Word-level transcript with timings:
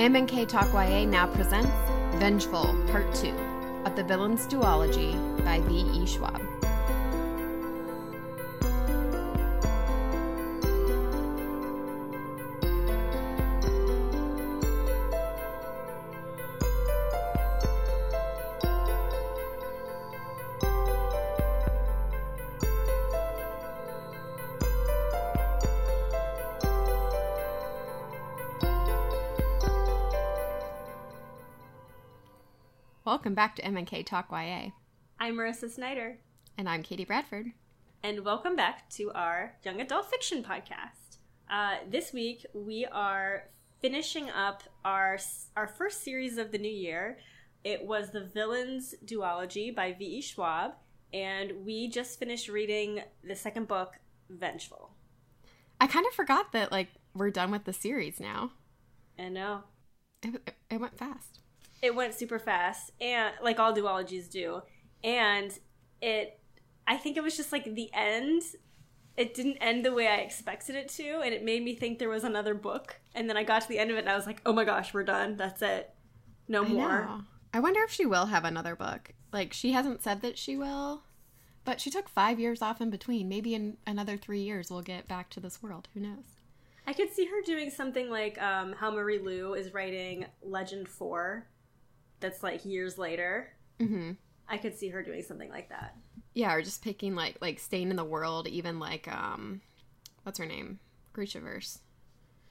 M&K 0.00 0.46
Talk 0.46 0.72
YA 0.72 1.04
now 1.04 1.26
presents 1.26 1.70
Vengeful 2.14 2.74
Part 2.90 3.14
2 3.14 3.28
of 3.84 3.96
the 3.96 4.02
Villains 4.02 4.46
Duology 4.46 5.12
by 5.44 5.60
V.E. 5.60 6.06
Schwab. 6.06 6.59
Back 33.40 33.56
to 33.56 33.64
M&K 33.64 34.02
Talk 34.02 34.26
YA. 34.30 34.68
I'm 35.18 35.34
Marissa 35.36 35.70
Snyder, 35.70 36.18
And 36.58 36.68
I'm 36.68 36.82
Katie 36.82 37.06
Bradford. 37.06 37.46
and 38.02 38.22
welcome 38.22 38.54
back 38.54 38.90
to 38.90 39.10
our 39.12 39.54
Young 39.64 39.80
Adult 39.80 40.10
Fiction 40.10 40.44
podcast. 40.44 41.16
Uh, 41.50 41.76
this 41.88 42.12
week 42.12 42.44
we 42.52 42.84
are 42.84 43.44
finishing 43.80 44.28
up 44.28 44.64
our 44.84 45.18
our 45.56 45.66
first 45.66 46.04
series 46.04 46.36
of 46.36 46.52
the 46.52 46.58
new 46.58 46.68
year. 46.70 47.16
It 47.64 47.82
was 47.86 48.10
the 48.10 48.24
Villains 48.24 48.94
Duology 49.06 49.74
by 49.74 49.94
V.E. 49.94 50.20
Schwab, 50.20 50.72
and 51.14 51.64
we 51.64 51.88
just 51.88 52.18
finished 52.18 52.46
reading 52.50 53.00
the 53.24 53.34
second 53.36 53.68
book, 53.68 53.94
Vengeful. 54.28 54.90
I 55.80 55.86
kind 55.86 56.04
of 56.06 56.12
forgot 56.12 56.52
that 56.52 56.70
like 56.70 56.88
we're 57.14 57.30
done 57.30 57.50
with 57.52 57.64
the 57.64 57.72
series 57.72 58.20
now. 58.20 58.50
And 59.16 59.32
no, 59.32 59.62
It, 60.22 60.34
it, 60.46 60.54
it 60.72 60.78
went 60.78 60.98
fast. 60.98 61.38
It 61.82 61.94
went 61.94 62.14
super 62.14 62.38
fast 62.38 62.90
and 63.00 63.32
like 63.42 63.58
all 63.58 63.74
duologies 63.74 64.30
do 64.30 64.62
and 65.02 65.58
it 66.02 66.38
i 66.86 66.96
think 66.96 67.16
it 67.16 67.22
was 67.22 67.36
just 67.36 67.52
like 67.52 67.74
the 67.74 67.90
end 67.94 68.42
it 69.16 69.32
didn't 69.34 69.56
end 69.58 69.84
the 69.84 69.92
way 69.92 70.06
i 70.06 70.16
expected 70.16 70.76
it 70.76 70.88
to 70.88 71.20
and 71.24 71.32
it 71.32 71.42
made 71.42 71.62
me 71.62 71.74
think 71.74 71.98
there 71.98 72.10
was 72.10 72.24
another 72.24 72.54
book 72.54 73.00
and 73.14 73.28
then 73.30 73.36
i 73.36 73.42
got 73.42 73.62
to 73.62 73.68
the 73.68 73.78
end 73.78 73.90
of 73.90 73.96
it 73.96 74.00
and 74.00 74.10
i 74.10 74.14
was 74.14 74.26
like 74.26 74.42
oh 74.44 74.52
my 74.52 74.64
gosh 74.64 74.92
we're 74.92 75.02
done 75.02 75.36
that's 75.36 75.62
it 75.62 75.94
no 76.48 76.64
I 76.64 76.68
more 76.68 77.04
know. 77.06 77.20
I 77.52 77.60
wonder 77.60 77.82
if 77.82 77.90
she 77.90 78.06
will 78.06 78.26
have 78.26 78.44
another 78.44 78.76
book. 78.76 79.12
Like 79.32 79.52
she 79.52 79.72
hasn't 79.72 80.02
said 80.02 80.22
that 80.22 80.38
she 80.38 80.56
will, 80.56 81.02
but 81.64 81.80
she 81.80 81.90
took 81.90 82.08
five 82.08 82.38
years 82.38 82.62
off 82.62 82.80
in 82.80 82.90
between. 82.90 83.28
Maybe 83.28 83.54
in 83.54 83.76
another 83.86 84.16
three 84.16 84.40
years 84.40 84.70
we'll 84.70 84.82
get 84.82 85.08
back 85.08 85.30
to 85.30 85.40
this 85.40 85.62
world. 85.62 85.88
Who 85.94 86.00
knows? 86.00 86.24
i 86.86 86.92
could 86.92 87.12
see 87.12 87.26
her 87.26 87.42
doing 87.44 87.70
something 87.70 88.08
like 88.08 88.40
um, 88.40 88.72
how 88.72 88.90
marie 88.90 89.18
lu 89.18 89.52
is 89.52 89.72
writing 89.74 90.24
legend 90.42 90.88
4 90.88 91.46
that's 92.20 92.42
like 92.42 92.64
years 92.64 92.98
later 92.98 93.48
Mm-hmm. 93.80 94.12
i 94.48 94.56
could 94.58 94.76
see 94.76 94.88
her 94.90 95.02
doing 95.02 95.22
something 95.22 95.48
like 95.50 95.68
that 95.70 95.94
Yeah, 96.34 96.52
or 96.52 96.62
just 96.62 96.82
picking 96.84 97.14
like 97.14 97.36
like 97.40 97.58
staying 97.58 97.90
in 97.90 97.96
the 97.96 98.04
world, 98.04 98.46
even 98.46 98.78
like 98.78 99.08
um, 99.08 99.62
what's 100.22 100.38
her 100.38 100.46
name, 100.46 100.78
Grishaverse. 101.14 101.78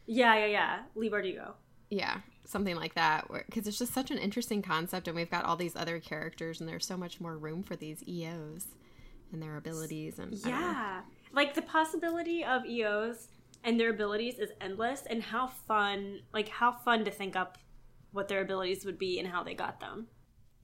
yeah 0.07 0.35
yeah 0.35 0.45
yeah 0.47 0.79
leigh 0.95 1.09
bardugo 1.09 1.53
Yeah, 1.89 2.17
something 2.45 2.75
like 2.75 2.93
that. 2.95 3.27
Because 3.47 3.67
it's 3.67 3.79
just 3.79 3.93
such 3.93 4.11
an 4.11 4.17
interesting 4.17 4.61
concept, 4.61 5.07
and 5.07 5.15
we've 5.15 5.29
got 5.31 5.45
all 5.45 5.55
these 5.55 5.75
other 5.75 5.99
characters, 5.99 6.59
and 6.59 6.67
there's 6.69 6.85
so 6.85 6.97
much 6.97 7.19
more 7.21 7.37
room 7.37 7.63
for 7.63 7.75
these 7.75 8.03
EOs 8.07 8.65
and 9.31 9.41
their 9.41 9.57
abilities. 9.57 10.19
And 10.19 10.33
I 10.45 10.49
don't 10.49 10.51
know. 10.51 10.67
Yeah. 10.67 11.01
Like 11.31 11.53
the 11.55 11.61
possibility 11.63 12.43
of 12.43 12.65
EOs 12.65 13.27
and 13.63 13.79
their 13.79 13.89
abilities 13.91 14.39
is 14.39 14.49
endless 14.61 15.03
and 15.09 15.21
how 15.21 15.45
fun 15.47 16.21
like 16.33 16.49
how 16.49 16.71
fun 16.71 17.05
to 17.05 17.11
think 17.11 17.35
up 17.35 17.57
what 18.11 18.27
their 18.27 18.41
abilities 18.41 18.85
would 18.85 18.97
be 18.97 19.19
and 19.19 19.27
how 19.27 19.43
they 19.43 19.53
got 19.53 19.79
them. 19.79 20.07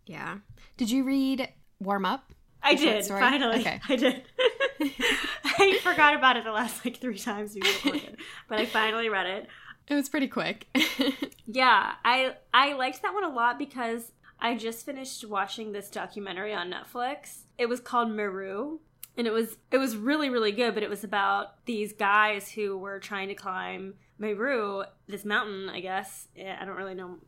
yeah. 0.05 0.37
Did 0.77 0.89
you 0.91 1.03
read 1.03 1.49
Warm 1.79 2.05
Up? 2.05 2.33
I 2.63 2.71
Is 2.73 2.81
did, 2.81 3.05
finally. 3.05 3.59
Okay. 3.59 3.79
I 3.89 3.95
did. 3.95 4.23
I 5.45 5.79
forgot 5.83 6.15
about 6.15 6.37
it 6.37 6.43
the 6.43 6.51
last 6.51 6.83
like 6.83 6.97
three 6.97 7.17
times 7.19 7.55
we 7.55 7.61
recorded. 7.61 8.17
but 8.49 8.59
I 8.59 8.65
finally 8.65 9.09
read 9.09 9.25
it. 9.27 9.47
It 9.87 9.93
was 9.95 10.09
pretty 10.09 10.27
quick. 10.27 10.67
Yeah, 11.47 11.91
I 12.03 12.35
I 12.55 12.73
liked 12.73 13.03
that 13.03 13.13
one 13.13 13.23
a 13.23 13.29
lot 13.29 13.59
because 13.59 14.11
I 14.39 14.55
just 14.57 14.83
finished 14.83 15.23
watching 15.29 15.71
this 15.73 15.91
documentary 15.91 16.55
on 16.55 16.71
Netflix. 16.71 17.41
It 17.59 17.67
was 17.69 17.79
called 17.79 18.09
Meru, 18.09 18.79
and 19.15 19.27
it 19.27 19.31
was 19.31 19.57
it 19.71 19.77
was 19.77 19.95
really 19.95 20.31
really 20.31 20.51
good. 20.51 20.73
But 20.73 20.81
it 20.81 20.89
was 20.89 21.03
about 21.03 21.63
these 21.67 21.93
guys 21.93 22.49
who 22.49 22.75
were 22.79 22.99
trying 22.99 23.27
to 23.27 23.35
climb 23.35 23.93
Meru, 24.17 24.85
this 25.07 25.23
mountain. 25.23 25.69
I 25.69 25.81
guess 25.81 26.27
Eh, 26.35 26.51
I 26.59 26.65
don't 26.65 26.75
really 26.77 26.95
know. 26.95 27.19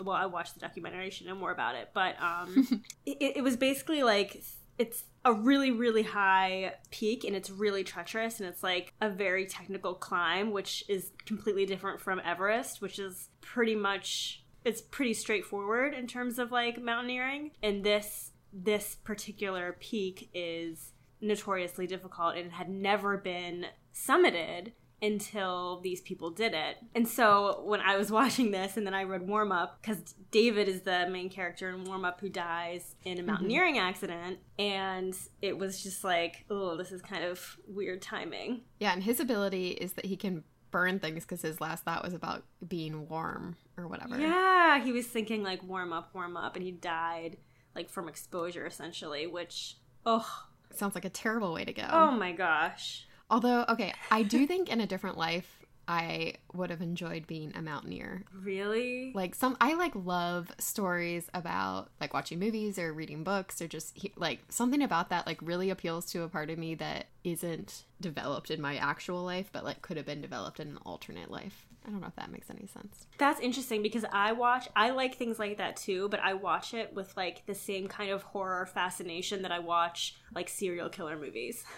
Well, 0.00 0.16
I 0.16 0.26
watched 0.26 0.54
the 0.54 0.60
documentary. 0.60 1.10
Should 1.10 1.26
know 1.26 1.34
more 1.34 1.52
about 1.52 1.74
it. 1.74 1.90
But 1.94 2.16
um, 2.20 2.82
it, 3.06 3.36
it 3.36 3.44
was 3.44 3.56
basically 3.56 4.02
like 4.02 4.42
it's 4.78 5.04
a 5.24 5.32
really 5.32 5.70
really 5.70 6.02
high 6.02 6.74
peak 6.90 7.24
and 7.24 7.34
it's 7.34 7.50
really 7.50 7.82
treacherous 7.82 8.40
and 8.40 8.48
it's 8.48 8.62
like 8.62 8.92
a 9.00 9.08
very 9.08 9.46
technical 9.46 9.94
climb 9.94 10.52
which 10.52 10.84
is 10.88 11.12
completely 11.24 11.66
different 11.66 12.00
from 12.00 12.20
everest 12.24 12.80
which 12.80 12.98
is 12.98 13.28
pretty 13.40 13.74
much 13.74 14.44
it's 14.64 14.80
pretty 14.82 15.14
straightforward 15.14 15.94
in 15.94 16.06
terms 16.06 16.38
of 16.38 16.52
like 16.52 16.80
mountaineering 16.80 17.50
and 17.62 17.84
this 17.84 18.32
this 18.52 18.96
particular 19.02 19.76
peak 19.80 20.30
is 20.34 20.92
notoriously 21.20 21.86
difficult 21.86 22.36
and 22.36 22.46
it 22.46 22.52
had 22.52 22.68
never 22.68 23.16
been 23.16 23.66
summited 23.94 24.72
until 25.02 25.80
these 25.80 26.00
people 26.00 26.30
did 26.30 26.54
it. 26.54 26.78
And 26.94 27.06
so 27.06 27.62
when 27.64 27.80
I 27.80 27.96
was 27.96 28.10
watching 28.12 28.50
this 28.50 28.76
and 28.76 28.86
then 28.86 28.94
I 28.94 29.04
read 29.04 29.26
Warm 29.26 29.52
Up, 29.52 29.78
because 29.80 30.14
David 30.30 30.68
is 30.68 30.82
the 30.82 31.08
main 31.10 31.28
character 31.28 31.68
in 31.70 31.84
Warm 31.84 32.04
Up 32.04 32.20
who 32.20 32.28
dies 32.28 32.94
in 33.04 33.12
a 33.12 33.16
mm-hmm. 33.16 33.26
mountaineering 33.26 33.78
accident, 33.78 34.38
and 34.58 35.14
it 35.42 35.56
was 35.58 35.82
just 35.82 36.04
like, 36.04 36.44
oh, 36.50 36.76
this 36.76 36.92
is 36.92 37.02
kind 37.02 37.24
of 37.24 37.58
weird 37.66 38.02
timing. 38.02 38.62
yeah, 38.80 38.92
and 38.92 39.02
his 39.02 39.20
ability 39.20 39.70
is 39.70 39.92
that 39.94 40.06
he 40.06 40.16
can 40.16 40.44
burn 40.70 40.98
things 40.98 41.24
because 41.24 41.42
his 41.42 41.60
last 41.60 41.84
thought 41.84 42.04
was 42.04 42.12
about 42.12 42.44
being 42.66 43.08
warm 43.08 43.56
or 43.76 43.86
whatever. 43.86 44.18
Yeah, 44.18 44.82
he 44.82 44.92
was 44.92 45.06
thinking 45.06 45.42
like 45.42 45.62
warm 45.62 45.92
up, 45.92 46.10
warm 46.14 46.36
up, 46.36 46.56
and 46.56 46.64
he 46.64 46.72
died 46.72 47.36
like 47.74 47.88
from 47.90 48.08
exposure 48.08 48.66
essentially, 48.66 49.26
which, 49.26 49.76
oh, 50.04 50.46
Sounds 50.74 50.94
like 50.94 51.04
a 51.04 51.10
terrible 51.10 51.54
way 51.54 51.64
to 51.64 51.72
go. 51.72 51.88
oh 51.90 52.10
my 52.10 52.32
gosh. 52.32 53.05
Although, 53.30 53.64
okay, 53.68 53.92
I 54.10 54.22
do 54.22 54.46
think 54.46 54.68
in 54.68 54.80
a 54.80 54.86
different 54.86 55.18
life, 55.18 55.56
I 55.88 56.34
would 56.52 56.70
have 56.70 56.82
enjoyed 56.82 57.26
being 57.26 57.52
a 57.54 57.62
mountaineer. 57.62 58.24
Really? 58.32 59.12
Like 59.14 59.34
some, 59.34 59.56
I 59.60 59.74
like 59.74 59.92
love 59.94 60.50
stories 60.58 61.28
about 61.32 61.90
like 62.00 62.12
watching 62.12 62.38
movies 62.38 62.78
or 62.78 62.92
reading 62.92 63.22
books 63.22 63.62
or 63.62 63.68
just 63.68 63.96
like 64.16 64.40
something 64.48 64.82
about 64.82 65.10
that 65.10 65.26
like 65.26 65.40
really 65.42 65.70
appeals 65.70 66.06
to 66.06 66.22
a 66.22 66.28
part 66.28 66.50
of 66.50 66.58
me 66.58 66.74
that 66.76 67.06
isn't 67.22 67.84
developed 68.00 68.50
in 68.50 68.60
my 68.60 68.76
actual 68.76 69.22
life, 69.22 69.50
but 69.52 69.64
like 69.64 69.80
could 69.82 69.96
have 69.96 70.06
been 70.06 70.20
developed 70.20 70.58
in 70.58 70.68
an 70.68 70.78
alternate 70.84 71.30
life. 71.30 71.66
I 71.86 71.90
don't 71.90 72.00
know 72.00 72.08
if 72.08 72.16
that 72.16 72.32
makes 72.32 72.50
any 72.50 72.66
sense. 72.66 73.06
That's 73.16 73.38
interesting 73.38 73.80
because 73.80 74.04
I 74.12 74.32
watch, 74.32 74.68
I 74.74 74.90
like 74.90 75.14
things 75.14 75.38
like 75.38 75.58
that 75.58 75.76
too, 75.76 76.08
but 76.08 76.18
I 76.18 76.34
watch 76.34 76.74
it 76.74 76.92
with 76.94 77.16
like 77.16 77.46
the 77.46 77.54
same 77.54 77.86
kind 77.86 78.10
of 78.10 78.24
horror 78.24 78.66
fascination 78.66 79.42
that 79.42 79.52
I 79.52 79.60
watch 79.60 80.16
like 80.34 80.48
serial 80.48 80.88
killer 80.88 81.16
movies. 81.16 81.64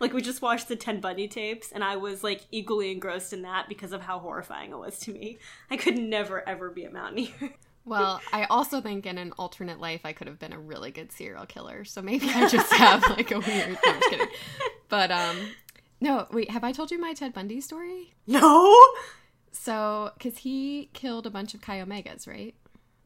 like 0.00 0.12
we 0.12 0.22
just 0.22 0.42
watched 0.42 0.68
the 0.68 0.76
Ted 0.76 1.00
Bundy 1.00 1.28
tapes 1.28 1.72
and 1.72 1.82
I 1.84 1.96
was 1.96 2.22
like 2.24 2.42
equally 2.50 2.90
engrossed 2.92 3.32
in 3.32 3.42
that 3.42 3.68
because 3.68 3.92
of 3.92 4.02
how 4.02 4.18
horrifying 4.18 4.70
it 4.72 4.78
was 4.78 4.98
to 5.00 5.12
me. 5.12 5.38
I 5.70 5.76
could 5.76 5.98
never 5.98 6.46
ever 6.48 6.70
be 6.70 6.84
a 6.84 6.90
mountaineer. 6.90 7.30
Well, 7.88 8.20
I 8.32 8.46
also 8.46 8.80
think 8.80 9.06
in 9.06 9.16
an 9.16 9.32
alternate 9.38 9.78
life 9.78 10.00
I 10.02 10.12
could 10.12 10.26
have 10.26 10.40
been 10.40 10.52
a 10.52 10.58
really 10.58 10.90
good 10.90 11.12
serial 11.12 11.46
killer. 11.46 11.84
So 11.84 12.02
maybe 12.02 12.28
I 12.28 12.48
just 12.48 12.72
have 12.72 13.08
like 13.10 13.30
a 13.30 13.38
weird. 13.38 13.68
No, 13.70 13.76
I'm 13.86 14.00
just 14.00 14.10
kidding. 14.10 14.26
But 14.88 15.12
um, 15.12 15.36
no, 16.00 16.26
wait. 16.32 16.50
Have 16.50 16.64
I 16.64 16.72
told 16.72 16.90
you 16.90 17.00
my 17.00 17.12
Ted 17.14 17.32
Bundy 17.32 17.60
story? 17.60 18.12
no? 18.26 18.76
So, 19.52 20.10
because 20.18 20.38
he 20.38 20.90
killed 20.92 21.26
a 21.26 21.30
bunch 21.30 21.54
of 21.54 21.60
Chi 21.60 21.78
Omegas, 21.80 22.26
right? 22.28 22.54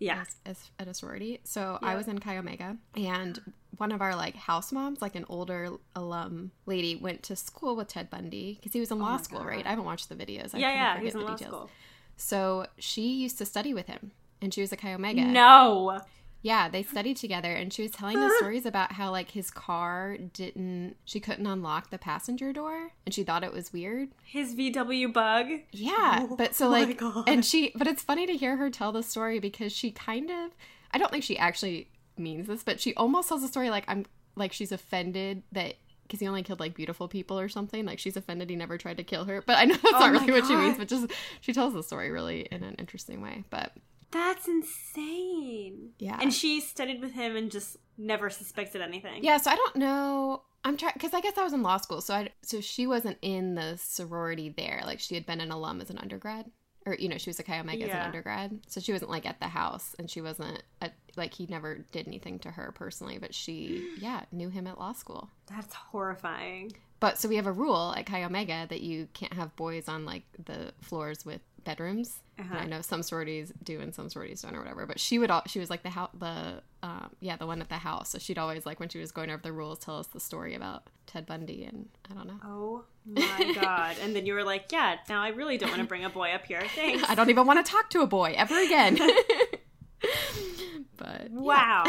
Yeah. 0.00 0.22
As, 0.22 0.36
as, 0.46 0.70
at 0.80 0.88
a 0.88 0.94
sorority. 0.94 1.40
So 1.44 1.78
I 1.82 1.94
was 1.94 2.08
in 2.08 2.18
Chi 2.18 2.36
Omega, 2.38 2.76
and 2.96 3.38
one 3.76 3.92
of 3.92 4.00
our 4.00 4.16
like 4.16 4.34
house 4.34 4.72
moms, 4.72 5.00
like 5.00 5.14
an 5.14 5.24
older 5.28 5.70
alum 5.94 6.50
lady, 6.66 6.96
went 6.96 7.22
to 7.24 7.36
school 7.36 7.76
with 7.76 7.88
Ted 7.88 8.10
Bundy 8.10 8.54
because 8.58 8.72
he 8.72 8.80
was 8.80 8.90
in 8.90 8.98
oh 8.98 9.02
law 9.02 9.08
Oh 9.10 9.16
my 9.16 9.22
school, 9.22 9.38
God. 9.40 9.46
right? 9.48 9.64
I 9.66 9.70
haven't 9.70 9.84
watched 9.84 10.08
the 10.08 10.16
videos. 10.16 10.54
I 10.54 10.58
yeah, 10.58 10.72
yeah, 10.72 10.92
forget 10.94 11.04
he's 11.04 11.14
in 11.14 11.20
the 11.20 11.26
law 11.26 11.36
details. 11.36 11.50
school. 11.54 11.70
So 12.16 12.66
she 12.78 13.12
used 13.14 13.38
to 13.38 13.46
study 13.46 13.72
with 13.74 13.86
him, 13.86 14.10
and 14.42 14.52
she 14.52 14.60
was 14.62 14.72
a 14.72 14.76
Chi 14.76 14.92
Omega. 14.92 15.22
No. 15.22 16.00
Yeah, 16.42 16.68
they 16.70 16.82
studied 16.82 17.18
together, 17.18 17.52
and 17.52 17.72
she 17.72 17.82
was 17.82 17.90
telling 17.90 18.18
the 18.18 18.34
stories 18.38 18.64
about 18.64 18.92
how 18.92 19.10
like 19.10 19.32
his 19.32 19.50
car 19.50 20.16
didn't, 20.16 20.96
she 21.04 21.20
couldn't 21.20 21.46
unlock 21.46 21.90
the 21.90 21.98
passenger 21.98 22.52
door, 22.52 22.92
and 23.04 23.14
she 23.14 23.24
thought 23.24 23.44
it 23.44 23.52
was 23.52 23.72
weird. 23.72 24.08
His 24.24 24.54
VW 24.54 25.12
bug. 25.12 25.48
Yeah, 25.70 26.26
Oh 26.30 26.36
but 26.36 26.54
so 26.54 26.68
like, 26.68 27.00
and 27.26 27.44
she, 27.44 27.72
but 27.74 27.86
it's 27.86 28.02
funny 28.02 28.26
to 28.26 28.32
hear 28.34 28.56
her 28.56 28.70
tell 28.70 28.92
the 28.92 29.02
story 29.02 29.38
because 29.38 29.72
she 29.72 29.90
kind 29.90 30.30
of, 30.30 30.52
I 30.92 30.98
don't 30.98 31.10
think 31.10 31.24
she 31.24 31.36
actually 31.36 31.88
means 32.16 32.46
this, 32.46 32.62
but 32.62 32.80
she 32.80 32.94
almost 32.94 33.28
tells 33.28 33.42
the 33.42 33.48
story 33.48 33.68
like 33.70 33.84
I'm, 33.86 34.06
like 34.34 34.52
she's 34.52 34.72
offended 34.72 35.42
that 35.52 35.74
because 36.04 36.20
he 36.20 36.26
only 36.26 36.42
killed 36.42 36.58
like 36.58 36.74
beautiful 36.74 37.06
people 37.06 37.38
or 37.38 37.48
something. 37.48 37.84
Like 37.84 37.98
she's 37.98 38.16
offended 38.16 38.50
he 38.50 38.56
never 38.56 38.76
tried 38.78 38.96
to 38.96 39.04
kill 39.04 39.26
her. 39.26 39.42
But 39.46 39.58
I 39.58 39.64
know 39.64 39.74
that's 39.76 39.94
Oh 39.94 39.98
not 40.00 40.10
really 40.12 40.32
what 40.32 40.46
she 40.46 40.56
means. 40.56 40.76
But 40.76 40.88
just 40.88 41.06
she 41.40 41.52
tells 41.52 41.72
the 41.72 41.82
story 41.84 42.10
really 42.10 42.48
in 42.50 42.64
an 42.64 42.74
interesting 42.78 43.20
way. 43.20 43.44
But 43.50 43.72
That's 44.10 44.48
insane. 44.48 45.90
yeah, 45.98 46.18
And 46.20 46.32
she 46.32 46.60
studied 46.60 47.00
with 47.00 47.12
him 47.12 47.36
and 47.36 47.50
just 47.50 47.76
never 47.96 48.30
suspected 48.30 48.80
anything. 48.82 49.22
yeah. 49.24 49.36
So 49.36 49.50
I 49.50 49.56
don't 49.56 49.76
know. 49.76 50.42
I'm 50.64 50.76
trying 50.76 50.92
because 50.94 51.14
I 51.14 51.20
guess 51.20 51.38
I 51.38 51.44
was 51.44 51.52
in 51.52 51.62
law 51.62 51.78
school, 51.78 52.00
so 52.00 52.14
I 52.14 52.28
so 52.42 52.60
she 52.60 52.86
wasn't 52.86 53.16
in 53.22 53.54
the 53.54 53.78
sorority 53.78 54.50
there. 54.54 54.82
Like 54.84 55.00
she 55.00 55.14
had 55.14 55.24
been 55.26 55.40
an 55.40 55.50
alum 55.50 55.80
as 55.80 55.88
an 55.88 55.96
undergrad, 55.98 56.50
or 56.84 56.94
you 56.96 57.08
know 57.08 57.16
she 57.16 57.30
was 57.30 57.40
a 57.40 57.42
Chi 57.42 57.58
Omega 57.58 57.84
as 57.84 57.90
an 57.90 57.96
undergrad, 58.02 58.60
so 58.66 58.78
she 58.80 58.92
wasn't 58.92 59.10
like 59.10 59.24
at 59.24 59.40
the 59.40 59.48
house, 59.48 59.94
and 59.98 60.10
she 60.10 60.20
wasn't 60.20 60.62
at, 60.82 60.92
like 61.16 61.32
he 61.32 61.46
never 61.46 61.78
did 61.92 62.06
anything 62.06 62.38
to 62.40 62.50
her 62.50 62.72
personally, 62.72 63.16
but 63.18 63.34
she 63.34 63.88
yeah 64.00 64.24
knew 64.32 64.50
him 64.50 64.66
at 64.66 64.78
law 64.78 64.92
school. 64.92 65.30
That's 65.48 65.72
horrifying. 65.74 66.72
But 67.00 67.16
so 67.16 67.30
we 67.30 67.36
have 67.36 67.46
a 67.46 67.52
rule 67.52 67.94
at 67.96 68.04
Chi 68.04 68.22
Omega 68.24 68.66
that 68.68 68.82
you 68.82 69.08
can't 69.14 69.32
have 69.32 69.56
boys 69.56 69.88
on 69.88 70.04
like 70.04 70.24
the 70.44 70.74
floors 70.82 71.24
with 71.24 71.40
bedrooms. 71.64 72.20
I 72.38 72.42
Uh-huh. 72.42 72.64
know 72.66 72.80
some 72.80 73.02
sororities 73.02 73.52
do 73.62 73.80
and 73.80 73.94
some 73.94 74.08
sororities 74.08 74.40
don't 74.42 74.54
or 74.56 74.60
whatever. 74.60 74.86
But 74.86 74.98
she 74.98 75.18
would 75.18 75.30
all 75.30 75.42
she 75.46 75.58
was 75.58 75.68
like 75.68 75.82
the 75.82 75.90
house 75.90 76.10
the 76.18 76.62
um, 76.82 77.10
yeah 77.20 77.36
the 77.36 77.46
one 77.46 77.60
at 77.60 77.68
the 77.68 77.76
house. 77.76 78.10
So 78.10 78.18
she'd 78.18 78.38
always 78.38 78.64
like 78.64 78.80
when 78.80 78.88
she 78.88 78.98
was 78.98 79.12
going 79.12 79.30
over 79.30 79.42
the 79.42 79.52
rules 79.52 79.78
tell 79.78 79.98
us 79.98 80.06
the 80.06 80.20
story 80.20 80.54
about 80.54 80.84
Ted 81.06 81.26
Bundy 81.26 81.64
and 81.64 81.88
I 82.10 82.14
don't 82.14 82.26
know. 82.26 82.40
Oh 82.44 82.84
my 83.06 83.52
god. 83.60 83.96
And 84.02 84.16
then 84.16 84.24
you 84.26 84.32
were 84.34 84.44
like, 84.44 84.66
yeah, 84.72 84.96
now 85.08 85.20
I 85.22 85.28
really 85.28 85.58
don't 85.58 85.68
want 85.70 85.82
to 85.82 85.86
bring 85.88 86.04
a 86.04 86.10
boy 86.10 86.30
up 86.30 86.46
here. 86.46 86.62
Thanks. 86.74 87.04
I 87.08 87.14
don't 87.14 87.28
even 87.30 87.46
want 87.46 87.64
to 87.64 87.70
talk 87.70 87.90
to 87.90 88.00
a 88.00 88.06
boy 88.06 88.32
ever 88.36 88.58
again. 88.62 88.98
but. 90.96 91.30
Wow. 91.30 91.84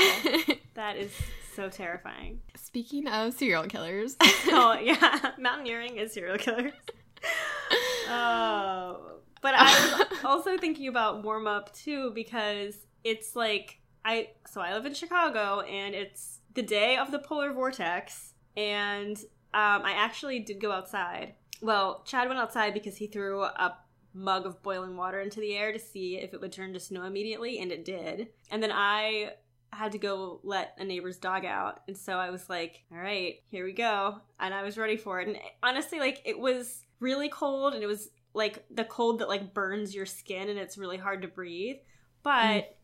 that 0.73 0.97
is 0.97 1.11
so 1.55 1.69
terrifying. 1.69 2.39
Speaking 2.57 3.07
of 3.07 3.33
serial 3.33 3.63
killers, 3.67 4.15
Oh, 4.21 4.77
yeah. 4.81 5.31
Mountaineering 5.37 5.97
is 5.97 6.13
serial 6.13 6.37
killers. 6.37 6.71
Oh. 8.09 9.19
But 9.41 9.55
I 9.55 10.05
was 10.09 10.19
also 10.23 10.57
thinking 10.57 10.87
about 10.87 11.23
warm 11.23 11.47
up 11.47 11.73
too 11.73 12.11
because 12.13 12.75
it's 13.03 13.35
like 13.35 13.79
I 14.05 14.29
so 14.47 14.61
I 14.61 14.73
live 14.73 14.85
in 14.85 14.93
Chicago 14.93 15.61
and 15.61 15.95
it's 15.95 16.39
the 16.53 16.61
day 16.61 16.97
of 16.97 17.11
the 17.11 17.19
polar 17.19 17.53
vortex 17.53 18.33
and 18.55 19.17
um, 19.53 19.83
I 19.83 19.93
actually 19.97 20.39
did 20.39 20.61
go 20.61 20.71
outside. 20.71 21.35
Well, 21.61 22.03
Chad 22.05 22.27
went 22.27 22.39
outside 22.39 22.73
because 22.73 22.97
he 22.97 23.07
threw 23.07 23.43
a 23.43 23.77
mug 24.13 24.45
of 24.45 24.61
boiling 24.63 24.97
water 24.97 25.19
into 25.19 25.39
the 25.39 25.55
air 25.55 25.71
to 25.71 25.79
see 25.79 26.17
if 26.17 26.33
it 26.33 26.41
would 26.41 26.51
turn 26.51 26.73
to 26.73 26.79
snow 26.79 27.03
immediately, 27.03 27.59
and 27.59 27.71
it 27.71 27.85
did. 27.85 28.29
And 28.49 28.61
then 28.61 28.71
I 28.73 29.31
had 29.73 29.91
to 29.93 29.97
go 29.97 30.39
let 30.43 30.75
a 30.79 30.83
neighbor's 30.83 31.17
dog 31.17 31.45
out, 31.45 31.81
and 31.87 31.97
so 31.97 32.13
I 32.13 32.29
was 32.29 32.49
like, 32.49 32.83
"All 32.91 32.97
right, 32.97 33.35
here 33.49 33.65
we 33.65 33.73
go," 33.73 34.19
and 34.39 34.53
I 34.53 34.63
was 34.63 34.77
ready 34.77 34.97
for 34.97 35.21
it. 35.21 35.27
And 35.27 35.37
honestly, 35.63 35.99
like 35.99 36.21
it 36.25 36.39
was 36.39 36.83
really 36.99 37.29
cold, 37.29 37.73
and 37.73 37.83
it 37.83 37.87
was 37.87 38.09
like 38.33 38.63
the 38.69 38.83
cold 38.83 39.19
that 39.19 39.29
like 39.29 39.53
burns 39.53 39.93
your 39.93 40.05
skin, 40.05 40.49
and 40.49 40.57
it's 40.57 40.77
really 40.77 40.97
hard 40.97 41.21
to 41.21 41.27
breathe. 41.27 41.77
But 42.23 42.77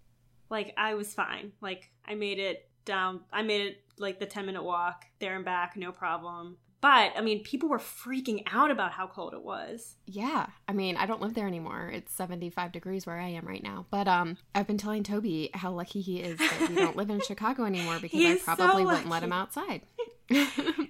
like 0.49 0.73
I 0.77 0.95
was 0.95 1.13
fine. 1.13 1.51
Like 1.61 1.89
I 2.05 2.15
made 2.15 2.39
it 2.39 2.69
down. 2.85 3.21
I 3.31 3.43
made 3.43 3.67
it 3.67 3.83
like 3.97 4.19
the 4.19 4.25
ten 4.25 4.45
minute 4.45 4.63
walk 4.63 5.05
there 5.19 5.35
and 5.35 5.45
back, 5.45 5.75
no 5.75 5.91
problem. 5.91 6.57
But 6.79 7.13
I 7.15 7.21
mean, 7.21 7.43
people 7.43 7.69
were 7.69 7.79
freaking 7.79 8.43
out 8.51 8.69
about 8.69 8.91
how 8.91 9.07
cold 9.07 9.33
it 9.33 9.43
was. 9.43 9.95
Yeah. 10.05 10.47
I 10.67 10.73
mean, 10.73 10.95
I 10.95 11.07
don't 11.07 11.21
live 11.21 11.33
there 11.33 11.47
anymore. 11.47 11.89
It's 11.91 12.13
75 12.13 12.71
degrees 12.71 13.07
where 13.07 13.17
I 13.17 13.29
am 13.29 13.47
right 13.47 13.63
now. 13.63 13.87
But 13.89 14.07
um 14.07 14.37
I've 14.53 14.67
been 14.67 14.77
telling 14.77 15.03
Toby 15.03 15.49
how 15.53 15.71
lucky 15.71 16.01
he 16.01 16.19
is 16.19 16.37
that 16.37 16.69
we 16.69 16.75
don't 16.75 16.95
live 16.95 17.09
in 17.09 17.19
Chicago 17.27 17.65
anymore 17.65 17.97
because 17.99 18.19
I 18.19 18.23
He's 18.23 18.45
so 18.45 18.55
probably 18.55 18.85
wouldn't 18.85 19.09
let 19.09 19.23
him 19.23 19.33
outside. 19.33 19.81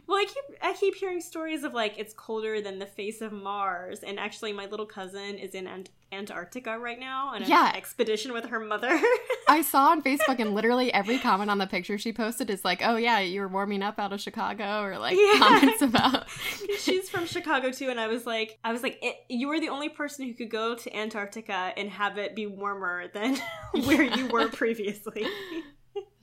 Well, 0.07 0.17
I 0.19 0.25
keep 0.25 0.57
I 0.61 0.73
keep 0.73 0.95
hearing 0.95 1.19
stories 1.19 1.63
of 1.65 1.73
like 1.73 1.95
it's 1.99 2.13
colder 2.13 2.61
than 2.61 2.79
the 2.79 2.85
face 2.85 3.19
of 3.19 3.33
Mars, 3.33 3.99
and 4.03 4.17
actually, 4.19 4.53
my 4.53 4.65
little 4.67 4.85
cousin 4.85 5.37
is 5.37 5.53
in 5.53 5.67
Ant- 5.67 5.89
Antarctica 6.13 6.79
right 6.79 6.97
now 6.99 7.27
on 7.27 7.43
an 7.43 7.49
Yeah. 7.49 7.73
expedition 7.75 8.31
with 8.31 8.45
her 8.45 8.59
mother. 8.59 8.97
I 9.49 9.61
saw 9.61 9.89
on 9.89 10.01
Facebook 10.01 10.39
and 10.39 10.53
literally 10.55 10.93
every 10.93 11.19
comment 11.19 11.51
on 11.51 11.57
the 11.57 11.67
picture 11.67 11.97
she 11.97 12.13
posted 12.13 12.49
is 12.49 12.63
like, 12.63 12.81
"Oh 12.81 12.95
yeah, 12.95 13.19
you 13.19 13.41
were 13.41 13.49
warming 13.49 13.83
up 13.83 13.99
out 13.99 14.13
of 14.13 14.21
Chicago," 14.21 14.81
or 14.81 14.97
like 14.97 15.17
Yeah. 15.17 15.39
comments 15.39 15.81
about. 15.81 16.29
She's 16.79 17.09
from 17.09 17.25
Chicago 17.25 17.69
too, 17.71 17.89
and 17.89 17.99
I 17.99 18.07
was 18.07 18.25
like, 18.25 18.57
I 18.63 18.71
was 18.71 18.81
like, 18.81 19.03
you 19.27 19.49
were 19.49 19.59
the 19.59 19.69
only 19.69 19.89
person 19.89 20.25
who 20.25 20.33
could 20.33 20.49
go 20.49 20.73
to 20.75 20.95
Antarctica 20.95 21.73
and 21.75 21.89
have 21.89 22.17
it 22.17 22.33
be 22.33 22.47
warmer 22.47 23.09
than 23.09 23.37
where 23.83 24.03
you 24.03 24.27
were 24.27 24.47
previously. 24.47 25.27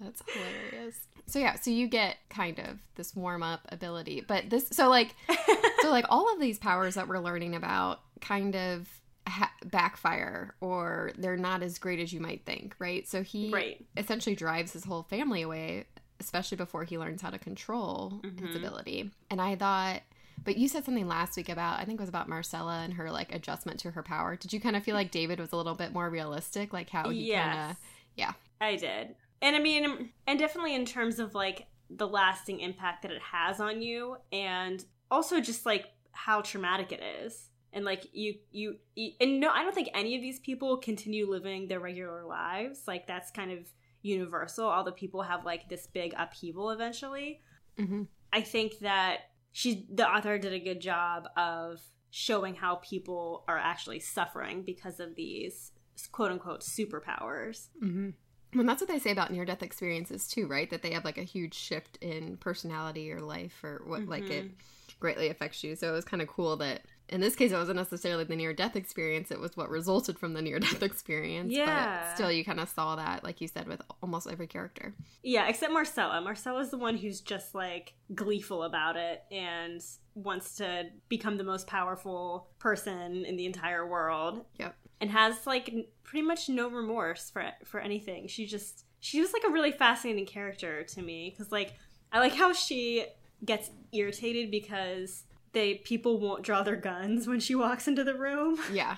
That's 0.04 0.22
hilarious. 0.32 0.96
So 1.26 1.38
yeah, 1.38 1.54
so 1.56 1.70
you 1.70 1.88
get 1.88 2.16
kind 2.28 2.58
of 2.58 2.78
this 2.96 3.16
warm 3.16 3.42
up 3.42 3.60
ability, 3.70 4.24
but 4.26 4.50
this 4.50 4.68
so 4.70 4.88
like 4.90 5.14
so 5.80 5.90
like 5.90 6.04
all 6.10 6.32
of 6.32 6.40
these 6.40 6.58
powers 6.58 6.94
that 6.96 7.08
we're 7.08 7.18
learning 7.18 7.54
about 7.54 8.00
kind 8.20 8.54
of 8.54 8.88
ha- 9.26 9.52
backfire 9.64 10.54
or 10.60 11.12
they're 11.16 11.36
not 11.38 11.62
as 11.62 11.78
great 11.78 11.98
as 12.00 12.12
you 12.12 12.20
might 12.20 12.44
think, 12.44 12.74
right? 12.78 13.08
So 13.08 13.22
he 13.22 13.50
Right. 13.50 13.84
essentially 13.96 14.36
drives 14.36 14.72
his 14.74 14.84
whole 14.84 15.02
family 15.04 15.40
away, 15.42 15.86
especially 16.20 16.56
before 16.56 16.84
he 16.84 16.98
learns 16.98 17.22
how 17.22 17.30
to 17.30 17.38
control 17.38 18.20
his 18.22 18.32
Mhm. 18.32 18.56
ability. 18.56 19.10
And 19.30 19.40
I 19.40 19.56
thought 19.56 20.02
but 20.42 20.58
you 20.58 20.68
said 20.68 20.84
something 20.84 21.06
last 21.08 21.36
week 21.38 21.48
about 21.48 21.78
I 21.80 21.84
think 21.86 21.98
it 21.98 22.02
was 22.02 22.08
about 22.10 22.28
Marcella 22.28 22.82
and 22.84 22.92
her 22.94 23.10
like 23.10 23.34
adjustment 23.34 23.80
to 23.80 23.92
her 23.92 24.02
power. 24.02 24.36
Did 24.36 24.52
you 24.52 24.60
kind 24.60 24.76
of 24.76 24.82
feel 24.82 24.94
like 24.94 25.10
David 25.10 25.40
was 25.40 25.52
a 25.52 25.56
little 25.56 25.74
bit 25.76 25.92
more 25.94 26.10
realistic 26.10 26.72
like 26.72 26.90
how 26.90 27.08
he 27.08 27.28
yes, 27.28 27.44
kind 27.54 27.70
of 27.70 27.76
yeah. 28.16 28.32
I 28.60 28.76
did, 28.76 29.14
and 29.44 29.54
I 29.54 29.58
mean, 29.60 30.10
and 30.26 30.38
definitely 30.38 30.74
in 30.74 30.86
terms 30.86 31.18
of 31.18 31.34
like 31.34 31.66
the 31.90 32.08
lasting 32.08 32.60
impact 32.60 33.02
that 33.02 33.12
it 33.12 33.20
has 33.20 33.60
on 33.60 33.82
you, 33.82 34.16
and 34.32 34.82
also 35.10 35.40
just 35.40 35.66
like 35.66 35.86
how 36.12 36.40
traumatic 36.40 36.90
it 36.92 37.02
is. 37.22 37.50
And 37.72 37.84
like 37.84 38.06
you, 38.12 38.36
you, 38.52 38.76
and 39.20 39.40
no, 39.40 39.50
I 39.50 39.62
don't 39.62 39.74
think 39.74 39.88
any 39.94 40.14
of 40.16 40.22
these 40.22 40.38
people 40.38 40.78
continue 40.78 41.28
living 41.28 41.68
their 41.68 41.80
regular 41.80 42.24
lives. 42.24 42.82
Like 42.86 43.06
that's 43.06 43.30
kind 43.30 43.50
of 43.52 43.68
universal. 44.00 44.66
All 44.66 44.84
the 44.84 44.92
people 44.92 45.22
have 45.22 45.44
like 45.44 45.68
this 45.68 45.88
big 45.88 46.14
upheaval 46.16 46.70
eventually. 46.70 47.40
Mhm. 47.78 48.06
I 48.32 48.42
think 48.42 48.78
that 48.78 49.18
she, 49.52 49.86
the 49.92 50.08
author, 50.08 50.38
did 50.38 50.52
a 50.52 50.58
good 50.58 50.80
job 50.80 51.28
of 51.36 51.80
showing 52.10 52.54
how 52.54 52.76
people 52.76 53.44
are 53.48 53.58
actually 53.58 54.00
suffering 54.00 54.62
because 54.62 55.00
of 55.00 55.16
these 55.16 55.72
quote 56.12 56.30
unquote 56.30 56.60
superpowers. 56.60 57.68
Mm-hmm. 57.82 58.10
Well, 58.54 58.64
that's 58.64 58.80
what 58.80 58.88
they 58.88 58.98
say 58.98 59.10
about 59.10 59.32
near 59.32 59.44
death 59.44 59.62
experiences 59.62 60.28
too, 60.28 60.46
right? 60.46 60.68
That 60.70 60.82
they 60.82 60.92
have 60.92 61.04
like 61.04 61.18
a 61.18 61.22
huge 61.22 61.54
shift 61.54 61.96
in 62.00 62.36
personality 62.36 63.10
or 63.12 63.20
life 63.20 63.62
or 63.64 63.82
what, 63.86 64.06
like 64.06 64.30
it 64.30 64.44
mm-hmm. 64.44 64.54
greatly 65.00 65.28
affects 65.28 65.64
you. 65.64 65.74
So 65.76 65.88
it 65.88 65.92
was 65.92 66.04
kind 66.04 66.22
of 66.22 66.28
cool 66.28 66.56
that 66.58 66.82
in 67.08 67.20
this 67.20 67.36
case, 67.36 67.52
it 67.52 67.56
wasn't 67.56 67.76
necessarily 67.76 68.24
the 68.24 68.36
near 68.36 68.54
death 68.54 68.76
experience, 68.76 69.30
it 69.30 69.38
was 69.38 69.56
what 69.56 69.68
resulted 69.68 70.18
from 70.18 70.32
the 70.32 70.40
near 70.40 70.58
death 70.58 70.82
experience. 70.82 71.52
Yeah. 71.52 72.02
But 72.02 72.14
still, 72.14 72.32
you 72.32 72.44
kind 72.44 72.60
of 72.60 72.68
saw 72.68 72.96
that, 72.96 73.22
like 73.22 73.40
you 73.40 73.48
said, 73.48 73.68
with 73.68 73.82
almost 74.02 74.26
every 74.30 74.46
character. 74.46 74.94
Yeah, 75.22 75.46
except 75.46 75.72
Marcella. 75.72 76.20
Marcella's 76.22 76.70
the 76.70 76.78
one 76.78 76.96
who's 76.96 77.20
just 77.20 77.54
like 77.54 77.94
gleeful 78.14 78.62
about 78.62 78.96
it 78.96 79.22
and 79.30 79.82
wants 80.14 80.56
to 80.56 80.84
become 81.08 81.36
the 81.36 81.44
most 81.44 81.66
powerful 81.66 82.48
person 82.58 83.24
in 83.24 83.36
the 83.36 83.44
entire 83.46 83.86
world. 83.86 84.44
Yep. 84.58 84.74
And 85.00 85.10
has 85.10 85.46
like 85.46 85.74
pretty 86.02 86.26
much 86.26 86.48
no 86.48 86.68
remorse 86.68 87.30
for 87.30 87.50
for 87.64 87.80
anything. 87.80 88.28
She 88.28 88.46
just 88.46 88.84
she 89.00 89.20
was 89.20 89.32
like 89.32 89.44
a 89.44 89.50
really 89.50 89.72
fascinating 89.72 90.26
character 90.26 90.82
to 90.84 91.02
me 91.02 91.34
cuz 91.36 91.52
like 91.52 91.74
I 92.12 92.20
like 92.20 92.34
how 92.34 92.52
she 92.52 93.06
gets 93.44 93.70
irritated 93.92 94.50
because 94.50 95.24
they 95.54 95.74
people 95.76 96.20
won't 96.20 96.42
draw 96.42 96.62
their 96.62 96.76
guns 96.76 97.26
when 97.26 97.40
she 97.40 97.54
walks 97.54 97.88
into 97.88 98.04
the 98.04 98.14
room. 98.14 98.58
Yeah. 98.72 98.96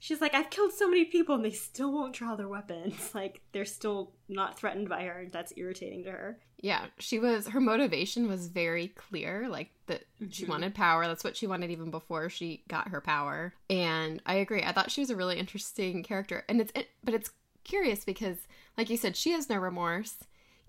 She's 0.00 0.20
like, 0.20 0.34
I've 0.34 0.50
killed 0.50 0.72
so 0.72 0.88
many 0.90 1.04
people 1.04 1.36
and 1.36 1.44
they 1.44 1.52
still 1.52 1.92
won't 1.92 2.12
draw 2.12 2.34
their 2.34 2.48
weapons. 2.48 3.10
Like, 3.14 3.40
they're 3.52 3.64
still 3.64 4.10
not 4.28 4.58
threatened 4.58 4.88
by 4.88 5.04
her. 5.04 5.28
That's 5.30 5.52
irritating 5.56 6.02
to 6.04 6.10
her. 6.10 6.40
Yeah. 6.60 6.86
She 6.98 7.20
was, 7.20 7.46
her 7.48 7.60
motivation 7.60 8.26
was 8.28 8.48
very 8.48 8.88
clear. 8.88 9.48
Like 9.48 9.70
that 9.86 10.02
she 10.30 10.44
Mhm. 10.44 10.48
wanted 10.48 10.74
power. 10.74 11.06
That's 11.06 11.22
what 11.24 11.36
she 11.36 11.46
wanted 11.46 11.70
even 11.70 11.90
before 11.92 12.28
she 12.30 12.64
got 12.68 12.88
her 12.88 13.00
power. 13.00 13.54
And 13.70 14.20
I 14.26 14.34
agree. 14.34 14.62
I 14.64 14.72
thought 14.72 14.90
she 14.90 15.00
was 15.02 15.10
a 15.10 15.16
really 15.16 15.38
interesting 15.38 16.02
character. 16.02 16.44
And 16.48 16.60
it's, 16.60 16.72
it, 16.74 16.88
but 17.04 17.14
it's 17.14 17.30
curious 17.64 18.04
because, 18.04 18.38
like 18.76 18.90
you 18.90 18.96
said, 18.96 19.16
she 19.16 19.30
has 19.30 19.48
no 19.48 19.56
remorse. 19.56 20.16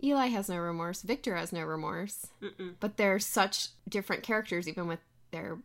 Eli 0.03 0.27
has 0.27 0.49
no 0.49 0.57
remorse. 0.57 1.01
Victor 1.01 1.35
has 1.35 1.51
no 1.53 1.63
remorse. 1.63 2.27
Mm-mm. 2.41 2.73
But 2.79 2.97
they're 2.97 3.19
such 3.19 3.69
different 3.89 4.21
characters, 4.21 4.67
even 4.67 4.85
with 4.87 4.99
their 5.33 5.57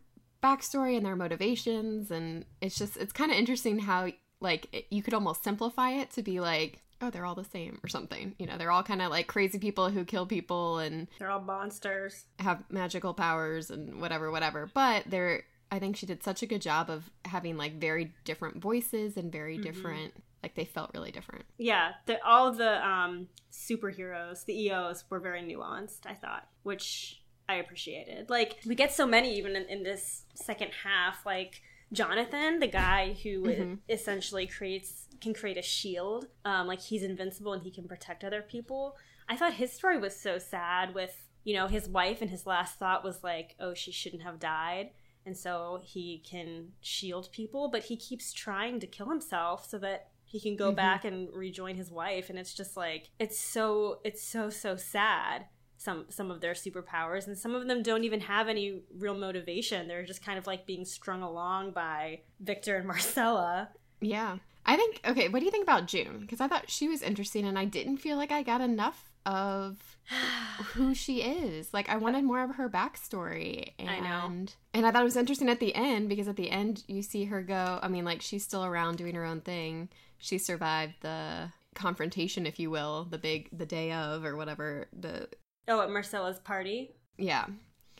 backstory 0.43 0.97
and 0.97 1.05
their 1.05 1.15
motivations. 1.15 2.11
And 2.11 2.43
it's 2.59 2.77
just, 2.77 2.97
it's 2.97 3.13
kind 3.13 3.31
of 3.31 3.37
interesting 3.37 3.79
how, 3.79 4.09
like, 4.41 4.67
it, 4.73 4.87
you 4.89 5.01
could 5.01 5.13
almost 5.13 5.43
simplify 5.45 5.91
it 5.91 6.11
to 6.11 6.21
be 6.21 6.41
like, 6.41 6.81
oh, 7.01 7.09
they're 7.09 7.25
all 7.25 7.35
the 7.35 7.45
same 7.45 7.79
or 7.81 7.87
something. 7.87 8.35
You 8.39 8.45
know, 8.47 8.57
they're 8.57 8.71
all 8.71 8.83
kind 8.83 9.01
of 9.01 9.09
like 9.09 9.27
crazy 9.27 9.57
people 9.57 9.89
who 9.89 10.03
kill 10.03 10.25
people 10.25 10.79
and 10.79 11.07
They're 11.17 11.31
all 11.31 11.39
monsters. 11.41 12.25
have 12.39 12.61
magical 12.69 13.13
powers 13.13 13.71
and 13.71 14.01
whatever, 14.01 14.29
whatever. 14.31 14.69
But 14.73 15.05
they're, 15.07 15.43
I 15.71 15.79
think 15.79 15.95
she 15.95 16.05
did 16.05 16.23
such 16.23 16.41
a 16.43 16.45
good 16.45 16.61
job 16.61 16.89
of 16.89 17.09
having 17.23 17.55
like 17.55 17.79
very 17.79 18.13
different 18.25 18.57
voices 18.61 19.15
and 19.15 19.31
very 19.31 19.57
Mhm. 19.57 19.63
different, 19.63 20.13
like 20.43 20.55
they 20.55 20.65
felt 20.65 20.91
really 20.93 21.11
different. 21.11 21.45
Yeah, 21.57 21.91
the, 22.05 22.21
all 22.25 22.47
of 22.49 22.57
the 22.57 22.85
um, 22.85 23.27
superheroes, 23.51 24.45
the 24.45 24.59
EOs, 24.65 25.05
were 25.09 25.19
very 25.19 25.41
nuanced, 25.41 26.05
I 26.05 26.15
thought, 26.15 26.47
which 26.63 27.18
I 27.49 27.55
appreciated. 27.55 28.29
Like 28.29 28.57
we 28.65 28.75
get 28.75 28.93
so 28.93 29.05
many 29.07 29.35
even 29.37 29.55
in, 29.55 29.63
in 29.67 29.83
this 29.83 30.23
second 30.35 30.71
half. 30.83 31.25
Like 31.25 31.61
Jonathan, 31.91 32.59
the 32.59 32.67
guy 32.67 33.13
who 33.23 33.41
Mhm. 33.43 33.79
essentially 33.89 34.45
creates 34.45 35.07
can 35.19 35.33
create 35.33 35.57
a 35.57 35.61
shield. 35.63 36.27
Um, 36.45 36.67
like 36.67 36.79
he's 36.79 37.03
invincible 37.03 37.51
and 37.53 37.63
he 37.63 37.71
can 37.71 37.87
protect 37.87 38.23
other 38.23 38.41
people. 38.43 38.95
I 39.27 39.35
thought 39.35 39.55
his 39.55 39.73
story 39.73 39.97
was 39.99 40.15
so 40.15 40.37
sad. 40.37 40.93
With 40.93 41.25
you 41.43 41.55
know 41.55 41.67
his 41.67 41.89
wife 41.89 42.21
and 42.21 42.29
his 42.29 42.45
last 42.45 42.77
thought 42.77 43.03
was 43.03 43.23
like, 43.23 43.55
oh, 43.59 43.73
she 43.73 43.91
shouldn't 43.91 44.21
have 44.21 44.39
died. 44.39 44.91
And 45.25 45.35
so 45.35 45.81
he 45.83 46.19
can 46.19 46.73
shield 46.81 47.29
people, 47.31 47.67
but 47.69 47.83
he 47.85 47.97
keeps 47.97 48.31
trying 48.31 48.79
to 48.79 48.87
kill 48.87 49.09
himself 49.09 49.67
so 49.67 49.77
that 49.79 50.11
he 50.23 50.39
can 50.39 50.55
go 50.55 50.71
Mhm. 50.71 50.75
back 50.75 51.03
and 51.05 51.33
rejoin 51.33 51.75
his 51.75 51.89
wife. 51.91 52.29
And 52.29 52.37
it's 52.37 52.53
just 52.53 52.77
like 52.77 53.09
it's 53.17 53.39
so 53.39 54.01
it's 54.03 54.21
so 54.21 54.49
so 54.51 54.75
sad 54.75 55.47
some 55.79 56.05
some 56.09 56.29
of 56.29 56.41
their 56.41 56.53
superpowers 56.53 57.25
and 57.25 57.35
some 57.37 57.55
of 57.55 57.65
them 57.67 57.81
don't 57.81 58.03
even 58.03 58.19
have 58.19 58.47
any 58.47 58.81
real 58.97 59.15
motivation 59.15 59.87
they're 59.87 60.05
just 60.05 60.23
kind 60.23 60.37
of 60.37 60.45
like 60.45 60.67
being 60.67 60.85
strung 60.85 61.23
along 61.23 61.71
by 61.71 62.19
victor 62.39 62.77
and 62.77 62.85
marcella 62.93 63.69
Yeah. 64.01 64.37
I 64.65 64.75
think, 64.75 65.01
okay, 65.03 65.29
what 65.29 65.39
do 65.39 65.45
you 65.45 65.51
think 65.51 65.63
about 65.63 65.87
June? 65.87 66.19
Because 66.19 66.39
I 66.39 66.47
thought 66.47 66.69
she 66.69 66.87
was 66.87 67.01
interesting 67.01 67.45
and 67.47 67.57
I 67.57 67.65
didn't 67.65 67.97
feel 67.97 68.17
like 68.17 68.31
I 68.31 68.43
got 68.43 68.61
enough 68.61 69.09
of 69.25 69.97
who 70.73 70.93
she 70.93 71.21
is. 71.21 71.73
Like, 71.73 71.89
I 71.89 71.97
wanted 71.97 72.23
more 72.23 72.43
of 72.43 72.55
her 72.55 72.69
backstory. 72.69 73.71
And, 73.79 73.89
I 73.89 73.99
know. 73.99 74.45
And 74.73 74.85
I 74.85 74.91
thought 74.91 75.01
it 75.01 75.05
was 75.05 75.17
interesting 75.17 75.49
at 75.49 75.59
the 75.59 75.73
end 75.73 76.07
because 76.07 76.27
at 76.27 76.35
the 76.35 76.51
end 76.51 76.83
you 76.87 77.01
see 77.01 77.25
her 77.25 77.41
go, 77.41 77.79
I 77.81 77.87
mean, 77.87 78.05
like, 78.05 78.21
she's 78.21 78.43
still 78.43 78.63
around 78.63 78.97
doing 78.97 79.15
her 79.15 79.25
own 79.25 79.41
thing. 79.41 79.89
She 80.19 80.37
survived 80.37 80.95
the 81.01 81.51
confrontation, 81.73 82.45
if 82.45 82.59
you 82.59 82.69
will, 82.69 83.07
the 83.09 83.17
big, 83.17 83.49
the 83.51 83.65
day 83.65 83.91
of 83.91 84.23
or 84.23 84.35
whatever. 84.35 84.87
The, 84.99 85.29
oh 85.69 85.81
at 85.81 85.89
marcella's 85.89 86.39
party 86.39 86.91
yeah. 87.17 87.45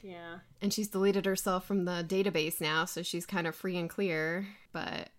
yeah 0.01 0.39
And 0.61 0.73
she's 0.73 0.87
deleted 0.89 1.25
herself 1.25 1.65
from 1.65 1.85
the 1.85 2.03
database 2.07 2.59
now, 2.61 2.85
so 2.85 3.01
she's 3.03 3.25
kind 3.25 3.47
of 3.47 3.55
free 3.55 3.77
and 3.77 3.89
clear. 3.89 4.47
But 4.73 5.09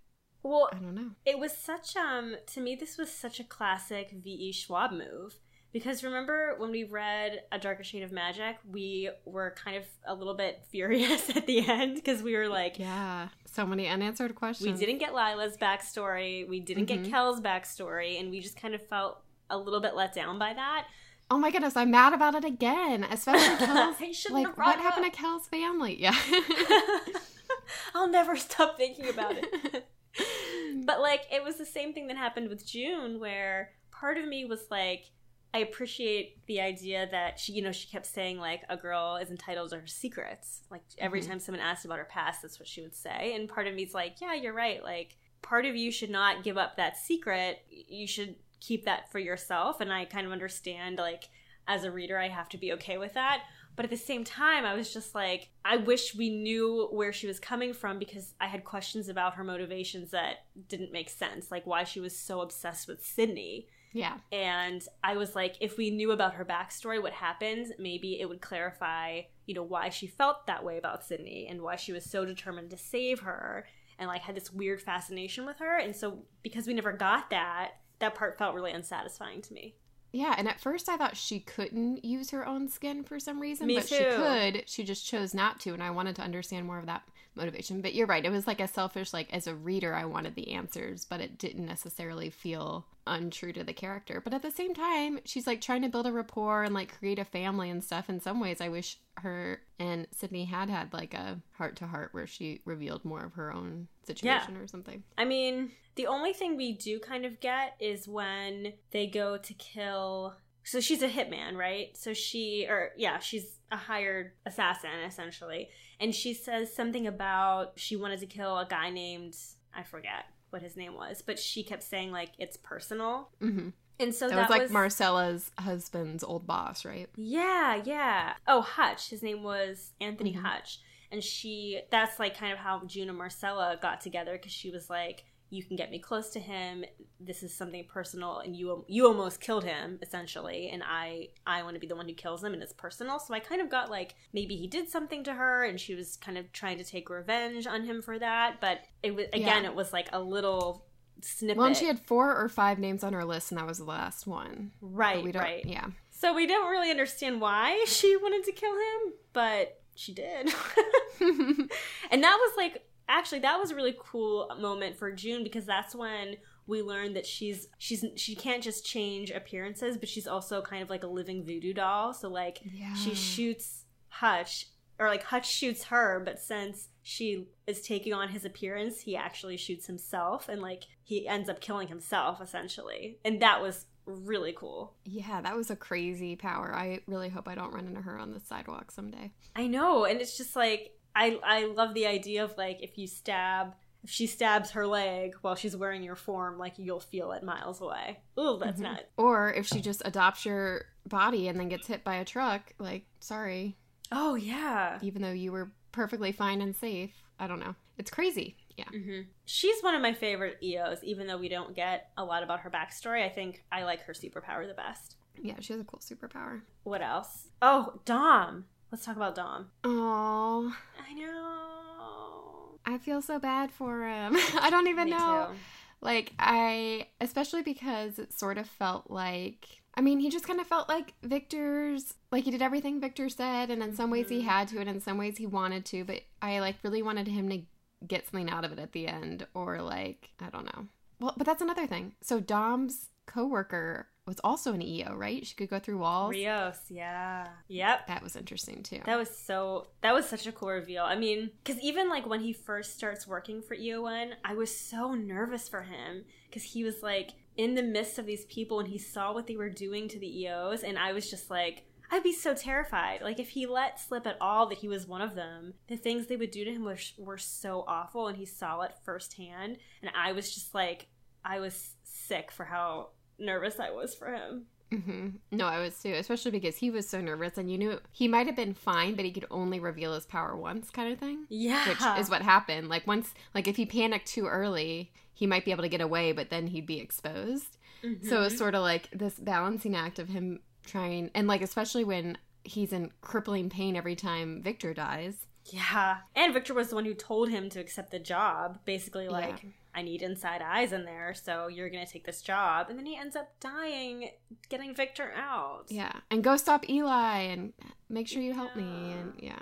well 0.42 0.68
I 0.72 0.76
don't 0.76 0.94
know. 0.94 1.10
it 1.26 1.38
was 1.38 1.52
such 1.56 1.96
um 1.96 2.36
to 2.46 2.60
me 2.60 2.74
this 2.74 2.96
was 2.96 3.10
such 3.12 3.40
a 3.40 3.44
classic 3.44 4.10
ve 4.24 4.52
schwab 4.52 4.90
move 4.92 5.38
because 5.72 6.02
remember 6.02 6.54
when 6.58 6.70
we 6.70 6.84
read 6.84 7.42
a 7.52 7.58
darker 7.58 7.84
shade 7.84 8.02
of 8.02 8.10
magic 8.10 8.56
we 8.68 9.10
were 9.26 9.54
kind 9.62 9.76
of 9.76 9.84
a 10.06 10.14
little 10.14 10.34
bit 10.34 10.62
furious 10.70 11.28
at 11.36 11.46
the 11.46 11.68
end 11.68 11.96
because 11.96 12.22
we 12.22 12.34
were 12.34 12.48
like 12.48 12.78
Yeah. 12.78 13.28
So 13.52 13.66
many 13.66 13.86
unanswered 13.88 14.34
questions. 14.34 14.78
We 14.80 14.86
didn't 14.86 15.00
get 15.00 15.12
Lila's 15.12 15.56
backstory. 15.58 16.48
We 16.48 16.60
didn't 16.60 16.84
Mhm. 16.86 17.02
get 17.02 17.10
Kell's 17.10 17.40
backstory, 17.40 18.18
and 18.20 18.30
we 18.30 18.40
just 18.40 18.56
kind 18.58 18.74
of 18.74 18.86
felt 18.88 19.18
a 19.50 19.58
little 19.58 19.80
bit 19.80 19.94
let 19.96 20.14
down 20.14 20.38
by 20.38 20.54
that. 20.54 20.86
Oh 21.32 21.38
my 21.38 21.50
goodness, 21.50 21.76
I'm 21.76 21.90
mad 21.92 22.12
about 22.12 22.34
it 22.34 22.44
again. 22.44 23.04
Especially 23.04 23.56
Kell's. 23.66 23.96
Like, 24.30 24.46
have 24.48 24.56
what 24.56 24.78
it 24.78 24.82
happened 24.82 25.06
to 25.06 25.16
Kell's 25.16 25.46
family? 25.46 26.00
Yeah. 26.00 26.16
I'll 27.94 28.08
never 28.08 28.36
stop 28.36 28.76
thinking 28.76 29.08
about 29.08 29.34
it. 29.36 29.86
but 30.84 31.00
like, 31.00 31.22
it 31.32 31.44
was 31.44 31.56
the 31.56 31.64
same 31.66 31.92
thing 31.92 32.08
that 32.08 32.16
happened 32.16 32.48
with 32.48 32.66
June, 32.66 33.20
where 33.20 33.70
part 33.92 34.18
of 34.18 34.26
me 34.26 34.44
was 34.44 34.64
like, 34.70 35.04
I 35.52 35.58
appreciate 35.58 36.44
the 36.46 36.60
idea 36.60 37.08
that 37.10 37.38
she, 37.40 37.52
you 37.52 37.62
know, 37.62 37.72
she 37.72 37.88
kept 37.88 38.06
saying 38.06 38.38
like 38.38 38.62
a 38.68 38.76
girl 38.76 39.16
is 39.16 39.30
entitled 39.30 39.70
to 39.70 39.80
her 39.80 39.86
secrets. 39.86 40.62
Like 40.70 40.82
every 40.98 41.20
Mhm. 41.20 41.26
time 41.28 41.40
someone 41.40 41.60
asked 41.62 41.84
about 41.84 41.98
her 41.98 42.04
past, 42.04 42.42
that's 42.42 42.58
what 42.58 42.68
she 42.68 42.82
would 42.82 42.94
say. 42.94 43.34
And 43.34 43.48
part 43.48 43.66
of 43.66 43.74
me's 43.74 43.94
like, 43.94 44.20
yeah, 44.20 44.34
you're 44.34 44.52
right. 44.52 44.82
Like 44.82 45.16
part 45.42 45.66
of 45.66 45.74
you 45.74 45.90
should 45.90 46.10
not 46.10 46.44
give 46.44 46.56
up 46.56 46.76
that 46.76 46.96
secret. 46.96 47.64
You 47.68 48.06
should 48.06 48.36
keep 48.60 48.84
that 48.84 49.10
for 49.10 49.18
yourself. 49.18 49.80
And 49.80 49.92
I 49.92 50.04
kind 50.04 50.26
of 50.26 50.32
understand 50.32 50.98
like 50.98 51.28
as 51.66 51.84
a 51.84 51.90
reader, 51.90 52.18
I 52.18 52.28
have 52.28 52.48
to 52.50 52.58
be 52.58 52.72
okay 52.74 52.98
with 52.98 53.14
that. 53.14 53.42
But 53.76 53.84
at 53.84 53.90
the 53.90 53.96
same 53.96 54.24
time, 54.24 54.64
I 54.64 54.74
was 54.74 54.92
just 54.92 55.14
like, 55.14 55.50
I 55.64 55.76
wish 55.76 56.14
we 56.14 56.28
knew 56.28 56.88
where 56.90 57.12
she 57.12 57.26
was 57.26 57.38
coming 57.38 57.72
from 57.72 57.98
because 57.98 58.34
I 58.40 58.46
had 58.46 58.64
questions 58.64 59.08
about 59.08 59.34
her 59.34 59.44
motivations 59.44 60.10
that 60.10 60.44
didn't 60.68 60.92
make 60.92 61.08
sense, 61.08 61.50
like 61.50 61.66
why 61.66 61.84
she 61.84 62.00
was 62.00 62.16
so 62.16 62.40
obsessed 62.40 62.88
with 62.88 63.04
Sydney. 63.04 63.68
yeah. 63.92 64.18
And 64.32 64.82
I 65.02 65.16
was 65.16 65.34
like, 65.34 65.56
if 65.60 65.78
we 65.78 65.90
knew 65.90 66.10
about 66.10 66.34
her 66.34 66.44
backstory, 66.44 67.00
what 67.00 67.12
happened, 67.12 67.72
maybe 67.78 68.20
it 68.20 68.28
would 68.28 68.40
clarify, 68.40 69.22
you 69.46 69.54
know, 69.54 69.62
why 69.62 69.88
she 69.88 70.06
felt 70.06 70.46
that 70.46 70.64
way 70.64 70.76
about 70.76 71.04
Sydney 71.04 71.46
and 71.48 71.62
why 71.62 71.76
she 71.76 71.92
was 71.92 72.04
so 72.04 72.24
determined 72.24 72.70
to 72.70 72.76
save 72.76 73.20
her 73.20 73.66
and 73.98 74.08
like 74.08 74.22
had 74.22 74.34
this 74.34 74.52
weird 74.52 74.82
fascination 74.82 75.46
with 75.46 75.58
her. 75.58 75.78
And 75.78 75.94
so 75.94 76.24
because 76.42 76.66
we 76.66 76.74
never 76.74 76.92
got 76.92 77.30
that, 77.30 77.72
that 78.00 78.14
part 78.14 78.36
felt 78.36 78.54
really 78.54 78.72
unsatisfying 78.72 79.42
to 79.42 79.54
me. 79.54 79.74
Yeah, 80.12 80.34
and 80.36 80.48
at 80.48 80.60
first 80.60 80.88
I 80.88 80.96
thought 80.96 81.16
she 81.16 81.38
couldn't 81.38 82.04
use 82.04 82.30
her 82.30 82.46
own 82.46 82.68
skin 82.68 83.04
for 83.04 83.20
some 83.20 83.40
reason, 83.40 83.68
Me 83.68 83.76
but 83.76 83.88
she 83.88 83.98
could. 83.98 84.64
She 84.66 84.82
just 84.82 85.06
chose 85.06 85.34
not 85.34 85.60
to, 85.60 85.72
and 85.72 85.82
I 85.82 85.90
wanted 85.90 86.16
to 86.16 86.22
understand 86.22 86.66
more 86.66 86.78
of 86.78 86.86
that 86.86 87.02
motivation. 87.36 87.80
But 87.80 87.94
you're 87.94 88.08
right; 88.08 88.24
it 88.24 88.30
was 88.30 88.46
like 88.46 88.60
a 88.60 88.66
selfish, 88.66 89.12
like 89.12 89.32
as 89.32 89.46
a 89.46 89.54
reader, 89.54 89.94
I 89.94 90.04
wanted 90.06 90.34
the 90.34 90.52
answers, 90.52 91.04
but 91.04 91.20
it 91.20 91.38
didn't 91.38 91.66
necessarily 91.66 92.28
feel 92.28 92.86
untrue 93.06 93.52
to 93.52 93.64
the 93.64 93.72
character. 93.72 94.20
But 94.22 94.34
at 94.34 94.42
the 94.42 94.50
same 94.50 94.74
time, 94.74 95.20
she's 95.24 95.46
like 95.46 95.60
trying 95.60 95.82
to 95.82 95.88
build 95.88 96.06
a 96.06 96.12
rapport 96.12 96.64
and 96.64 96.74
like 96.74 96.98
create 96.98 97.18
a 97.18 97.24
family 97.24 97.70
and 97.70 97.82
stuff. 97.82 98.08
In 98.08 98.20
some 98.20 98.40
ways, 98.40 98.60
I 98.60 98.68
wish 98.68 98.98
her 99.18 99.60
and 99.78 100.06
Sydney 100.12 100.44
had 100.44 100.70
had 100.70 100.92
like 100.92 101.14
a 101.14 101.40
heart 101.52 101.76
to 101.76 101.86
heart 101.86 102.10
where 102.12 102.26
she 102.26 102.60
revealed 102.64 103.04
more 103.04 103.24
of 103.24 103.34
her 103.34 103.52
own 103.52 103.88
situation 104.04 104.56
or 104.56 104.66
something. 104.66 105.02
I 105.18 105.24
mean, 105.24 105.72
the 105.96 106.06
only 106.06 106.32
thing 106.32 106.56
we 106.56 106.72
do 106.72 106.98
kind 106.98 107.24
of 107.24 107.40
get 107.40 107.76
is 107.80 108.08
when 108.08 108.74
they 108.90 109.06
go 109.06 109.36
to 109.36 109.54
kill. 109.54 110.36
So 110.64 110.80
she's 110.80 111.02
a 111.02 111.08
hitman, 111.08 111.56
right? 111.56 111.96
So 111.96 112.12
she, 112.12 112.66
or 112.68 112.90
yeah, 112.96 113.18
she's 113.18 113.58
a 113.72 113.76
hired 113.76 114.32
assassin 114.46 114.90
essentially. 115.06 115.68
And 115.98 116.14
she 116.14 116.34
says 116.34 116.74
something 116.74 117.06
about 117.06 117.72
she 117.76 117.96
wanted 117.96 118.20
to 118.20 118.26
kill 118.26 118.58
a 118.58 118.66
guy 118.66 118.90
named, 118.90 119.36
I 119.74 119.82
forget 119.82 120.26
what 120.50 120.62
his 120.62 120.76
name 120.76 120.94
was, 120.94 121.22
but 121.22 121.38
she 121.38 121.62
kept 121.62 121.82
saying 121.82 122.12
like 122.12 122.30
it's 122.38 122.56
personal. 122.56 123.30
hmm 123.40 123.68
And 123.98 124.14
so 124.14 124.28
that, 124.28 124.36
that, 124.36 124.50
was 124.50 124.58
like 124.58 124.70
Marcella's 124.70 125.50
husband's 125.58 126.24
old 126.24 126.46
boss, 126.46 126.84
right? 126.84 127.08
Yeah, 127.16 127.80
yeah. 127.84 128.34
Oh, 128.46 128.60
Hutch. 128.62 129.10
His 129.10 129.22
name 129.22 129.42
was 129.42 129.92
Anthony 130.00 130.34
Mhm. 130.34 130.42
Hutch. 130.42 130.78
And 131.12 131.22
she, 131.24 131.80
that's 131.90 132.18
like 132.20 132.36
kind 132.38 132.52
of 132.52 132.58
how 132.58 132.82
June 132.86 133.08
and 133.08 133.18
Marcella 133.18 133.76
got 133.82 134.00
together 134.00 134.32
because 134.32 134.52
she 134.52 134.70
was 134.70 134.88
like, 134.88 135.24
you 135.52 135.64
can 135.64 135.74
get 135.76 135.90
me 135.90 135.98
close 135.98 136.30
to 136.30 136.40
him. 136.40 136.84
This 137.18 137.42
is 137.42 137.52
something 137.54 137.84
personal, 137.88 138.38
and 138.38 138.54
you 138.56 138.84
you 138.88 139.06
almost 139.06 139.40
killed 139.40 139.64
him 139.64 139.98
essentially, 140.00 140.68
and 140.70 140.82
I 140.86 141.28
I 141.46 141.62
want 141.64 141.74
to 141.74 141.80
be 141.80 141.86
the 141.86 141.96
one 141.96 142.08
who 142.08 142.14
kills 142.14 142.42
him, 142.42 142.54
and 142.54 142.62
it's 142.62 142.72
personal. 142.72 143.18
So 143.18 143.34
I 143.34 143.40
kind 143.40 143.60
of 143.60 143.68
got 143.68 143.90
like 143.90 144.14
maybe 144.32 144.56
he 144.56 144.66
did 144.68 144.88
something 144.88 145.24
to 145.24 145.32
her, 145.34 145.64
and 145.64 145.78
she 145.78 145.94
was 145.94 146.16
kind 146.16 146.38
of 146.38 146.52
trying 146.52 146.78
to 146.78 146.84
take 146.84 147.10
revenge 147.10 147.66
on 147.66 147.84
him 147.84 148.00
for 148.00 148.18
that. 148.18 148.60
But 148.60 148.80
it 149.02 149.14
was 149.14 149.26
again, 149.32 149.64
Yeah. 149.64 149.70
it 149.70 149.74
was 149.74 149.92
like 149.92 150.08
a 150.12 150.20
little 150.20 150.86
snippet. 151.22 151.58
Well, 151.58 151.66
and 151.66 151.76
she 151.76 151.86
had 151.86 152.00
four 152.00 152.34
or 152.34 152.48
five 152.48 152.78
names 152.78 153.02
on 153.04 153.12
her 153.12 153.24
list, 153.24 153.50
and 153.50 153.58
that 153.60 153.66
was 153.66 153.78
the 153.78 153.84
last 153.84 154.26
one. 154.26 154.70
But 154.80 154.88
right, 154.94 155.24
we 155.24 155.32
don't, 155.32 155.42
right. 155.42 155.64
Yeah. 155.66 155.86
So 156.10 156.32
we 156.34 156.46
don't 156.46 156.70
really 156.70 156.90
understand 156.90 157.40
why 157.40 157.84
she 157.88 158.16
wanted 158.16 158.44
to 158.44 158.52
kill 158.52 158.72
him, 158.74 159.14
but 159.32 159.80
she 159.96 160.14
did. 160.14 160.46
and 161.20 162.22
that 162.22 162.38
was 162.40 162.52
like 162.56 162.82
actually 163.10 163.40
that 163.40 163.58
was 163.58 163.70
a 163.70 163.74
really 163.74 163.96
cool 163.98 164.50
moment 164.58 164.96
for 164.96 165.12
June 165.12 165.42
because 165.42 165.66
that's 165.66 165.94
when 165.94 166.36
we 166.66 166.82
learned 166.82 167.16
that 167.16 167.26
she's 167.26 167.68
she's 167.78 168.04
she 168.16 168.34
can't 168.34 168.62
just 168.62 168.86
change 168.86 169.30
appearances, 169.30 169.96
but 169.96 170.08
she's 170.08 170.26
also 170.26 170.62
kind 170.62 170.82
of 170.82 170.88
like 170.88 171.02
a 171.02 171.08
living 171.08 171.44
voodoo 171.44 171.74
doll. 171.74 172.14
So 172.14 172.28
like 172.28 172.60
yeah. 172.64 172.94
she 172.94 173.14
shoots 173.14 173.84
Hutch 174.08 174.68
or 174.98 175.08
like 175.08 175.24
Hutch 175.24 175.50
shoots 175.50 175.84
her, 175.84 176.20
but 176.24 176.38
since 176.38 176.88
she 177.02 177.48
is 177.66 177.82
taking 177.82 178.12
on 178.12 178.28
his 178.28 178.44
appearance, 178.44 179.00
he 179.00 179.16
actually 179.16 179.56
shoots 179.56 179.86
himself 179.86 180.48
and 180.48 180.62
like 180.62 180.84
he 181.02 181.26
ends 181.26 181.48
up 181.48 181.60
killing 181.60 181.88
himself 181.88 182.40
essentially. 182.40 183.18
And 183.24 183.40
that 183.42 183.60
was 183.60 183.86
really 184.06 184.52
cool. 184.52 184.94
Yeah, 185.04 185.40
that 185.40 185.56
was 185.56 185.70
a 185.70 185.76
crazy 185.76 186.36
power. 186.36 186.74
I 186.74 187.00
really 187.06 187.28
hope 187.28 187.48
I 187.48 187.54
don't 187.54 187.72
run 187.74 187.86
into 187.86 188.02
her 188.02 188.18
on 188.18 188.32
the 188.32 188.40
sidewalk 188.40 188.90
someday. 188.90 189.32
I 189.56 189.66
know, 189.66 190.04
and 190.04 190.20
it's 190.20 190.36
just 190.36 190.56
like 190.56 190.92
I 191.14 191.38
I 191.44 191.64
love 191.66 191.94
the 191.94 192.06
idea 192.06 192.44
of 192.44 192.56
like 192.56 192.82
if 192.82 192.96
you 192.98 193.06
stab 193.06 193.74
if 194.02 194.08
she 194.10 194.26
stabs 194.26 194.70
her 194.70 194.86
leg 194.86 195.34
while 195.42 195.54
she's 195.54 195.76
wearing 195.76 196.02
your 196.02 196.16
form, 196.16 196.58
like 196.58 196.74
you'll 196.78 197.00
feel 197.00 197.32
it 197.32 197.42
miles 197.42 197.80
away. 197.82 198.20
Ooh, 198.38 198.58
that's 198.58 198.80
Mhm. 198.80 198.84
not. 198.84 199.02
Or 199.18 199.52
if 199.52 199.66
she 199.66 199.80
just 199.82 200.00
adopts 200.06 200.46
your 200.46 200.86
body 201.06 201.48
and 201.48 201.58
then 201.60 201.68
gets 201.68 201.86
hit 201.86 202.02
by 202.02 202.14
a 202.16 202.24
truck, 202.24 202.72
like, 202.78 203.04
sorry, 203.20 203.76
Oh 204.10 204.36
yeah. 204.36 204.98
even 205.02 205.20
though 205.22 205.32
you 205.32 205.52
were 205.52 205.72
perfectly 205.92 206.32
fine 206.32 206.62
and 206.62 206.74
safe. 206.74 207.12
I 207.38 207.46
don't 207.46 207.58
know. 207.60 207.74
It's 207.98 208.10
crazy. 208.10 208.56
Yeah. 208.76 208.84
hmm 208.88 209.20
She's 209.44 209.82
one 209.82 209.94
of 209.94 210.00
my 210.00 210.14
favorite 210.14 210.56
EOs, 210.62 211.04
even 211.04 211.26
though 211.26 211.36
we 211.36 211.50
don't 211.50 211.74
get 211.76 212.10
a 212.16 212.24
lot 212.24 212.42
about 212.42 212.60
her 212.60 212.70
backstory. 212.70 213.22
I 213.22 213.28
think 213.28 213.62
I 213.70 213.82
like 213.84 214.00
her 214.04 214.14
superpower 214.14 214.66
the 214.66 214.72
best. 214.74 215.16
Yeah, 215.42 215.56
she 215.60 215.74
has 215.74 215.80
a 215.82 215.84
cool 215.84 216.00
superpower. 216.00 216.62
What 216.84 217.02
else? 217.02 217.48
Oh, 217.60 218.00
Dom. 218.06 218.64
Let's 218.90 219.04
talk 219.04 219.16
about 219.16 219.34
Dom. 219.34 219.70
Oh, 219.84 220.74
I 220.98 221.14
know. 221.14 222.78
I 222.86 222.98
feel 222.98 223.22
so 223.22 223.38
bad 223.38 223.70
for 223.70 224.04
him. 224.06 224.36
I 224.60 224.68
don't 224.70 224.88
even 224.88 225.10
know. 225.10 225.48
too. 225.50 225.56
Like, 226.00 226.32
I, 226.38 227.08
especially 227.20 227.62
because 227.62 228.18
it 228.18 228.32
sort 228.32 228.58
of 228.58 228.66
felt 228.68 229.10
like 229.10 229.66
I 229.94 230.02
mean, 230.02 230.20
he 230.20 230.30
just 230.30 230.46
kind 230.46 230.60
of 230.60 230.66
felt 230.68 230.88
like 230.88 231.14
Victor's, 231.24 232.14
like 232.30 232.44
he 232.44 232.52
did 232.52 232.62
everything 232.62 233.00
Victor 233.00 233.28
said, 233.28 233.70
and 233.70 233.82
in 233.82 233.94
some 233.94 234.08
ways 234.08 234.28
he 234.28 234.40
Mhm. 234.40 234.44
had 234.44 234.68
to, 234.68 234.78
and 234.78 234.88
in 234.88 235.00
some 235.00 235.18
ways 235.18 235.36
he 235.36 235.46
wanted 235.46 235.84
to, 235.86 236.04
but 236.04 236.22
I 236.40 236.60
like 236.60 236.76
really 236.84 237.02
wanted 237.02 237.26
him 237.26 237.48
to 237.50 237.62
get 238.06 238.24
something 238.26 238.48
out 238.48 238.64
of 238.64 238.70
it 238.72 238.78
at 238.78 238.92
the 238.92 239.08
end, 239.08 239.46
or 239.52 239.82
like, 239.82 240.30
I 240.40 240.48
don't 240.48 240.64
know. 240.64 240.86
Well, 241.18 241.34
but 241.36 241.44
that's 241.44 241.60
another 241.60 241.88
thing. 241.88 242.14
So 242.22 242.38
Dom's 242.40 243.08
coworker 243.26 244.06
was 244.30 244.40
also 244.44 244.72
an 244.72 244.80
EO, 244.80 245.14
right? 245.14 245.44
She 245.44 245.56
could 245.56 245.68
go 245.68 245.80
through 245.80 245.98
walls. 245.98 246.30
Rios, 246.30 246.78
yeah. 246.88 247.48
Yep. 247.66 248.06
That 248.06 248.22
was 248.22 248.36
interesting 248.36 248.84
too. 248.84 249.00
That 249.04 249.18
was 249.18 249.28
so 249.36 249.88
that 250.02 250.14
was 250.14 250.28
such 250.28 250.46
a 250.46 250.52
cool 250.52 250.70
reveal. 250.70 251.02
I 251.02 251.16
mean, 251.16 251.50
cuz 251.64 251.78
even 251.80 252.08
like 252.08 252.26
when 252.26 252.40
he 252.40 252.52
first 252.52 252.94
starts 252.94 253.26
working 253.26 253.60
for 253.60 253.74
EON, 253.74 254.34
I 254.44 254.54
was 254.54 254.74
so 254.74 255.14
nervous 255.14 255.68
for 255.68 255.82
him 255.82 256.24
cuz 256.52 256.62
he 256.62 256.84
was 256.84 257.02
like 257.02 257.32
in 257.56 257.74
the 257.74 257.82
midst 257.82 258.18
of 258.18 258.26
these 258.26 258.46
people 258.46 258.78
and 258.78 258.88
he 258.88 258.98
saw 258.98 259.34
what 259.34 259.48
they 259.48 259.56
were 259.56 259.68
doing 259.68 260.06
to 260.08 260.18
the 260.20 260.40
EOs 260.42 260.84
and 260.84 260.96
I 260.96 261.12
was 261.12 261.28
just 261.28 261.50
like 261.50 261.86
I'd 262.12 262.22
be 262.22 262.32
so 262.32 262.54
terrified. 262.54 263.22
Like 263.22 263.40
if 263.40 263.50
he 263.50 263.66
let 263.66 263.98
slip 263.98 264.26
at 264.26 264.36
all 264.40 264.66
that 264.68 264.78
he 264.78 264.88
was 264.88 265.06
one 265.06 265.22
of 265.22 265.34
them, 265.34 265.74
the 265.88 265.96
things 265.96 266.26
they 266.26 266.36
would 266.36 266.50
do 266.50 266.64
to 266.64 266.72
him 266.72 266.84
were, 266.84 266.98
were 267.18 267.38
so 267.38 267.84
awful 267.86 268.28
and 268.28 268.36
he 268.36 268.46
saw 268.46 268.80
it 268.82 268.94
firsthand 269.04 269.78
and 270.02 270.10
I 270.14 270.32
was 270.32 270.54
just 270.54 270.72
like 270.74 271.08
I 271.44 271.60
was 271.60 271.96
sick 272.04 272.50
for 272.50 272.64
how 272.64 273.10
nervous 273.40 273.80
I 273.80 273.90
was 273.90 274.14
for 274.14 274.32
him. 274.32 274.66
hmm 274.90 275.28
No, 275.50 275.66
I 275.66 275.80
was 275.80 276.00
too, 276.02 276.12
especially 276.12 276.50
because 276.50 276.76
he 276.76 276.90
was 276.90 277.08
so 277.08 277.20
nervous, 277.20 277.56
and 277.58 277.70
you 277.70 277.78
knew 277.78 278.00
he 278.12 278.28
might 278.28 278.46
have 278.46 278.56
been 278.56 278.74
fine, 278.74 279.14
but 279.14 279.24
he 279.24 279.30
could 279.32 279.46
only 279.50 279.80
reveal 279.80 280.14
his 280.14 280.26
power 280.26 280.56
once, 280.56 280.90
kind 280.90 281.12
of 281.12 281.18
thing. 281.18 281.46
Yeah. 281.48 281.88
Which 281.88 282.02
is 282.20 282.28
what 282.30 282.42
happened. 282.42 282.88
Like 282.88 283.06
once, 283.06 283.32
like 283.54 283.66
if 283.68 283.76
he 283.76 283.86
panicked 283.86 284.26
too 284.26 284.46
early, 284.46 285.12
he 285.32 285.46
might 285.46 285.64
be 285.64 285.70
able 285.70 285.82
to 285.84 285.88
get 285.88 286.00
away, 286.00 286.32
but 286.32 286.50
then 286.50 286.66
he'd 286.68 286.86
be 286.86 287.00
exposed. 287.00 287.76
So 288.02 288.08
it 288.08 288.16
Mm-hmm. 288.22 288.34
was 288.42 288.56
sort 288.56 288.74
of 288.74 288.82
like 288.82 289.10
this 289.12 289.34
balancing 289.38 289.94
act 289.94 290.18
of 290.18 290.28
him 290.28 290.60
trying, 290.86 291.30
and 291.34 291.46
like 291.46 291.62
especially 291.62 292.02
when 292.04 292.38
he's 292.64 292.92
in 292.92 293.10
crippling 293.20 293.68
pain 293.70 293.94
every 293.96 294.16
time 294.16 294.62
Victor 294.62 294.92
dies. 294.94 295.46
Yeah. 295.66 296.16
And 296.34 296.52
Victor 296.54 296.72
was 296.74 296.88
the 296.88 296.94
one 296.94 297.04
who 297.04 297.14
told 297.14 297.50
him 297.50 297.68
to 297.70 297.78
accept 297.80 298.10
the 298.10 298.18
job. 298.18 298.78
Basically, 298.86 299.28
like, 299.28 299.62
Yeah. 299.62 299.68
I 299.94 300.02
need 300.02 300.22
inside 300.22 300.62
eyes 300.62 300.92
in 300.92 301.04
there, 301.04 301.34
so 301.34 301.66
you're 301.68 301.90
to 301.90 302.06
take 302.06 302.24
this 302.24 302.42
job. 302.42 302.88
And 302.88 302.98
then 302.98 303.06
he 303.06 303.16
ends 303.16 303.34
up 303.34 303.50
dying, 303.60 304.30
getting 304.68 304.94
Victor 304.94 305.32
out. 305.36 305.86
Yeah, 305.88 306.12
and 306.30 306.44
go 306.44 306.56
stop 306.56 306.88
Eli, 306.88 307.38
and 307.38 307.72
make 308.08 308.28
sure 308.28 308.42
you 308.42 308.54
help 308.54 308.76
me, 308.76 309.12
and 309.12 309.32
yeah. 309.38 309.58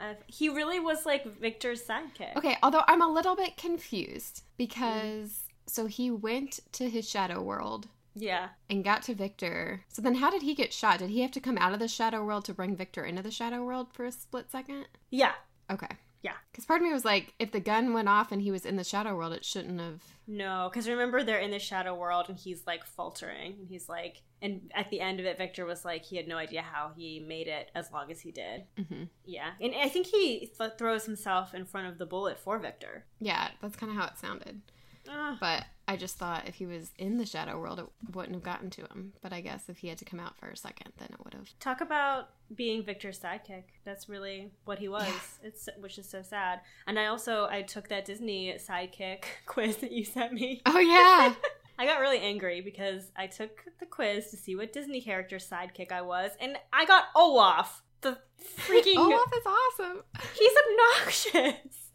Uh, 0.00 0.14
he 0.26 0.48
really 0.48 0.80
was 0.80 1.04
like 1.04 1.24
Victor's 1.38 1.82
sidekick. 1.86 2.34
Okay, 2.36 2.56
although 2.62 2.82
I'm 2.88 3.02
a 3.02 3.08
little 3.12 3.36
bit 3.36 3.56
confused 3.56 4.42
because 4.56 5.42
so 5.66 5.86
he 5.86 6.10
went 6.10 6.60
to 6.72 6.88
his 6.88 7.08
shadow 7.08 7.42
world 7.42 7.86
Yeah. 8.14 8.48
and 8.70 8.82
got 8.82 9.02
to 9.04 9.14
Victor. 9.14 9.82
So 9.88 10.00
then 10.02 10.14
how 10.16 10.30
did 10.30 10.42
he 10.42 10.54
get 10.54 10.72
shot? 10.72 10.98
Did 11.00 11.10
he 11.10 11.20
have 11.20 11.30
to 11.32 11.40
come 11.40 11.58
out 11.58 11.74
of 11.74 11.78
the 11.80 11.86
shadow 11.86 12.24
world 12.24 12.46
to 12.46 12.54
bring 12.54 12.74
Victor 12.76 13.04
into 13.04 13.22
the 13.22 13.30
shadow 13.30 13.62
world 13.62 13.88
for 13.92 14.06
a 14.06 14.10
split 14.12 14.50
second? 14.50 14.86
Yeah. 15.10 15.32
Okay. 15.70 15.94
Yeah. 16.22 16.32
Because 16.52 16.66
part 16.66 16.80
of 16.82 16.86
me 16.86 16.92
was 16.92 17.04
like, 17.04 17.32
if 17.38 17.50
the 17.52 17.60
gun 17.60 17.92
went 17.94 18.08
off 18.08 18.30
and 18.30 18.42
he 18.42 18.50
was 18.50 18.66
in 18.66 18.76
the 18.76 18.84
shadow 18.84 19.16
world, 19.16 19.32
it 19.32 19.44
shouldn't 19.44 19.80
have. 19.80 20.02
No, 20.26 20.68
because 20.70 20.88
remember 20.88 21.22
they're 21.22 21.38
in 21.38 21.50
the 21.50 21.58
shadow 21.58 21.94
world 21.94 22.26
and 22.28 22.36
he's 22.38 22.66
like 22.66 22.84
faltering. 22.84 23.54
And 23.58 23.68
he's 23.68 23.88
like, 23.88 24.22
and 24.42 24.70
at 24.74 24.90
the 24.90 25.00
end 25.00 25.18
of 25.18 25.26
it, 25.26 25.38
Victor 25.38 25.64
was 25.64 25.84
like, 25.84 26.04
he 26.04 26.16
had 26.16 26.28
no 26.28 26.36
idea 26.36 26.62
how 26.62 26.92
he 26.96 27.20
made 27.20 27.48
it 27.48 27.70
as 27.74 27.90
long 27.92 28.10
as 28.10 28.20
he 28.20 28.30
did. 28.32 28.64
hmm 28.76 29.04
Yeah. 29.24 29.50
And 29.60 29.74
I 29.74 29.88
think 29.88 30.06
he 30.06 30.50
th- 30.58 30.72
throws 30.78 31.06
himself 31.06 31.54
in 31.54 31.64
front 31.64 31.86
of 31.88 31.98
the 31.98 32.06
bullet 32.06 32.38
for 32.38 32.58
Victor. 32.58 33.06
Yeah, 33.18 33.48
that's 33.62 33.76
kind 33.76 33.90
of 33.90 33.96
how 33.98 34.06
it 34.08 34.18
sounded. 34.18 34.60
Ugh. 35.10 35.36
But 35.40 35.64
I 35.90 35.96
just 35.96 36.18
thought 36.18 36.46
if 36.46 36.54
he 36.54 36.66
was 36.66 36.92
in 36.98 37.18
the 37.18 37.26
shadow 37.26 37.58
world, 37.58 37.80
it 37.80 38.14
wouldn't 38.14 38.34
have 38.36 38.44
gotten 38.44 38.70
to 38.70 38.82
him. 38.82 39.12
But 39.22 39.32
I 39.32 39.40
guess 39.40 39.68
if 39.68 39.78
he 39.78 39.88
had 39.88 39.98
to 39.98 40.04
come 40.04 40.20
out 40.20 40.38
for 40.38 40.46
a 40.46 40.56
second, 40.56 40.92
then 40.98 41.08
it 41.10 41.24
would 41.24 41.34
have. 41.34 41.48
Talk 41.58 41.80
about 41.80 42.28
being 42.54 42.84
Victor's 42.84 43.18
sidekick. 43.18 43.64
That's 43.84 44.08
really 44.08 44.52
what 44.66 44.78
he 44.78 44.88
was. 44.88 45.10
It's 45.42 45.68
which 45.80 45.98
is 45.98 46.08
so 46.08 46.22
sad. 46.22 46.60
And 46.86 46.96
I 46.96 47.06
also 47.06 47.48
I 47.50 47.62
took 47.62 47.88
that 47.88 48.04
Disney 48.04 48.54
sidekick 48.56 49.24
quiz 49.46 49.78
that 49.78 49.90
you 49.90 50.04
sent 50.04 50.32
me. 50.32 50.62
Oh, 50.64 50.78
yeah. 50.78 51.34
I 51.78 51.86
got 51.86 51.98
really 51.98 52.20
angry 52.20 52.60
because 52.60 53.10
I 53.16 53.26
took 53.26 53.64
the 53.80 53.86
quiz 53.86 54.30
to 54.30 54.36
see 54.36 54.54
what 54.54 54.72
Disney 54.72 55.00
character 55.00 55.38
sidekick 55.38 55.90
I 55.90 56.02
was, 56.02 56.30
and 56.40 56.56
I 56.72 56.84
got 56.84 57.06
Olaf. 57.16 57.82
The 58.02 58.16
freaking 58.60 58.96
Olaf 58.98 59.32
is 59.34 59.44
awesome. 59.44 60.02
he's 60.38 60.52
obnoxious. 60.70 61.90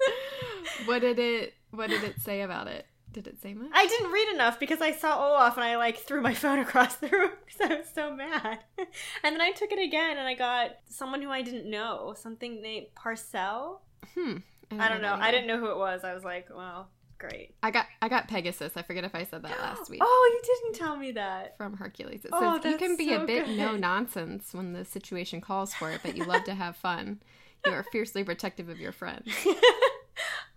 what 0.86 1.00
did 1.00 1.18
it 1.18 1.54
what 1.72 1.90
did 1.90 2.04
it 2.04 2.20
say 2.20 2.42
about 2.42 2.68
it 2.68 2.86
did 3.16 3.28
it 3.28 3.42
say 3.42 3.54
much 3.54 3.70
I 3.74 3.88
didn't 3.88 4.12
read 4.12 4.34
enough 4.36 4.60
because 4.60 4.82
I 4.82 4.92
saw 4.92 5.28
Olaf 5.30 5.56
and 5.56 5.64
I 5.64 5.78
like 5.78 5.98
threw 5.98 6.22
my 6.22 6.34
phone 6.44 6.60
across 6.60 6.96
the 6.98 7.08
room 7.08 7.32
because 7.46 7.72
I 7.72 7.76
was 7.76 7.88
so 7.96 8.14
mad. 8.16 8.60
And 9.24 9.34
then 9.34 9.42
I 9.42 9.52
took 9.52 9.72
it 9.72 9.80
again 9.80 10.18
and 10.18 10.28
I 10.28 10.34
got 10.36 10.72
someone 10.90 11.22
who 11.22 11.30
I 11.32 11.42
didn't 11.42 11.70
know, 11.70 12.14
something 12.18 12.62
named 12.62 12.88
Parcell. 12.96 13.82
hmm 14.14 14.38
I 14.72 14.90
don't 14.90 15.02
know. 15.02 15.16
that 15.16 15.22
I 15.24 15.32
didn't 15.32 15.48
know 15.48 15.60
who 15.60 15.68
it 15.72 15.78
was. 15.78 16.04
I 16.04 16.14
was 16.14 16.24
like, 16.24 16.50
well, 16.54 16.90
great. 17.18 17.56
i 17.64 17.72
got 17.72 17.86
i 18.02 18.10
got 18.10 18.28
pegasus 18.28 18.74
i 18.76 18.82
forget 18.82 19.06
if 19.06 19.16
i 19.16 19.24
said 19.24 19.42
that 19.44 19.58
last 19.62 19.90
week 19.92 20.02
Oh, 20.04 20.32
you 20.34 20.42
didn't 20.54 20.76
tell 20.86 20.98
me 20.98 21.14
that. 21.14 21.56
from 21.58 21.78
hercules 21.78 22.26
it 22.26 22.32
Oh, 22.34 22.60
says 22.62 22.70
you 22.74 22.78
can 22.78 22.98
be 22.98 23.14
a 23.14 23.20
bit 23.22 23.46
good. 23.46 23.58
no 23.58 23.78
nonsense 23.78 24.54
when 24.54 24.74
the 24.74 24.84
situation 24.84 25.40
calls 25.40 25.74
for 25.74 25.90
it 25.92 26.02
but 26.04 26.18
you 26.18 26.26
love 26.26 26.44
to 26.44 26.54
have 26.54 26.76
fun 26.76 27.22
you 27.66 27.72
are 27.72 27.84
fiercely 27.92 28.24
protective 28.26 28.68
of 28.68 28.80
your 28.82 28.92
friends 28.92 29.30
oh, 29.46 29.56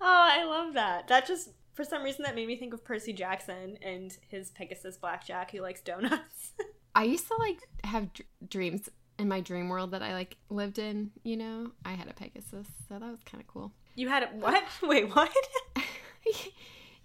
I 0.00 0.44
love 0.44 0.74
that. 0.74 1.08
That 1.08 1.26
just 1.26 1.50
for 1.78 1.84
some 1.84 2.02
reason 2.02 2.24
that 2.24 2.34
made 2.34 2.48
me 2.48 2.56
think 2.56 2.74
of 2.74 2.84
Percy 2.84 3.12
Jackson 3.12 3.78
and 3.82 4.16
his 4.26 4.50
Pegasus 4.50 4.96
Blackjack 4.96 5.52
who 5.52 5.60
likes 5.60 5.80
donuts. 5.80 6.50
i 6.96 7.04
used 7.04 7.28
to 7.28 7.36
like 7.38 7.60
have 7.84 8.12
dr- 8.12 8.26
dreams 8.48 8.88
in 9.16 9.28
my 9.28 9.40
dream 9.40 9.68
world 9.68 9.92
that 9.92 10.02
i 10.02 10.12
like 10.14 10.36
lived 10.48 10.78
in 10.80 11.12
you 11.22 11.36
know 11.36 11.70
i 11.84 11.92
had 11.92 12.08
a 12.08 12.14
pegasus 12.14 12.66
so 12.88 12.98
that 12.98 13.02
was 13.02 13.20
kind 13.24 13.40
of 13.40 13.46
cool 13.46 13.70
you 13.94 14.08
had 14.08 14.22
a 14.24 14.26
what? 14.28 14.64
Wait, 14.82 15.14
what? 15.14 15.30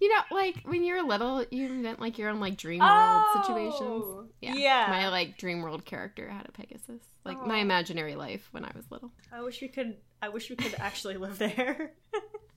you 0.00 0.08
know 0.08 0.20
like 0.32 0.56
when 0.64 0.82
you're 0.82 1.06
little 1.06 1.44
you 1.50 1.66
invent 1.66 2.00
like 2.00 2.18
your 2.18 2.30
own 2.30 2.40
like 2.40 2.56
dream 2.56 2.80
world 2.80 2.92
oh, 2.92 3.42
situations 3.42 4.04
Oh, 4.06 4.26
Yeah. 4.40 4.54
yeah. 4.54 4.86
My 4.88 5.08
like 5.10 5.38
dream 5.38 5.62
world 5.62 5.84
character 5.84 6.28
had 6.28 6.46
a 6.48 6.52
Pegasus. 6.52 7.02
Like 7.24 7.44
my 7.46 7.58
imaginary 7.58 8.14
life 8.16 8.48
when 8.52 8.64
I 8.64 8.72
was 8.76 8.90
little. 8.90 9.12
I 9.32 9.40
wish 9.42 9.62
we 9.62 9.68
could. 9.68 9.96
I 10.20 10.28
wish 10.28 10.50
we 10.50 10.56
could 10.56 10.74
actually 10.78 11.16
live 11.16 11.38
there. 11.38 11.92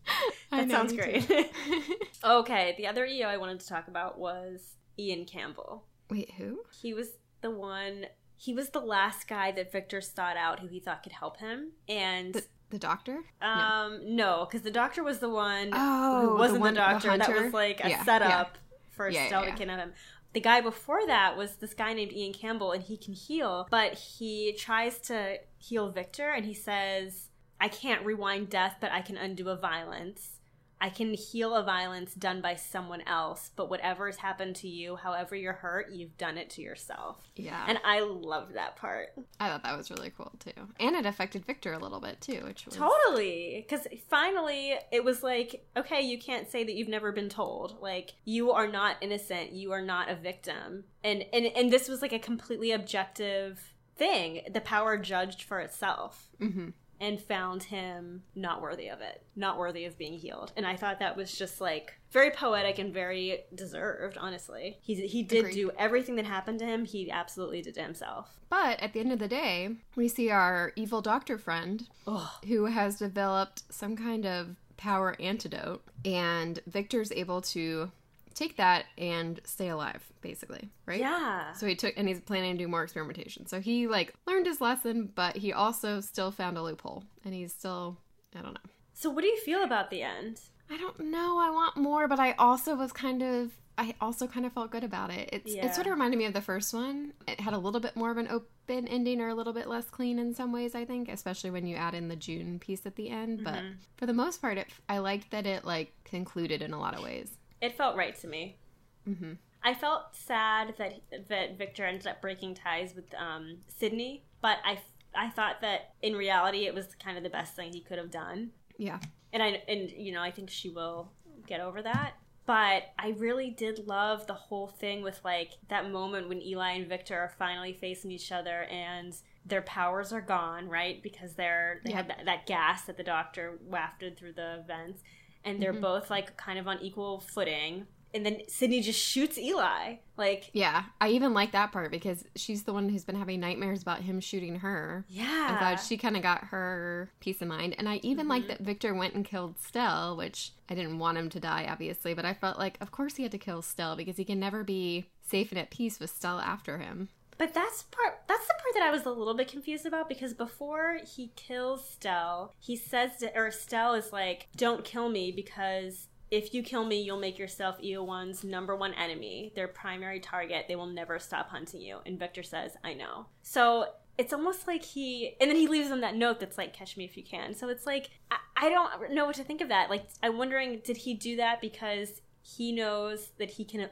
That 0.52 0.70
sounds 0.70 0.94
great. 0.94 1.30
okay, 2.24 2.74
the 2.78 2.88
other 2.88 3.06
EO 3.06 3.28
I 3.28 3.38
wanted 3.38 3.60
to 3.60 3.68
talk 3.68 3.88
about 3.88 4.18
was 4.18 4.76
Ian 4.98 5.26
Campbell. 5.26 5.86
Wait, 6.10 6.32
who? 6.38 6.60
He 6.82 6.94
was 6.94 7.10
the 7.42 7.52
one. 7.52 8.06
He 8.38 8.54
was 8.54 8.70
the 8.70 8.80
last 8.80 9.28
guy 9.28 9.52
that 9.52 9.72
Victor 9.72 10.00
sought 10.00 10.38
out 10.38 10.60
who 10.60 10.68
he 10.68 10.80
thought 10.80 11.04
could 11.04 11.12
help 11.12 11.38
him, 11.38 11.72
and 11.90 12.34
The, 12.34 12.46
the 12.70 12.80
doctor? 12.80 13.20
um, 13.42 14.16
no, 14.16 14.46
because 14.50 14.62
the 14.62 14.72
doctor 14.72 15.04
was 15.04 15.20
the 15.20 15.30
one 15.30 15.70
Oh, 15.74 16.22
who 16.22 16.36
wasn't 16.38 16.56
the, 16.56 16.62
one- 16.62 16.74
the 16.76 16.80
doctor. 16.80 17.18
that 17.18 17.44
was 17.44 17.52
like 17.54 17.84
a 17.84 17.90
Yeah, 17.90 18.04
setup 18.06 18.58
for 18.92 19.10
Yeah, 19.10 19.22
yeah, 19.24 19.28
Stella 19.28 19.46
yeah. 19.48 19.52
to 19.52 19.58
kidnap 19.58 19.80
him. 19.80 19.94
The 20.34 20.40
guy 20.42 20.62
before 20.62 21.06
that 21.08 21.36
was 21.36 21.56
this 21.56 21.74
guy 21.74 21.94
named 21.94 22.14
Ian 22.14 22.34
Campbell, 22.34 22.72
and 22.74 22.84
he 22.84 22.96
can 22.96 23.14
heal, 23.14 23.68
but 23.72 23.94
he 23.96 24.54
tries 24.58 25.00
to 25.08 25.38
heal 25.58 25.90
Victor, 25.92 26.30
and 26.30 26.46
he 26.46 26.54
says, 26.54 27.27
I 27.60 27.68
can't 27.68 28.06
rewind 28.06 28.50
death, 28.50 28.78
but 28.80 28.92
I 28.92 29.02
can 29.02 29.18
undo 29.18 29.50
a 29.50 29.56
violence. 29.56 30.32
I 30.80 30.90
can 30.90 31.16
heal 31.16 31.56
a 31.56 31.64
violence 31.64 32.14
done 32.14 32.40
by 32.40 32.54
someone 32.54 33.02
else, 33.08 33.50
but 33.56 33.68
whatever 33.68 34.06
has 34.06 34.18
happened 34.18 34.56
to 34.58 34.68
you, 34.68 34.96
however 34.96 35.36
you're 35.36 35.54
hurt, 35.54 35.90
you've 35.92 36.16
done 36.20 36.38
it 36.38 36.52
to 36.52 36.62
yourself. 36.62 37.32
Yeah. 37.36 37.66
And 37.68 37.80
I 37.84 38.02
loved 38.02 38.54
that 38.54 38.76
part. 38.76 39.10
I 39.40 39.50
thought 39.50 39.64
that 39.64 39.76
was 39.76 39.90
really 39.90 40.12
cool 40.16 40.32
too. 40.38 40.52
And 40.80 40.96
it 40.96 41.08
affected 41.08 41.46
Victor 41.46 41.74
a 41.74 41.80
little 41.80 42.00
bit 42.00 42.22
too, 42.22 42.44
which 42.46 42.68
was 42.68 42.76
Totally. 42.76 43.66
Because 43.68 43.88
finally, 44.08 44.76
it 44.92 45.04
was 45.04 45.24
like, 45.24 45.66
okay, 45.76 46.02
you 46.02 46.20
can't 46.20 46.48
say 46.48 46.64
that 46.64 46.76
you've 46.76 46.88
never 46.88 47.12
been 47.12 47.30
told. 47.30 47.82
Like, 47.82 48.14
you 48.24 48.52
are 48.52 48.68
not 48.68 48.98
innocent. 49.02 49.54
You 49.54 49.72
are 49.72 49.82
not 49.82 50.12
a 50.12 50.16
victim. 50.16 50.84
And 51.04 51.26
and 51.34 51.48
and 51.48 51.72
this 51.72 51.90
was 51.90 52.04
like 52.04 52.14
a 52.14 52.20
completely 52.20 52.72
objective 52.72 53.74
thing. 53.96 54.42
The 54.54 54.62
power 54.62 54.96
judged 55.00 55.42
for 55.42 55.60
itself 55.60 56.28
Mhm. 56.40 56.74
And 57.00 57.20
found 57.20 57.64
him 57.64 58.24
not 58.36 58.62
worthy 58.62 58.88
of 58.88 59.02
it, 59.02 59.22
not 59.36 59.58
worthy 59.58 59.86
of 59.86 59.98
being 59.98 60.14
healed. 60.14 60.52
And 60.56 60.66
I 60.66 60.76
thought 60.76 61.00
that 61.00 61.16
was 61.18 61.38
just 61.38 61.62
like 61.62 61.94
very 62.12 62.32
poetic 62.32 62.80
and 62.80 62.94
very 62.94 63.42
deserved. 63.54 64.18
Honestly, 64.18 64.78
he 64.82 64.96
he 65.08 65.24
did 65.24 65.40
Agreed. 65.40 65.54
do 65.56 65.72
everything 65.78 66.16
that 66.16 66.26
happened 66.26 66.60
to 66.60 66.66
him. 66.66 66.86
He 66.86 67.12
absolutely 67.12 67.62
did 67.62 67.76
to 67.76 67.84
himself. 67.84 68.40
But 68.50 68.80
at 68.82 68.94
the 68.94 69.00
end 69.00 69.12
of 69.12 69.20
the 69.20 69.28
day, 69.28 69.76
we 69.96 70.08
see 70.08 70.30
our 70.30 70.72
evil 70.76 71.02
doctor 71.02 71.38
friend 71.38 71.88
Ugh. 72.08 72.30
who 72.48 72.66
has 72.66 72.98
developed 72.98 73.64
some 73.70 73.96
kind 73.96 74.26
of 74.26 74.56
power 74.78 75.16
antidote 75.20 75.84
and 76.06 76.60
Victor's 76.68 77.12
able 77.12 77.42
to 77.42 77.92
take 78.38 78.58
that 78.58 78.86
and 78.98 79.40
stay 79.44 79.70
alive 79.70 80.04
basically, 80.22 80.70
right? 80.86 81.00
Yeah. 81.00 81.54
So 81.54 81.66
he 81.66 81.76
took, 81.76 81.94
and 81.98 82.08
he's 82.08 82.20
planning 82.20 82.58
to 82.58 82.64
do 82.64 82.68
more 82.68 82.84
experimentation. 82.84 83.46
So 83.48 83.60
he 83.60 83.88
like 83.88 84.14
learned 84.26 84.46
his 84.46 84.60
lesson, 84.62 85.12
but 85.16 85.38
he 85.38 85.54
also 85.54 86.02
still 86.02 86.32
found 86.32 86.58
a 86.58 86.64
loophole, 86.64 87.04
and 87.26 87.34
he's 87.34 87.54
still, 87.54 87.98
I 88.36 88.42
don't 88.42 88.54
know. 88.54 88.70
So 88.94 89.10
what 89.10 89.22
do 89.22 89.28
you 89.28 89.38
feel 89.42 89.64
about 89.64 89.90
the 89.90 90.02
end? 90.02 90.42
I 90.70 90.78
don't 90.78 91.00
know. 91.00 91.38
I 91.40 91.50
want 91.50 91.78
more, 91.78 92.08
but 92.08 92.20
I 92.20 92.34
also 92.34 92.76
was 92.76 92.92
kind 92.92 93.22
of 93.24 93.52
I 93.80 93.94
also 94.02 94.26
kind 94.26 94.44
of 94.44 94.54
felt 94.54 94.72
good 94.72 94.84
about 94.84 95.12
it. 95.12 95.30
It's 95.32 95.54
Yeah. 95.54 95.68
it 95.68 95.76
sort 95.76 95.86
of 95.86 95.92
reminded 95.92 96.18
me 96.18 96.26
of 96.26 96.34
the 96.34 96.42
first 96.42 96.74
one. 96.74 97.14
It 97.28 97.40
had 97.40 97.54
a 97.54 97.60
little 97.60 97.80
bit 97.80 97.96
more 97.96 98.10
of 98.10 98.18
an 98.18 98.28
open 98.28 98.88
ending 98.88 99.22
or 99.22 99.28
a 99.30 99.36
little 99.36 99.54
bit 99.54 99.68
less 99.68 99.86
clean 99.86 100.18
in 100.18 100.34
some 100.34 100.52
ways, 100.52 100.74
I 100.74 100.84
think, 100.84 101.10
especially 101.10 101.52
when 101.52 101.68
you 101.68 101.76
add 101.76 101.94
in 101.94 102.08
the 102.08 102.16
June 102.16 102.58
piece 102.58 102.88
at 102.88 102.96
the 102.96 103.10
end. 103.10 103.44
But 103.44 103.54
Mhm. 103.64 103.76
for 103.96 104.08
the 104.08 104.14
most 104.14 104.42
part, 104.42 104.58
it 104.58 104.68
I 104.90 104.98
liked 104.98 105.30
that 105.30 105.46
it 105.46 105.64
like 105.64 105.94
concluded 106.06 106.64
in 106.64 106.74
a 106.74 106.80
lot 106.80 106.96
of 106.96 107.04
ways. 107.04 107.37
It 107.62 107.78
felt 107.78 107.96
right 107.96 108.16
to 108.22 108.28
me. 108.28 108.58
hmm 109.06 109.34
I 109.64 109.74
felt 109.74 110.16
sad 110.16 110.76
that 110.78 111.02
that 111.30 111.58
Victor 111.58 111.84
ended 111.84 112.08
up 112.08 112.22
breaking 112.22 112.54
ties 112.56 112.94
with 112.96 113.14
um, 113.16 113.58
Sydney, 113.68 114.24
but 114.42 114.58
I 114.64 114.80
I 115.16 115.30
thought 115.30 115.62
that 115.62 115.94
in 116.02 116.16
reality 116.16 116.68
it 116.68 116.74
was 116.74 116.96
kind 117.04 117.18
of 117.18 117.24
the 117.24 117.30
best 117.30 117.56
thing 117.56 117.74
he 117.74 117.82
could 117.82 117.98
have 117.98 118.12
done. 118.12 118.52
Yeah. 118.78 119.00
and 119.34 119.42
I 119.44 119.62
and 119.68 119.90
you 119.92 120.12
know 120.14 120.22
I 120.22 120.32
think 120.32 120.50
she 120.50 120.70
will 120.70 121.12
get 121.48 121.60
over 121.60 121.82
that. 121.82 122.14
But 122.46 122.84
I 122.98 123.10
really 123.18 123.50
did 123.50 123.88
love 123.88 124.26
the 124.26 124.34
whole 124.34 124.68
thing 124.68 125.02
with 125.02 125.20
like 125.26 125.52
that 125.68 125.92
moment 125.92 126.30
when 126.30 126.42
Eli 126.42 126.72
and 126.74 126.88
Victor 126.88 127.18
are 127.20 127.34
finally 127.38 127.74
facing 127.74 128.10
each 128.12 128.32
other 128.32 128.64
and 128.72 129.14
their 129.46 129.64
powers 129.64 130.14
are 130.14 130.22
gone, 130.22 130.70
right? 130.70 131.04
Because 131.04 131.34
they're 131.34 131.82
they 131.84 131.92
had 131.92 132.08
Yep. 132.08 132.18
that, 132.18 132.26
that 132.26 132.46
gas 132.46 132.84
that 132.84 132.96
the 132.96 133.04
doctor 133.04 133.60
wafted 133.66 134.16
through 134.18 134.34
the 134.34 134.64
vents, 134.66 135.02
and 135.48 135.62
they're 135.62 135.74
Mhm. 135.74 135.82
both 135.82 136.10
like 136.10 136.38
kind 136.38 136.60
of 136.60 136.68
on 136.68 136.80
equal 136.82 137.20
footing. 137.22 137.88
And 138.14 138.26
then 138.26 138.40
Sydney 138.48 138.82
just 138.82 139.00
shoots 139.00 139.38
Eli, 139.38 139.98
like 140.16 140.50
Yeah, 140.54 140.86
I 141.00 141.10
even 141.10 141.34
like 141.34 141.52
that 141.52 141.72
part 141.74 141.92
because 141.92 142.24
she's 142.36 142.64
the 142.64 142.72
one 142.74 142.88
who's 142.90 143.04
been 143.04 143.18
having 143.18 143.40
nightmares 143.42 143.82
about 143.82 144.00
him 144.02 144.22
shooting 144.22 144.56
her. 144.60 145.06
yeah, 145.10 145.48
I'm 145.50 145.58
glad 145.58 145.76
she 145.76 145.98
kind 145.98 146.16
of 146.16 146.24
got 146.24 146.46
her 146.46 147.12
peace 147.20 147.42
of 147.42 147.50
mind. 147.50 147.76
And 147.78 147.88
I 147.88 147.98
even 147.98 148.28
like 148.28 148.44
Mhm. 148.44 148.48
that 148.48 148.62
Victor 148.62 148.94
went 148.96 149.14
and 149.14 149.26
killed 149.26 149.60
Stell, 149.60 150.16
which 150.16 150.54
I 150.70 150.74
didn't 150.76 151.00
want 151.00 151.18
him 151.18 151.30
to 151.30 151.40
die, 151.40 151.68
obviously, 151.70 152.14
but 152.14 152.26
I 152.26 152.34
felt 152.34 152.58
like, 152.58 152.78
of 152.82 152.92
course, 152.92 153.18
he 153.18 153.24
had 153.24 153.32
to 153.34 153.38
kill 153.38 153.62
Stell 153.62 153.96
because 153.98 154.18
he 154.18 154.26
can 154.26 154.40
never 154.40 154.64
be 154.64 155.06
safe 155.22 155.52
and 155.52 155.60
at 155.60 155.70
peace 155.70 156.00
with 156.00 156.10
Stell 156.10 156.40
after 156.40 156.78
him. 156.80 157.10
But 157.38 157.54
that's 157.54 157.84
part 157.84 158.22
that's 158.28 158.48
the 158.48 158.54
part 158.54 158.74
that 158.74 158.84
I 158.84 158.92
was 158.92 159.06
a 159.06 159.12
little 159.12 159.36
bit 159.36 159.48
confused 159.48 159.86
about 159.86 160.10
because 160.10 160.34
before 160.34 161.00
he 161.16 161.32
kills 161.36 161.88
Stell, 161.88 162.54
he 162.60 162.76
says 162.76 163.18
to, 163.18 163.36
or 163.38 163.52
Stell 163.52 163.94
is 163.94 164.12
like, 164.12 164.48
"Don't 164.56 164.84
kill 164.84 165.10
me 165.10 165.32
because 165.32 166.08
if 166.30 166.54
you 166.54 166.64
kill 166.64 166.84
me, 166.84 167.02
you'll 167.02 167.20
make 167.20 167.38
yourself 167.38 167.82
EON's 167.82 168.44
number 168.44 168.76
one 168.76 168.94
enemy, 168.96 169.54
their 169.56 169.68
primary 169.68 170.20
target. 170.20 170.66
They 170.68 170.76
will 170.76 170.88
never 170.88 171.20
stop 171.20 171.50
hunting 171.50 171.82
you." 171.82 172.00
And 172.06 172.18
Victor 172.18 172.44
says, 172.44 172.76
"I 172.84 172.94
know." 172.94 173.28
So 173.44 173.88
it's 174.18 174.34
almost 174.34 174.68
like 174.68 174.84
he 174.84 175.36
and 175.40 175.50
then 175.50 175.58
he 175.58 175.68
leaves 175.68 175.90
him 175.90 176.02
that 176.02 176.16
note 176.16 176.40
that's 176.40 176.58
like 176.58 176.74
catch 176.74 176.98
me 176.98 177.06
if 177.06 177.16
you 177.16 177.24
can 177.24 177.54
so 177.54 177.70
it's 177.70 177.86
like 177.86 178.10
I, 178.32 178.38
I 178.56 178.70
don't 178.70 179.14
know 179.14 179.26
what 179.26 179.36
to 179.36 179.44
think 179.44 179.62
of 179.62 179.70
that 179.70 179.90
like 179.90 180.08
i'm 180.24 180.38
wondering 180.38 180.82
did 180.84 180.98
he 180.98 181.14
do 181.14 181.36
that 181.36 181.62
because 181.62 182.22
he 182.42 182.72
knows 182.72 183.30
that 183.38 183.52
he 183.52 183.66
can 183.66 183.90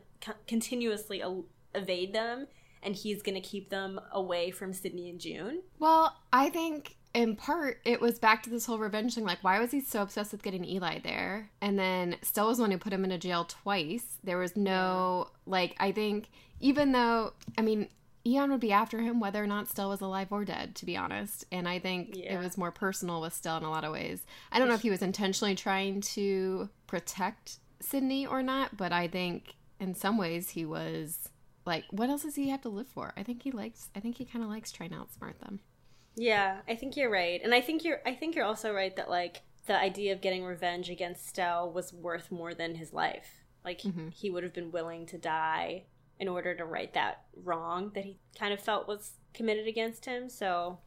continuously 0.47 1.21
evade 1.75 2.13
them 2.13 2.47
and 2.85 2.95
he's 2.95 3.21
going 3.21 3.35
to 3.35 3.41
keep 3.47 3.69
them 3.69 3.99
away 4.11 4.51
from 4.51 4.71
Sydney 4.73 5.09
and 5.09 5.19
June. 5.19 5.61
Well, 5.79 6.15
I 6.31 6.49
think 6.49 6.95
in 7.13 7.35
part 7.35 7.79
it 7.85 7.99
was 8.01 8.19
back 8.19 8.43
to 8.43 8.49
this 8.49 8.65
whole 8.65 8.77
revenge 8.77 9.15
thing. 9.15 9.23
Like, 9.25 9.39
why 9.41 9.59
was 9.59 9.71
he 9.71 9.79
so 9.81 10.01
obsessed 10.01 10.31
with 10.31 10.43
getting 10.43 10.63
Eli 10.65 10.99
there? 10.99 11.49
And 11.61 11.79
then 11.79 12.17
Stell 12.21 12.47
was 12.47 12.57
the 12.57 12.63
one 12.63 12.71
who 12.71 12.77
put 12.77 12.93
him 12.93 13.03
into 13.03 13.17
jail 13.17 13.45
twice. 13.45 14.05
There 14.23 14.37
was 14.37 14.55
no, 14.55 15.29
like, 15.45 15.75
I 15.79 15.91
think, 15.91 16.29
even 16.59 16.91
though, 16.91 17.33
I 17.57 17.61
mean, 17.61 17.87
Eon 18.27 18.51
would 18.51 18.59
be 18.59 18.71
after 18.71 19.01
him 19.01 19.19
whether 19.19 19.43
or 19.43 19.47
not 19.47 19.67
Stell 19.67 19.89
was 19.89 20.01
alive 20.01 20.31
or 20.31 20.43
dead, 20.45 20.75
to 20.75 20.85
be 20.85 20.97
honest. 20.97 21.45
And 21.51 21.67
I 21.69 21.79
think 21.79 22.15
Yeah. 22.15 22.35
it 22.39 22.43
was 22.43 22.57
more 22.57 22.71
personal 22.71 23.21
with 23.21 23.33
Stell 23.33 23.57
in 23.57 23.63
a 23.63 23.69
lot 23.69 23.83
of 23.83 23.91
ways. 23.93 24.25
I 24.51 24.59
don't 24.59 24.67
know 24.67 24.73
if 24.73 24.81
he 24.81 24.89
was 24.89 25.01
intentionally 25.03 25.55
trying 25.55 26.01
to 26.01 26.69
protect 26.87 27.59
Sydney 27.81 28.25
or 28.25 28.41
not, 28.41 28.75
but 28.77 28.91
I 28.91 29.07
think 29.07 29.53
in 29.79 29.93
some 29.93 30.17
ways 30.17 30.49
he 30.49 30.65
was 30.65 31.29
like, 31.65 31.85
what 31.91 32.09
else 32.09 32.23
does 32.23 32.35
he 32.35 32.49
have 32.49 32.61
to 32.61 32.69
live 32.69 32.87
for? 32.87 33.13
I 33.17 33.23
think 33.23 33.43
he 33.43 33.51
likes, 33.51 33.89
I 33.95 33.99
think 33.99 34.17
he 34.17 34.25
kind 34.25 34.43
of 34.43 34.49
likes 34.49 34.71
trying 34.71 34.91
to 34.91 34.97
outsmart 34.97 35.39
them. 35.39 35.59
Yeah, 36.15 36.59
I 36.67 36.75
think 36.75 36.95
you're 36.95 37.09
right. 37.09 37.41
And 37.43 37.53
I 37.53 37.61
think 37.61 37.83
you're 37.83 37.99
I 38.05 38.13
think 38.13 38.35
you're 38.35 38.45
also 38.45 38.73
right 38.73 38.95
that 38.95 39.09
like 39.09 39.41
the 39.65 39.77
idea 39.77 40.13
of 40.13 40.21
getting 40.21 40.45
revenge 40.45 40.89
against 40.89 41.27
Stell 41.27 41.69
was 41.71 41.91
worth 41.91 42.31
more 42.31 42.53
than 42.53 42.75
his 42.75 42.93
life. 42.93 43.43
Like 43.65 43.81
Mhm. 43.81 44.13
he 44.13 44.29
would 44.29 44.43
have 44.43 44.53
been 44.53 44.71
willing 44.71 45.05
to 45.07 45.17
die 45.17 45.85
in 46.19 46.27
order 46.29 46.55
to 46.55 46.63
right 46.63 46.93
that 46.93 47.25
wrong 47.35 47.91
that 47.95 48.05
he 48.05 48.17
kind 48.39 48.53
of 48.53 48.61
felt 48.61 48.87
was 48.87 49.13
committed 49.33 49.67
against 49.67 50.05
him. 50.05 50.29
So 50.29 50.79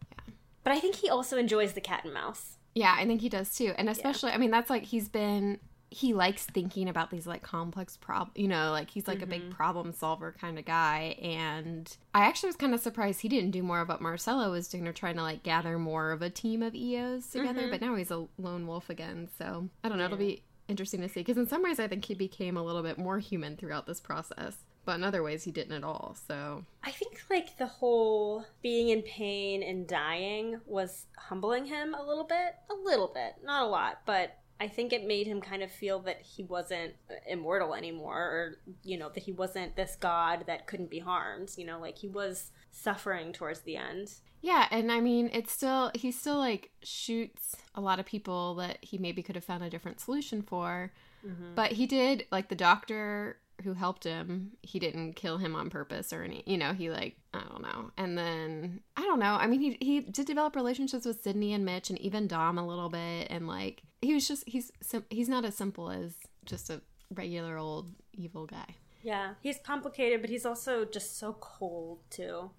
But 0.64 0.72
I 0.72 0.80
think 0.80 0.96
he 0.96 1.08
also 1.10 1.36
enjoys 1.36 1.72
the 1.74 1.80
cat 1.80 2.04
and 2.04 2.14
mouse. 2.14 2.56
Yeah, 2.74 2.94
I 2.96 3.04
think 3.06 3.20
he 3.20 3.28
does 3.28 3.54
too. 3.56 3.74
And 3.76 3.88
especially, 3.90 4.30
I 4.32 4.38
mean, 4.38 4.50
that's 4.50 4.70
like 4.70 4.84
he's 4.84 5.08
been 5.08 5.60
he 5.90 6.12
likes 6.12 6.44
thinking 6.44 6.88
about 6.88 7.10
these 7.10 7.26
like 7.26 7.42
complex 7.42 7.96
prob 7.96 8.30
you 8.34 8.46
know, 8.48 8.70
like 8.72 8.90
he's 8.90 9.08
like 9.08 9.22
a 9.22 9.26
big 9.26 9.42
Mhm. 9.42 9.50
problem 9.50 9.92
solver 9.92 10.32
kind 10.38 10.58
of 10.58 10.64
guy 10.64 11.16
and 11.22 11.96
I 12.14 12.26
actually 12.26 12.48
was 12.48 12.56
kind 12.56 12.74
of 12.74 12.80
surprised 12.80 13.20
he 13.22 13.28
didn't 13.28 13.52
do 13.52 13.62
more 13.62 13.80
of 13.80 13.88
what 13.88 14.00
marcella 14.02 14.50
was 14.50 14.68
doing 14.68 14.86
or 14.86 14.92
trying 14.92 15.16
to 15.16 15.22
like 15.22 15.42
gather 15.42 15.78
more 15.78 16.12
of 16.12 16.20
a 16.20 16.28
team 16.30 16.62
of 16.62 16.74
EOs 16.74 17.28
together, 17.30 17.62
Mhm. 17.62 17.70
but 17.70 17.80
now 17.80 17.94
he's 17.94 18.10
a 18.10 18.26
lone 18.38 18.66
wolf 18.66 18.90
again. 18.90 19.28
So, 19.38 19.68
I 19.82 19.88
don't 19.88 19.98
know, 19.98 20.04
it'll 20.04 20.16
be 20.18 20.42
interesting 20.68 21.00
to 21.00 21.08
see 21.08 21.20
because 21.20 21.38
in 21.38 21.46
some 21.48 21.62
ways 21.62 21.80
I 21.80 21.88
think 21.88 22.04
he 22.04 22.14
became 22.14 22.56
a 22.58 22.62
little 22.62 22.82
bit 22.82 22.98
more 22.98 23.18
human 23.18 23.56
throughout 23.56 23.86
this 23.86 24.00
process. 24.00 24.58
But 24.84 24.94
in 24.96 25.04
other 25.04 25.22
ways, 25.22 25.44
he 25.44 25.50
didn't 25.50 25.72
at 25.74 25.84
all. 25.84 26.16
So, 26.26 26.64
I 26.82 26.90
think 26.92 27.20
like 27.28 27.58
the 27.58 27.66
whole 27.66 28.46
being 28.62 28.88
in 28.88 29.02
pain 29.02 29.62
and 29.62 29.86
dying 29.86 30.60
was 30.64 31.06
humbling 31.16 31.66
him 31.66 31.92
a 31.94 32.02
little 32.02 32.24
bit, 32.24 32.54
a 32.70 32.74
little 32.74 33.08
bit, 33.08 33.34
not 33.44 33.62
a 33.64 33.66
lot, 33.66 34.00
but 34.06 34.38
I 34.60 34.68
think 34.68 34.92
it 34.92 35.06
made 35.06 35.26
him 35.26 35.40
kind 35.40 35.62
of 35.62 35.70
feel 35.70 36.00
that 36.00 36.20
he 36.20 36.42
wasn't 36.42 36.94
immortal 37.28 37.74
anymore 37.74 38.18
or 38.18 38.58
you 38.82 38.98
know 38.98 39.08
that 39.10 39.22
he 39.22 39.32
wasn't 39.32 39.76
this 39.76 39.96
god 39.96 40.44
that 40.46 40.66
couldn't 40.66 40.90
be 40.90 40.98
harmed, 40.98 41.52
you 41.56 41.64
know, 41.64 41.78
like 41.80 41.98
he 41.98 42.08
was 42.08 42.50
suffering 42.70 43.32
towards 43.32 43.60
the 43.60 43.76
end. 43.76 44.14
Yeah, 44.40 44.66
and 44.70 44.92
I 44.92 45.00
mean, 45.00 45.30
it's 45.32 45.52
still 45.52 45.90
he 45.94 46.10
still 46.12 46.38
like 46.38 46.70
shoots 46.82 47.56
a 47.74 47.80
lot 47.80 47.98
of 47.98 48.06
people 48.06 48.54
that 48.56 48.78
he 48.82 48.98
maybe 48.98 49.22
could 49.22 49.34
have 49.34 49.44
found 49.44 49.64
a 49.64 49.70
different 49.70 50.00
solution 50.00 50.42
for. 50.42 50.92
Mm-hmm. 51.26 51.54
But 51.54 51.72
he 51.72 51.86
did 51.86 52.26
like 52.30 52.48
the 52.48 52.54
doctor 52.54 53.38
who 53.64 53.74
helped 53.74 54.04
him, 54.04 54.52
he 54.62 54.78
didn't 54.78 55.14
kill 55.14 55.38
him 55.38 55.56
on 55.56 55.68
purpose 55.68 56.12
or 56.12 56.22
any, 56.22 56.44
you 56.46 56.56
know, 56.56 56.72
he 56.72 56.90
like 56.90 57.16
I 57.34 57.40
don't 57.48 57.62
know. 57.62 57.90
And 57.96 58.16
then 58.16 58.80
I 58.96 59.02
don't 59.02 59.18
know. 59.18 59.34
I 59.34 59.46
mean, 59.46 59.60
he 59.60 59.76
he 59.80 60.00
did 60.00 60.26
develop 60.26 60.54
relationships 60.54 61.04
with 61.04 61.22
Sydney 61.22 61.52
and 61.52 61.64
Mitch 61.64 61.90
and 61.90 61.98
even 62.00 62.28
Dom 62.28 62.58
a 62.58 62.66
little 62.66 62.88
bit 62.88 63.28
and 63.30 63.48
like 63.48 63.82
he 64.00 64.14
was 64.14 64.26
just 64.28 64.44
he's 64.46 64.70
he's 65.10 65.28
not 65.28 65.44
as 65.44 65.56
simple 65.56 65.90
as 65.90 66.12
just 66.44 66.70
a 66.70 66.80
regular 67.14 67.56
old 67.56 67.90
evil 68.12 68.46
guy. 68.46 68.76
Yeah, 69.02 69.34
he's 69.40 69.58
complicated, 69.58 70.20
but 70.20 70.30
he's 70.30 70.44
also 70.44 70.84
just 70.84 71.18
so 71.18 71.36
cold 71.40 72.00
too. 72.10 72.50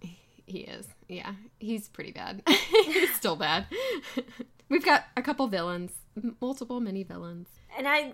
He 0.46 0.60
is. 0.62 0.88
Yeah. 1.08 1.34
He's 1.60 1.88
pretty 1.88 2.12
bad. 2.12 2.42
he's 2.48 3.14
still 3.14 3.36
bad. 3.36 3.68
We've 4.70 4.84
got 4.84 5.06
a 5.16 5.22
couple 5.22 5.48
villains, 5.48 5.92
multiple 6.42 6.80
mini 6.80 7.04
villains. 7.04 7.48
And 7.78 7.88
I, 7.88 8.14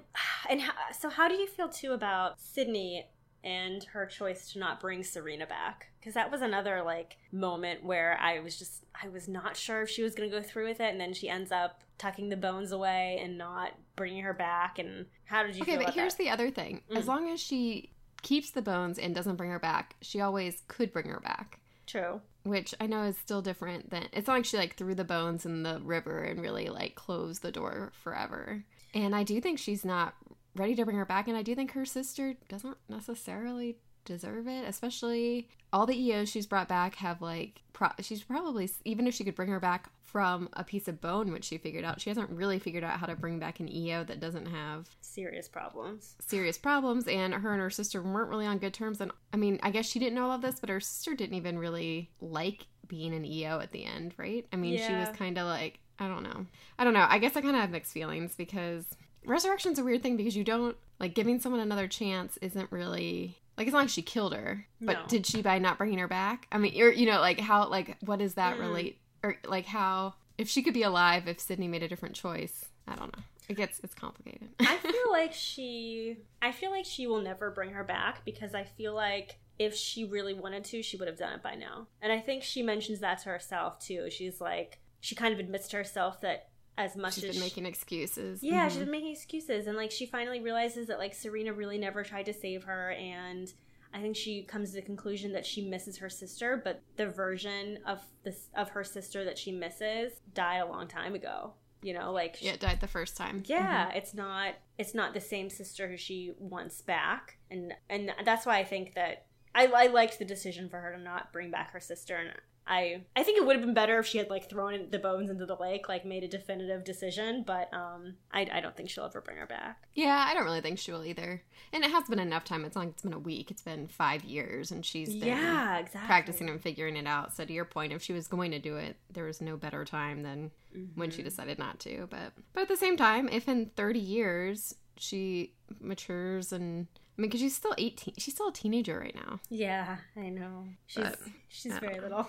and 0.50 0.62
how, 0.62 0.74
so 0.98 1.10
how 1.10 1.30
do 1.30 1.36
you 1.36 1.48
feel 1.48 1.70
too 1.70 1.94
about 1.94 2.40
Sydney 2.42 3.06
and 3.44 3.84
her 3.86 4.06
choice 4.06 4.52
to 4.52 4.60
not 4.60 4.82
bring 4.82 5.04
Serena 5.04 5.46
back? 5.46 5.92
Because 6.00 6.14
that 6.16 6.30
was 6.30 6.42
another 6.42 6.82
like 6.84 7.18
moment 7.32 7.86
where 7.86 8.18
I 8.20 8.40
was 8.40 8.58
just, 8.58 8.86
I 9.02 9.08
was 9.08 9.30
not 9.30 9.56
sure 9.56 9.82
if 9.84 9.90
she 9.90 10.04
was 10.04 10.14
going 10.14 10.30
to 10.30 10.36
go 10.36 10.44
through 10.44 10.68
with 10.68 10.82
it, 10.82 10.92
and 10.92 11.00
then 11.00 11.14
she 11.14 11.30
ends 11.30 11.54
up 11.54 11.85
tucking 11.98 12.30
the 12.30 12.38
bones 12.38 12.72
away 12.72 13.20
and 13.24 13.38
not 13.38 13.72
bringing 13.96 14.24
her 14.24 14.34
back. 14.34 14.80
And 14.80 15.06
how 15.26 15.44
did 15.44 15.56
you 15.56 15.62
Okay, 15.62 15.78
feel 15.78 15.86
but 15.86 15.94
here's 15.94 16.16
that? 16.16 16.24
the 16.24 16.30
other 16.30 16.52
thing. 16.52 16.82
As 16.94 17.06
Mm. 17.06 17.08
long 17.08 17.30
as 17.30 17.40
she 17.40 17.92
keeps 18.22 18.52
the 18.52 18.62
bones 18.62 18.98
and 19.00 19.14
doesn't 19.16 19.36
bring 19.36 19.50
her 19.52 19.60
back, 19.60 19.96
she 20.02 20.20
always 20.22 20.64
could 20.68 20.92
bring 20.92 21.08
her 21.08 21.20
back. 21.20 21.60
True. 21.86 22.22
Which 22.44 22.74
I 22.80 22.88
know 22.88 23.04
is 23.04 23.18
still 23.18 23.42
different 23.42 23.90
than 23.92 24.08
it's 24.12 24.28
not 24.28 24.34
like 24.34 24.46
she 24.46 24.58
like 24.58 24.76
threw 24.76 24.96
the 24.96 25.04
bones 25.04 25.46
in 25.46 25.64
the 25.64 25.80
river 25.84 26.24
and 26.24 26.42
really 26.42 26.70
like 26.70 26.96
closed 26.96 27.42
the 27.44 27.52
door 27.52 27.92
forever. 28.04 28.64
And 28.94 29.16
I 29.16 29.24
do 29.24 29.40
think 29.42 29.60
she's 29.60 29.86
not 29.86 30.16
ready 30.56 30.74
to 30.76 30.86
bring 30.86 30.98
her 30.98 31.06
back, 31.06 31.28
and 31.28 31.36
I 31.38 31.42
do 31.44 31.54
think 31.54 31.72
her 31.74 31.86
sister 31.86 32.36
doesn't 32.48 32.78
necessarily 32.88 33.78
deserve 34.06 34.48
it, 34.48 34.65
especially 34.68 35.48
all 35.74 35.86
the 35.86 36.00
EOs 36.00 36.30
she's 36.30 36.46
brought 36.46 36.68
back 36.70 36.96
have 36.96 37.22
like 37.22 37.62
pro- 37.74 37.89
she's 38.02 38.24
probably 38.24 38.70
even 38.86 39.08
if 39.08 39.13
she 39.13 39.24
could 39.26 39.36
bring 39.36 39.50
her 39.50 39.60
back 39.60 39.89
from 40.04 40.48
a 40.54 40.63
piece 40.63 40.88
of 40.88 41.02
bone 41.02 41.30
which 41.34 41.44
she 41.44 41.58
figured 41.58 41.84
out 41.84 42.00
she 42.00 42.10
hasn't 42.10 42.30
really 42.30 42.58
figured 42.60 42.86
out 42.86 42.98
how 43.00 43.06
to 43.06 43.15
bring 43.15 43.38
back 43.39 43.60
an 43.60 43.68
EO 43.70 44.06
that 44.06 44.22
doesn't 44.22 44.46
have 44.46 44.88
Serious 45.02 45.50
problems. 45.50 46.15
serious 46.26 46.58
problems 46.58 47.06
and 47.08 47.34
her 47.34 47.52
and 47.52 47.62
her 47.62 47.70
sister 47.70 48.02
weren't 48.02 48.30
really 48.30 48.46
on 48.46 48.58
good 48.58 48.74
terms 48.74 49.02
and 49.02 49.12
i 49.34 49.38
mean 49.38 49.60
i 49.63 49.72
guess 49.72 49.86
she 49.86 50.00
didn't 50.00 50.15
know 50.15 50.26
all 50.30 50.36
of 50.36 50.41
this 50.41 50.60
but 50.62 50.70
her 50.70 50.80
sister 50.80 51.13
didn't 51.15 51.36
even 51.36 51.58
really 51.60 52.10
like 52.22 52.65
being 52.88 53.13
an 53.13 53.26
eo 53.26 53.60
at 53.60 53.72
the 53.74 53.84
end 53.84 54.13
right? 54.15 54.46
I 54.54 54.56
mean 54.56 54.78
she 54.78 54.94
was 54.94 55.10
kind 55.18 55.38
of 55.38 55.48
like 55.48 55.80
i 56.00 56.08
don't 56.08 56.24
know. 56.24 56.46
I 56.80 56.84
don't 56.86 56.94
know. 56.94 57.06
I 57.10 57.18
guess 57.20 57.36
i 57.36 57.41
kind 57.41 57.56
of 57.56 57.62
have 57.62 57.72
mixed 57.72 57.91
feelings 57.91 58.36
because 58.36 58.86
resurrection's 59.26 59.80
a 59.80 59.84
weird 59.84 60.02
thing 60.04 60.15
because 60.15 60.38
you 60.38 60.44
don't 60.46 60.78
like 61.00 61.13
giving 61.15 61.41
someone 61.41 61.60
another 61.60 61.88
chance 61.89 62.38
isn't 62.41 62.72
really 62.72 63.36
like 63.58 63.68
it's 63.68 63.74
not 63.74 63.80
like 63.80 63.89
she 63.89 64.02
killed 64.02 64.34
her 64.34 64.65
but 64.82 64.94
No. 64.94 65.06
did 65.08 65.26
she 65.26 65.41
by 65.41 65.60
not 65.60 65.78
bringing 65.78 66.00
her 66.00 66.08
back 66.08 66.48
i 66.52 66.58
mean 66.58 66.80
or 66.82 66.89
you 66.91 67.06
know 67.06 67.20
like 67.20 67.39
how 67.39 67.68
like 67.70 67.98
what 68.02 68.20
does 68.20 68.34
that 68.36 68.58
Mm. 68.58 68.60
relate 68.62 69.00
or 69.24 69.36
like 69.48 69.65
how 69.65 70.13
if 70.38 70.48
she 70.50 70.62
could 70.62 70.74
be 70.74 70.84
alive 70.84 71.28
if 71.28 71.39
sydney 71.39 71.68
made 71.68 71.84
a 71.84 71.88
different 71.88 72.15
choice 72.15 72.65
i 72.88 72.96
don't 72.96 73.15
know 73.15 73.24
it 73.48 73.56
gets 73.58 73.80
it's 73.84 73.94
complicated. 73.94 74.50
I 74.60 74.78
feel 74.82 75.12
like 75.12 75.32
she 75.32 76.18
I 76.41 76.52
feel 76.52 76.72
like 76.72 76.84
she 76.86 77.06
will 77.06 77.22
never 77.22 77.52
bring 77.52 77.70
her 77.74 77.84
back 77.84 78.26
because 78.26 78.56
I 78.56 78.63
feel 78.63 78.96
like 78.96 79.38
if 79.60 79.76
she 79.76 80.04
really 80.04 80.34
wanted 80.34 80.63
to, 80.65 80.82
she 80.82 80.98
would 80.98 81.08
have 81.08 81.15
done 81.20 81.34
it 81.34 81.44
by 81.44 81.54
now. 81.54 81.86
And 82.02 82.12
I 82.12 82.20
think 82.20 82.41
she 82.41 82.63
mentions 82.63 83.02
that 83.02 83.20
to 83.20 83.30
herself 83.30 83.78
too. 83.78 84.10
She's 84.10 84.41
like 84.41 84.80
she 85.00 85.13
kind 85.13 85.32
of 85.32 85.39
admits 85.39 85.68
to 85.68 85.78
herself 85.78 86.22
that 86.22 86.48
as 86.78 86.96
much 86.96 87.16
she's 87.16 87.24
as 87.26 87.30
been 87.32 87.36
she- 87.36 87.40
making 87.42 87.66
excuses. 87.66 88.44
yeah, 88.44 88.66
Mhm. 88.68 88.70
she's 88.70 88.80
been 88.80 88.92
making 88.92 89.12
excuses, 89.12 89.68
and 89.68 89.78
like 89.78 89.92
she 89.92 90.06
finally 90.06 90.40
realizes 90.40 90.88
that 90.88 91.00
like 91.00 91.14
Serena 91.14 91.54
really 91.54 91.78
never 91.78 92.04
tried 92.04 92.26
to 92.28 92.34
save 92.34 92.64
her, 92.66 92.92
and 92.92 93.54
I 93.94 94.02
think 94.02 94.16
she 94.18 94.44
comes 94.44 94.70
to 94.72 94.76
the 94.76 94.82
conclusion 94.82 95.32
that 95.34 95.46
she 95.46 95.62
misses 95.62 95.98
her 96.00 96.10
sister, 96.10 96.58
but 96.62 96.82
the 96.98 97.08
version 97.08 97.80
of 97.86 98.02
this 98.24 98.50
of 98.54 98.70
her 98.72 98.84
sister 98.84 99.24
that 99.24 99.38
she 99.38 99.52
misses 99.54 100.20
died 100.34 100.58
a 100.58 100.66
long 100.66 100.88
time 100.88 101.16
ago. 101.16 101.54
You 101.82 101.94
know, 101.94 102.12
like 102.12 102.42
yeah, 102.42 102.54
it 102.54 102.60
died 102.60 102.82
the 102.82 102.88
first 102.88 103.16
time. 103.16 103.44
yeah, 103.46 103.92
it's 103.92 104.14
not 104.14 104.56
it's 104.78 104.94
not 104.94 105.14
the 105.14 105.22
same 105.22 105.50
sister 105.50 105.88
who 105.88 105.98
she 105.98 106.34
wants 106.40 106.82
back, 106.82 107.38
and 107.52 107.74
and 107.90 108.12
that's 108.26 108.46
why 108.46 108.58
I 108.58 108.64
think 108.66 108.96
that 108.96 109.28
I, 109.54 109.68
I 109.68 109.88
liked 109.88 110.20
the 110.20 110.26
decision 110.26 110.68
for 110.68 110.80
her 110.82 110.92
to 110.94 111.02
not 111.02 111.32
bring 111.32 111.50
back 111.52 111.72
her 111.72 111.80
sister, 111.80 112.18
and 112.18 112.34
I 112.67 113.04
I 113.15 113.23
think 113.23 113.38
it 113.38 113.45
would 113.45 113.56
have 113.56 113.63
been 113.65 113.73
better 113.75 113.99
if 113.99 114.08
she 114.08 114.17
had 114.17 114.30
like 114.30 114.49
thrown 114.49 114.88
the 114.89 114.97
bones 114.99 115.30
into 115.30 115.45
the 115.45 115.56
lake, 115.56 115.88
like 115.88 116.04
made 116.06 116.23
a 116.23 116.28
definitive 116.28 116.84
decision, 116.84 117.43
but 117.45 117.71
um 117.73 118.15
I 118.32 118.47
I 118.51 118.60
don't 118.60 118.75
think 118.75 118.89
she'll 118.89 119.06
ever 119.06 119.21
bring 119.21 119.38
her 119.38 119.45
back. 119.45 119.84
Yeah, 119.93 120.25
I 120.28 120.34
don't 120.34 120.45
really 120.45 120.62
think 120.62 120.80
she 120.80 120.91
will 120.91 121.06
either. 121.06 121.43
And 121.71 121.84
it 121.84 121.91
has 121.91 122.06
been 122.10 122.19
enough 122.19 122.43
time. 122.43 122.65
It's 122.65 122.75
not 122.75 122.86
like 122.86 122.89
it's 122.93 123.04
been 123.04 123.13
a 123.13 123.19
week. 123.19 123.51
It's 123.51 123.62
been 123.62 123.88
five 123.88 124.23
years, 124.23 124.71
and 124.71 124.86
she's 124.86 125.10
been 125.10 125.28
yeah, 125.28 125.78
exactly. 125.78 126.08
practicing 126.08 126.49
and 126.49 126.62
figuring 126.62 126.95
it 126.97 127.06
out. 127.08 127.36
So 127.36 127.45
to 127.45 127.54
your 127.54 127.65
point, 127.65 127.93
if 127.93 128.01
she 128.01 128.13
was 128.13 128.28
going 128.28 128.51
to 128.51 128.60
do 128.60 128.78
it, 128.78 128.97
there 129.12 129.25
was 129.25 129.41
no 129.41 129.58
better 129.58 129.86
time 129.86 130.23
than 130.23 130.51
when 130.95 131.10
Mm-hmm. 131.10 131.15
she 131.17 131.23
decided 131.23 131.58
not 131.58 131.80
to. 131.82 132.08
But 132.10 132.34
but 132.54 132.62
at 132.63 132.67
the 132.67 132.75
same 132.78 132.97
time, 132.97 133.30
if 133.30 133.47
in 133.47 133.67
thirty 133.75 133.99
years 133.99 134.75
she 134.97 135.54
matures 135.80 136.51
and 136.51 136.88
I 137.17 137.21
mean, 137.21 137.30
because 137.30 137.39
she's 137.41 137.56
still 137.56 137.73
eighteen, 137.78 138.13
she's 138.17 138.34
still 138.34 138.49
a 138.49 138.54
teenager 138.54 138.99
right 138.99 139.15
now, 139.15 139.39
Yeah, 139.49 139.97
I 140.17 140.30
know. 140.30 140.65
She's 140.88 141.04
But, 141.04 141.19
she's 141.47 141.78
very 141.80 141.95
know. 141.95 142.01
little. 142.04 142.28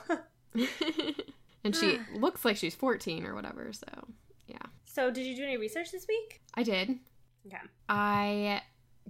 and 1.64 1.75
she 1.75 1.99
looks 2.14 2.44
like 2.44 2.57
she's 2.57 2.75
fourteen 2.75 3.27
or 3.27 3.35
whatever. 3.35 3.72
So 3.72 3.87
yeah, 4.46 4.59
so, 4.85 5.11
did 5.11 5.27
you 5.27 5.37
do 5.37 5.42
any 5.42 5.57
research 5.57 5.92
this 5.92 6.07
week? 6.09 6.40
I 6.55 6.62
did. 6.62 6.99
Okay. 7.46 7.59
I 7.88 8.62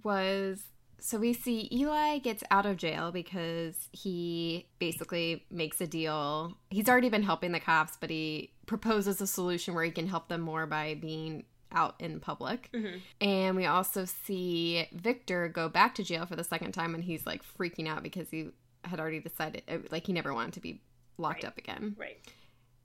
was 0.02 0.62
so 0.98 1.18
we 1.18 1.32
see 1.32 1.68
Eli 1.70 2.18
gets 2.18 2.42
out 2.50 2.66
of 2.66 2.76
jail 2.76 3.12
because 3.12 3.88
he 3.92 4.66
basically 4.78 5.44
makes 5.50 5.80
a 5.80 5.86
deal. 5.86 6.56
He's 6.70 6.88
already 6.88 7.08
been 7.10 7.22
helping 7.22 7.52
the 7.52 7.60
cops, 7.60 7.96
but 8.00 8.10
he 8.10 8.52
proposes 8.66 9.20
a 9.20 9.26
solution 9.26 9.74
where 9.74 9.84
he 9.84 9.90
can 9.90 10.08
help 10.08 10.28
them 10.28 10.40
more 10.40 10.66
by 10.66 10.94
being 10.94 11.44
out 11.72 11.94
in 12.00 12.20
public. 12.20 12.70
Mhm. 12.72 13.00
And 13.20 13.56
we 13.56 13.66
also 13.66 14.04
see 14.04 14.86
Victor 14.92 15.48
go 15.48 15.68
back 15.68 15.94
to 15.96 16.04
jail 16.04 16.24
for 16.26 16.36
the 16.36 16.44
second 16.44 16.72
time 16.72 16.94
and 16.94 17.04
he's 17.04 17.26
like 17.26 17.42
freaking 17.58 17.88
out 17.88 18.02
because 18.02 18.30
he 18.30 18.50
had 18.84 19.00
already 19.00 19.20
decided 19.20 19.62
uh, 19.68 19.78
like 19.90 20.06
he 20.06 20.12
never 20.12 20.32
wanted 20.32 20.54
to 20.54 20.60
be 20.60 20.80
locked 21.18 21.42
Right. 21.42 21.48
up 21.48 21.58
again. 21.58 21.96
Right. 21.98 22.18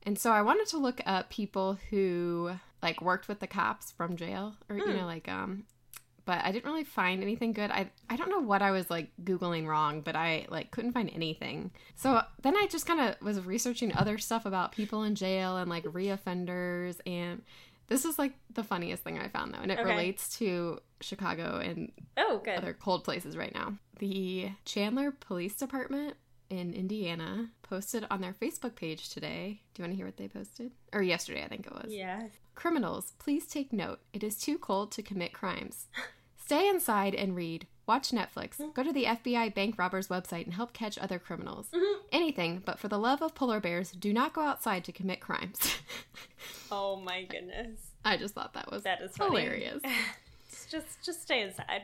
And 0.04 0.17
so 0.17 0.32
I 0.32 0.41
wanted 0.41 0.67
to 0.67 0.78
look 0.78 1.00
up 1.06 1.30
people 1.30 1.78
who 1.91 2.52
like 2.82 3.02
worked 3.02 3.28
with 3.28 3.39
the 3.39 3.48
cops 3.48 3.91
from 3.91 4.15
jail 4.15 4.56
or 4.67 4.78
you 4.78 4.84
Hmm. 4.84 4.98
know 4.98 5.06
like 5.06 5.28
um 5.28 5.65
but 6.24 6.44
I 6.46 6.52
didn't 6.52 6.65
really 6.65 6.84
find 6.84 7.22
anything 7.24 7.52
good. 7.52 7.72
I 7.72 7.89
I 8.10 8.15
don't 8.15 8.30
know 8.30 8.39
what 8.39 8.62
I 8.62 8.72
was 8.72 8.89
like 8.89 9.12
googling 9.24 9.67
wrong, 9.67 10.02
but 10.02 10.15
I 10.15 10.46
like 10.50 10.72
couldn't 10.72 10.94
find 10.94 11.10
anything. 11.13 11.72
So 11.96 12.22
then 12.41 12.56
I 12.56 12.67
just 12.67 12.86
kind 12.86 13.00
of 13.02 13.22
was 13.22 13.39
researching 13.41 13.94
other 13.96 14.17
stuff 14.17 14.46
about 14.46 14.72
people 14.72 15.04
in 15.04 15.15
jail 15.15 15.58
and 15.58 15.70
like 15.70 15.84
reoffenders 15.84 17.00
and 17.06 17.41
this 17.91 18.06
is 18.06 18.17
like 18.17 18.34
the 18.54 18.63
funniest 18.63 19.04
thing 19.04 19.19
I 19.19 19.27
found 19.27 19.54
though 19.54 19.60
and 19.62 19.71
it 19.71 19.77
Okay. 19.80 19.89
relates 19.89 20.38
to 20.38 20.80
Chicago 21.01 21.60
and 21.60 21.91
Oh, 22.17 22.39
good. 22.43 22.58
other 22.58 22.73
cold 22.73 23.04
places 23.04 23.36
right 23.36 23.54
now. 23.54 23.75
The 23.99 24.51
Chandler 24.65 25.12
Police 25.12 25.56
Department 25.56 26.15
in 26.49 26.73
Indiana 26.73 27.49
posted 27.63 28.06
on 28.10 28.21
their 28.21 28.34
Facebook 28.34 28.75
page 28.75 29.10
today. 29.10 29.62
Do 29.73 29.82
you 29.82 29.84
want 29.84 29.93
to 29.93 29.97
hear 29.97 30.06
what 30.06 30.17
they 30.17 30.27
posted? 30.27 30.71
Or 30.93 31.01
yesterday, 31.01 31.43
I 31.43 31.47
think 31.47 31.65
it 31.67 31.73
was. 31.73 31.91
yeah. 31.93 32.27
Criminals, 32.56 33.13
please 33.19 33.45
take 33.47 33.71
note. 33.73 33.99
It 34.13 34.23
is 34.23 34.38
too 34.39 34.58
cold 34.58 34.91
to 34.93 35.01
commit 35.04 35.34
crimes. 35.34 35.88
Stay 36.38 36.67
inside 36.69 37.13
and 37.15 37.36
read. 37.36 37.67
Watch 37.91 38.12
Netflix. 38.12 38.51
Mm-hmm. 38.51 38.69
Go 38.73 38.84
to 38.84 38.93
the 38.93 39.04
FBI 39.04 39.54
bank 39.54 39.77
robbers 39.77 40.08
website 40.08 40.45
and 40.45 40.54
help 40.54 40.71
catch 40.71 40.97
other 40.97 41.19
criminals. 41.19 41.67
Mm-hmm. 41.73 41.99
Anything, 42.13 42.62
but 42.63 42.80
for 42.80 42.88
the 42.88 42.97
love 42.97 43.21
of 43.21 43.36
polar 43.36 43.60
bears, 43.60 43.91
do 43.91 44.13
not 44.13 44.32
go 44.32 44.39
outside 44.39 44.86
to 44.86 44.93
commit 44.93 45.19
crimes. 45.19 45.60
Oh 46.71 46.95
my 46.95 47.23
goodness. 47.23 47.80
I 48.06 48.15
just 48.15 48.34
thought 48.34 48.54
that 48.54 48.71
was 48.71 48.84
That 48.84 49.01
is 49.01 49.13
hilarious. 49.17 49.82
just 50.69 51.04
just 51.04 51.21
stay 51.21 51.41
inside. 51.41 51.84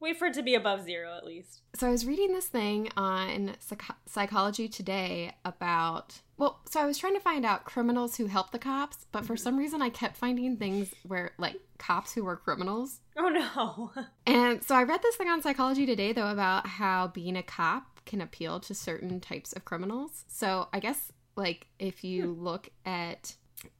Wait 0.00 0.16
for 0.16 0.26
it 0.26 0.34
to 0.34 0.42
be 0.42 0.54
above 0.54 0.82
zero 0.82 1.16
at 1.16 1.24
least. 1.24 1.60
So 1.74 1.86
I 1.86 1.90
was 1.90 2.06
reading 2.06 2.32
this 2.32 2.46
thing 2.46 2.88
on 2.96 3.56
Psych- 3.60 3.96
Psychology 4.06 4.68
Today 4.68 5.34
about 5.44 6.20
well, 6.36 6.60
so 6.64 6.80
I 6.80 6.86
was 6.86 6.96
trying 6.96 7.14
to 7.14 7.20
find 7.20 7.44
out 7.44 7.64
criminals 7.64 8.16
who 8.16 8.26
help 8.26 8.50
the 8.50 8.58
cops, 8.58 9.04
but 9.12 9.26
for 9.26 9.36
some 9.36 9.58
reason 9.58 9.82
I 9.82 9.90
kept 9.90 10.16
finding 10.16 10.56
things 10.56 10.88
where 11.06 11.32
like 11.38 11.56
cops 11.78 12.12
who 12.12 12.24
were 12.24 12.36
criminals. 12.36 13.00
Oh 13.16 13.28
no. 13.28 14.04
And 14.26 14.62
so 14.64 14.74
I 14.74 14.84
read 14.84 15.02
this 15.02 15.16
thing 15.16 15.28
on 15.28 15.42
Psychology 15.42 15.86
Today 15.86 16.12
though 16.12 16.30
about 16.30 16.66
how 16.66 17.08
being 17.08 17.36
a 17.36 17.42
cop 17.42 18.00
can 18.06 18.20
appeal 18.20 18.60
to 18.60 18.74
certain 18.74 19.20
types 19.20 19.52
of 19.52 19.64
criminals. 19.64 20.24
So 20.28 20.68
I 20.72 20.80
guess 20.80 21.12
like 21.36 21.66
if 21.78 22.02
you 22.04 22.32
look 22.32 22.70
at 22.84 23.34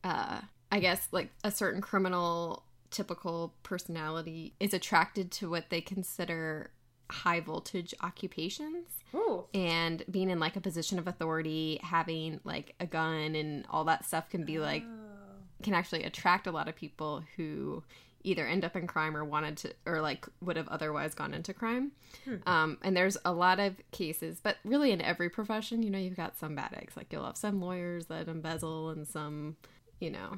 uh 0.05 0.41
I 0.73 0.81
guess 0.81 1.09
like 1.11 1.31
a 1.43 1.51
certain 1.51 1.81
criminal 1.81 2.65
typical 2.91 3.55
personality 3.63 4.55
is 4.61 4.75
attracted 4.75 5.31
to 5.33 5.49
what 5.51 5.71
they 5.71 5.81
consider 5.81 6.71
high 7.11 7.41
voltage 7.41 7.93
occupations 8.03 8.87
Ooh. 9.15 9.45
and 9.53 10.05
being 10.11 10.31
in 10.31 10.39
like 10.39 10.55
a 10.57 10.61
position 10.61 10.99
of 10.99 11.09
authority, 11.09 11.81
having 11.83 12.41
like 12.45 12.75
a 12.79 12.87
gun 12.87 13.35
and 13.35 13.65
all 13.71 13.85
that 13.85 14.05
stuff 14.05 14.29
can 14.31 14.45
be 14.45 14.59
like 14.59 14.85
Oh. 14.85 15.63
can 15.63 15.75
actually 15.75 16.05
attract 16.05 16.47
a 16.47 16.53
lot 16.53 16.69
of 16.69 16.77
people 16.77 17.23
who 17.37 17.83
either 18.23 18.47
end 18.47 18.65
up 18.65 18.77
in 18.77 18.87
crime 18.87 19.17
or 19.17 19.25
wanted 19.25 19.57
to 19.57 19.73
or 19.87 20.01
like 20.03 20.27
would 20.43 20.57
have 20.57 20.69
otherwise 20.69 21.15
gone 21.15 21.33
into 21.35 21.53
crime 21.55 21.91
um, 22.47 22.77
and 22.83 22.95
there's 22.97 23.17
a 23.25 23.33
lot 23.33 23.59
of 23.59 23.75
cases 23.93 24.41
but 24.43 24.57
really 24.65 24.91
in 24.93 25.01
every 25.01 25.31
profession 25.31 25.83
you 25.83 25.89
know 25.91 25.99
you've 25.99 26.17
got 26.17 26.39
some 26.39 26.55
bad 26.55 26.73
eggs 26.77 26.97
like 26.97 27.11
you'll 27.13 27.25
have 27.25 27.37
some 27.37 27.61
lawyers 27.63 28.07
that 28.07 28.29
embezzle 28.29 28.91
and 28.91 29.09
some 29.09 29.57
you 30.01 30.11
know 30.11 30.37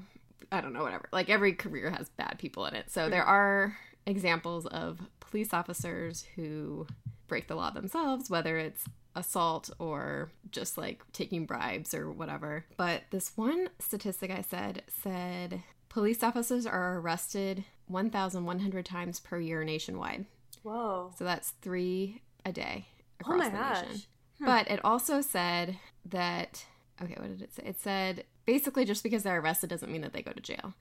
i 0.53 0.61
don't 0.61 0.73
know 0.73 0.83
whatever 0.83 1.09
like 1.13 1.29
every 1.29 1.53
career 1.53 1.91
has 1.91 2.09
bad 2.11 2.37
people 2.39 2.65
in 2.67 2.75
it 2.75 2.91
so 2.91 3.09
there 3.09 3.25
hmm. 3.25 3.31
are 3.31 3.79
examples 4.07 4.67
of 4.67 5.01
police 5.21 5.53
officers 5.53 6.25
who 6.37 6.87
break 7.27 7.49
the 7.49 7.55
law 7.55 7.71
themselves 7.71 8.31
whether 8.31 8.59
it's 8.59 8.85
assault 9.15 9.71
or 9.79 10.31
just 10.51 10.79
like 10.79 11.03
taking 11.13 11.47
bribes 11.47 11.95
or 11.95 12.11
whatever. 12.11 12.65
But 12.77 13.03
this 13.11 13.33
one 13.37 13.69
statistic 13.79 14.31
I 14.31 14.43
said 14.43 14.83
said 15.03 15.63
police 15.89 16.23
officers 16.23 16.67
are 16.67 16.99
arrested 16.99 17.65
1,100 17.89 18.87
times 18.87 19.21
per 19.21 19.39
year 19.39 19.65
nationwide. 19.65 20.27
Whoa. 20.63 21.13
So 21.19 21.25
that's 21.25 21.51
three 21.63 22.23
a 22.45 22.53
day 22.53 22.87
Oh 23.25 23.33
across 23.33 23.39
my 23.39 23.49
the 23.49 23.57
gosh. 23.57 23.83
nation. 23.83 24.03
But 24.41 24.71
it 24.71 24.81
also 24.85 25.21
said 25.21 25.79
that, 26.07 26.65
okay, 27.01 27.15
what 27.17 27.29
did 27.29 27.43
it 27.43 27.55
say? 27.55 27.63
It 27.65 27.81
said 27.81 28.25
basically 28.47 28.85
just 28.85 29.03
because 29.03 29.23
they're 29.23 29.41
arrested 29.41 29.71
doesn't 29.71 29.91
mean 29.91 30.03
that 30.03 30.13
they 30.13 30.23
go 30.23 30.33
to 30.33 30.41
jail. 30.41 30.75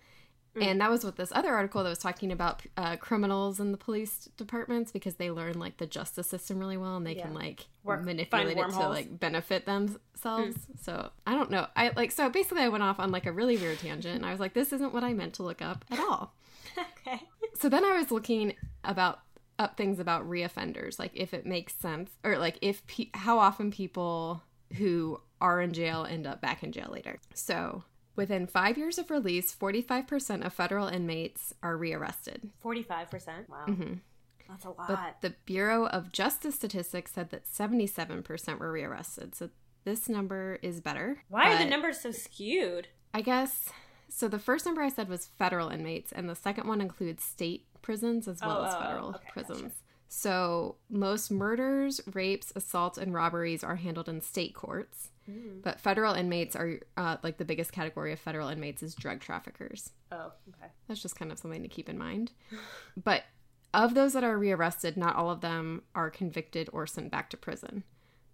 Mm. 0.56 0.66
And 0.66 0.82
that 0.82 0.90
was 0.90 1.06
what 1.06 1.16
this 1.16 1.32
other 1.34 1.54
article 1.56 1.82
that 1.82 1.90
was 1.90 1.98
talking 1.98 2.30
about 2.32 2.62
uh, 2.76 2.98
criminals 2.98 3.60
in 3.62 3.72
the 3.72 3.78
police 3.78 4.28
departments 4.36 4.92
because 4.92 5.16
they 5.16 5.32
learn 5.32 5.58
like 5.58 5.78
the 5.78 5.86
justice 5.86 6.28
system 6.28 6.60
really 6.60 6.76
well 6.76 6.98
and 6.98 7.08
they 7.08 7.16
Yeah. 7.16 7.24
can 7.24 7.34
like 7.34 7.68
Work- 7.86 8.04
manipulate 8.04 8.58
it 8.58 8.70
to 8.72 8.90
like 8.90 9.18
benefit 9.18 9.66
themselves. 9.66 10.58
Mm. 10.58 10.84
So 10.84 11.10
I 11.26 11.36
don't 11.36 11.52
know. 11.52 11.68
I 11.76 11.92
like 11.96 12.12
so 12.12 12.30
basically 12.30 12.64
I 12.64 12.68
went 12.70 12.84
off 12.84 13.00
on 13.00 13.12
like 13.12 13.26
a 13.26 13.32
really 13.32 13.56
weird 13.56 13.80
tangent 13.80 14.16
and 14.18 14.26
I 14.26 14.32
was 14.32 14.42
like, 14.42 14.54
this 14.54 14.74
isn't 14.74 14.94
what 14.94 15.04
I 15.06 15.14
meant 15.14 15.36
to 15.36 15.44
look 15.44 15.62
up 15.62 15.86
at 15.90 16.00
all. 16.00 16.34
okay. 17.08 17.22
So 17.58 17.70
then 17.70 17.86
I 17.86 17.98
was 17.98 18.12
looking 18.12 18.56
about 18.84 19.20
up 19.58 19.78
things 19.78 20.00
about 20.00 20.28
reoffenders, 20.30 21.00
like 21.00 21.12
if 21.14 21.34
it 21.34 21.46
makes 21.46 21.74
sense, 21.76 22.12
or 22.26 22.38
like 22.38 22.58
if 22.62 22.86
pe- 22.88 23.10
how 23.14 23.40
often 23.40 23.72
people 23.72 24.42
who 24.78 25.22
are 25.42 25.60
in 25.62 25.74
jail 25.74 26.06
end 26.10 26.26
up 26.28 26.40
back 26.42 26.64
in 26.64 26.72
jail 26.72 26.90
later. 26.92 27.20
So 27.34 27.84
within 28.16 28.48
five 28.48 28.78
years 28.78 28.98
of 28.98 29.10
release, 29.12 29.52
forty 29.52 29.82
five 29.82 30.08
percent 30.08 30.44
of 30.44 30.54
federal 30.54 30.88
inmates 30.88 31.54
are 31.64 31.76
rearrested. 31.76 32.50
Forty-five 32.60 33.10
percent. 33.12 33.50
Wow. 33.50 33.66
Mhm. 33.68 34.00
That's 34.48 34.66
a 34.66 34.70
lot. 34.70 34.88
But 34.88 35.16
the 35.22 35.36
Bureau 35.46 35.86
of 35.88 36.12
Justice 36.12 36.56
Statistics 36.56 37.12
said 37.14 37.30
that 37.32 37.48
seventy 37.48 37.88
seven 37.88 38.22
percent 38.24 38.60
were 38.60 38.72
rearrested. 38.72 39.34
So 39.36 39.50
this 39.84 40.08
number 40.08 40.60
is 40.62 40.80
better. 40.82 41.24
Why 41.30 41.54
are 41.54 41.58
the 41.58 41.70
numbers 41.70 42.00
so 42.02 42.12
skewed? 42.12 42.90
I 43.14 43.22
guess 43.22 43.70
so. 44.10 44.28
The 44.28 44.40
first 44.40 44.66
number 44.66 44.82
I 44.82 44.90
said 44.90 45.10
was 45.10 45.26
federal 45.26 45.70
inmates, 45.70 46.12
and 46.12 46.30
the 46.30 46.36
second 46.36 46.68
one 46.68 46.82
includes 46.82 47.24
state 47.24 47.66
prisons 47.82 48.28
as 48.28 48.42
well 48.42 48.60
Oh, 48.60 48.66
as 48.66 48.74
oh, 48.74 48.78
oh, 48.78 48.82
federal 48.84 49.08
okay, 49.10 49.18
gotcha. 49.20 49.32
prisons. 49.34 49.74
So 50.08 50.76
most 50.90 51.32
murders, 51.32 52.02
rapes, 52.14 52.52
assaults, 52.56 52.98
and 52.98 53.14
robberies 53.14 53.64
are 53.64 53.78
handled 53.78 54.10
in 54.10 54.20
state 54.20 54.54
courts, 54.54 55.11
Mm. 55.30 55.62
But 55.62 55.80
federal 55.80 56.14
inmates 56.14 56.56
are 56.56 56.80
uh, 56.98 57.18
like 57.24 57.38
the 57.38 57.46
biggest 57.46 57.72
category 57.72 58.12
of 58.12 58.20
federal 58.20 58.50
inmates 58.50 58.82
is 58.84 58.96
drug 58.96 59.20
traffickers. 59.20 59.92
Oh, 60.12 60.32
okay. 60.50 60.72
That's 60.88 61.02
just 61.02 61.16
kind 61.16 61.32
of 61.32 61.38
something 61.40 61.62
to 61.62 61.68
keep 61.68 61.90
in 61.90 61.98
mind. 61.98 62.32
But 63.02 63.24
of 63.74 63.94
those 63.94 64.14
that 64.14 64.24
are 64.24 64.38
rearrested, 64.38 64.98
not 64.98 65.16
all 65.16 65.30
of 65.30 65.42
them 65.42 65.84
are 65.96 66.10
convicted 66.10 66.70
or 66.74 66.86
sent 66.86 67.10
back 67.12 67.30
to 67.30 67.38
prison. 67.38 67.84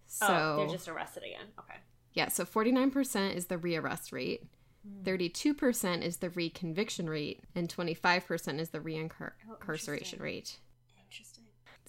So 0.07 0.25
oh, 0.29 0.57
they're 0.57 0.75
just 0.75 0.87
arrested 0.87 1.23
again. 1.23 1.47
Okay. 1.59 1.77
yeah, 2.13 2.29
so 2.29 2.43
49% 2.45 3.35
is 3.35 3.45
the 3.47 3.57
rearrest 3.57 4.11
rate. 4.11 4.47
Hmm. 4.87 5.03
32% 5.07 6.01
is 6.01 6.17
the 6.17 6.29
reconviction 6.29 7.07
rate 7.09 7.41
and 7.53 7.67
25% 7.69 8.59
is 8.59 8.69
the 8.69 8.79
reincarceration 8.79 10.19
Oh, 10.19 10.23
rate. 10.23 10.57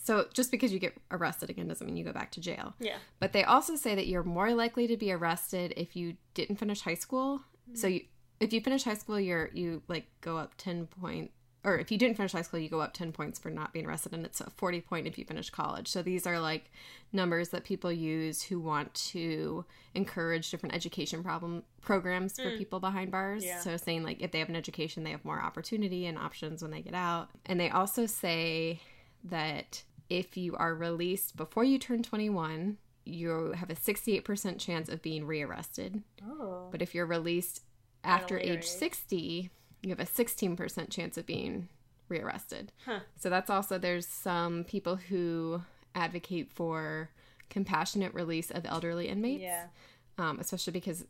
So 0.09 0.27
just 0.33 0.51
because 0.51 0.73
you 0.73 0.79
get 0.79 0.97
arrested 1.11 1.51
again 1.51 1.69
doesn't 1.69 1.87
mean 1.87 1.99
you 1.99 2.03
go 2.03 2.15
back 2.15 2.31
to 2.31 2.41
jail. 2.41 2.75
Yeah. 2.81 2.97
But 3.21 3.35
they 3.35 3.45
also 3.45 3.77
say 3.77 3.95
that 3.95 4.07
you're 4.07 4.23
more 4.23 4.55
likely 4.55 4.87
to 4.87 4.97
be 4.97 5.13
arrested 5.13 5.75
if 5.77 5.95
you 5.97 6.17
didn't 6.33 6.57
finish 6.57 6.81
high 6.81 6.95
school. 6.95 7.43
So 7.75 7.89
mm. 7.89 7.93
you, 7.93 8.01
if 8.41 8.55
you 8.55 8.63
finish 8.63 8.85
high 8.85 8.95
school, 8.95 9.21
you're 9.21 9.51
you 9.53 9.83
like 9.87 10.07
go 10.23 10.39
up 10.39 10.55
ten 10.57 10.87
point, 10.87 11.31
or 11.63 11.79
if 11.79 11.93
you 11.93 11.99
didn't 11.99 12.17
finish 12.17 12.33
high 12.33 12.41
school, 12.41 12.59
you 12.59 12.71
go 12.71 12.81
up 12.81 12.95
ten 12.95 13.13
points 13.13 13.39
for 13.39 13.51
not 13.51 13.75
being 13.75 13.85
arrested, 13.85 14.15
and 14.15 14.25
it's 14.25 14.41
a 14.41 14.49
forty 14.49 14.81
point 14.81 15.07
if 15.07 15.19
you 15.19 15.27
finish 15.27 15.51
college. 15.51 15.89
So 15.89 16.01
these 16.01 16.27
are 16.27 16.41
like 16.41 16.73
numbers 17.13 17.51
that 17.51 17.65
people 17.65 17.93
use 17.93 18.41
who 18.41 18.61
want 18.61 18.95
to 19.13 19.67
encourage 19.95 20.51
different 20.51 20.75
education 20.75 21.23
problem 21.23 21.65
programs 21.83 22.37
for 22.37 22.49
mm. 22.49 22.57
people 22.57 22.81
behind 22.81 23.11
bars. 23.11 23.45
Yeah. 23.45 23.61
So 23.61 23.77
saying 23.77 24.05
like 24.05 24.23
if 24.23 24.33
they 24.33 24.39
have 24.39 24.49
an 24.49 24.57
education, 24.57 25.05
they 25.05 25.11
have 25.11 25.27
more 25.27 25.39
opportunity 25.39 26.07
and 26.07 26.17
options 26.17 26.63
when 26.63 26.71
they 26.71 26.81
get 26.81 26.95
out. 26.95 27.29
And 27.45 27.61
they 27.61 27.69
also 27.69 28.07
say 28.07 28.81
that 29.25 29.83
if 30.09 30.37
you 30.37 30.57
are 30.57 30.75
released 30.75 31.37
before 31.37 31.65
you 31.65 31.79
turn 31.79 32.03
21, 32.03 32.79
you 33.05 33.53
have 33.53 33.71
a 33.71 33.75
68% 33.75 34.59
chance 34.59 34.89
of 34.89 35.03
being 35.03 35.27
rearrested. 35.27 36.03
Oh. 36.27 36.69
But 36.71 36.83
if 36.83 36.95
you're 36.95 37.07
released 37.07 37.63
after 38.05 38.39
age 38.39 38.49
age. 38.59 38.65
60, 38.65 39.51
you 39.83 39.91
have 39.91 40.01
a 40.01 40.05
16% 40.05 40.91
chance 40.91 41.17
of 41.17 41.27
being 41.27 41.69
rearrested. 42.09 42.73
Huh. 42.85 43.01
So 43.17 43.29
that's 43.31 43.51
also, 43.51 43.79
there's 43.79 44.07
some 44.07 44.65
people 44.65 44.97
who 44.97 45.63
advocate 45.95 46.53
for 46.53 47.11
compassionate 47.51 48.15
release 48.15 48.51
of 48.51 48.65
elderly 48.67 49.09
inmates, 49.09 49.43
Yeah. 49.43 49.67
um, 50.19 50.39
especially 50.39 50.73
because 50.73 51.05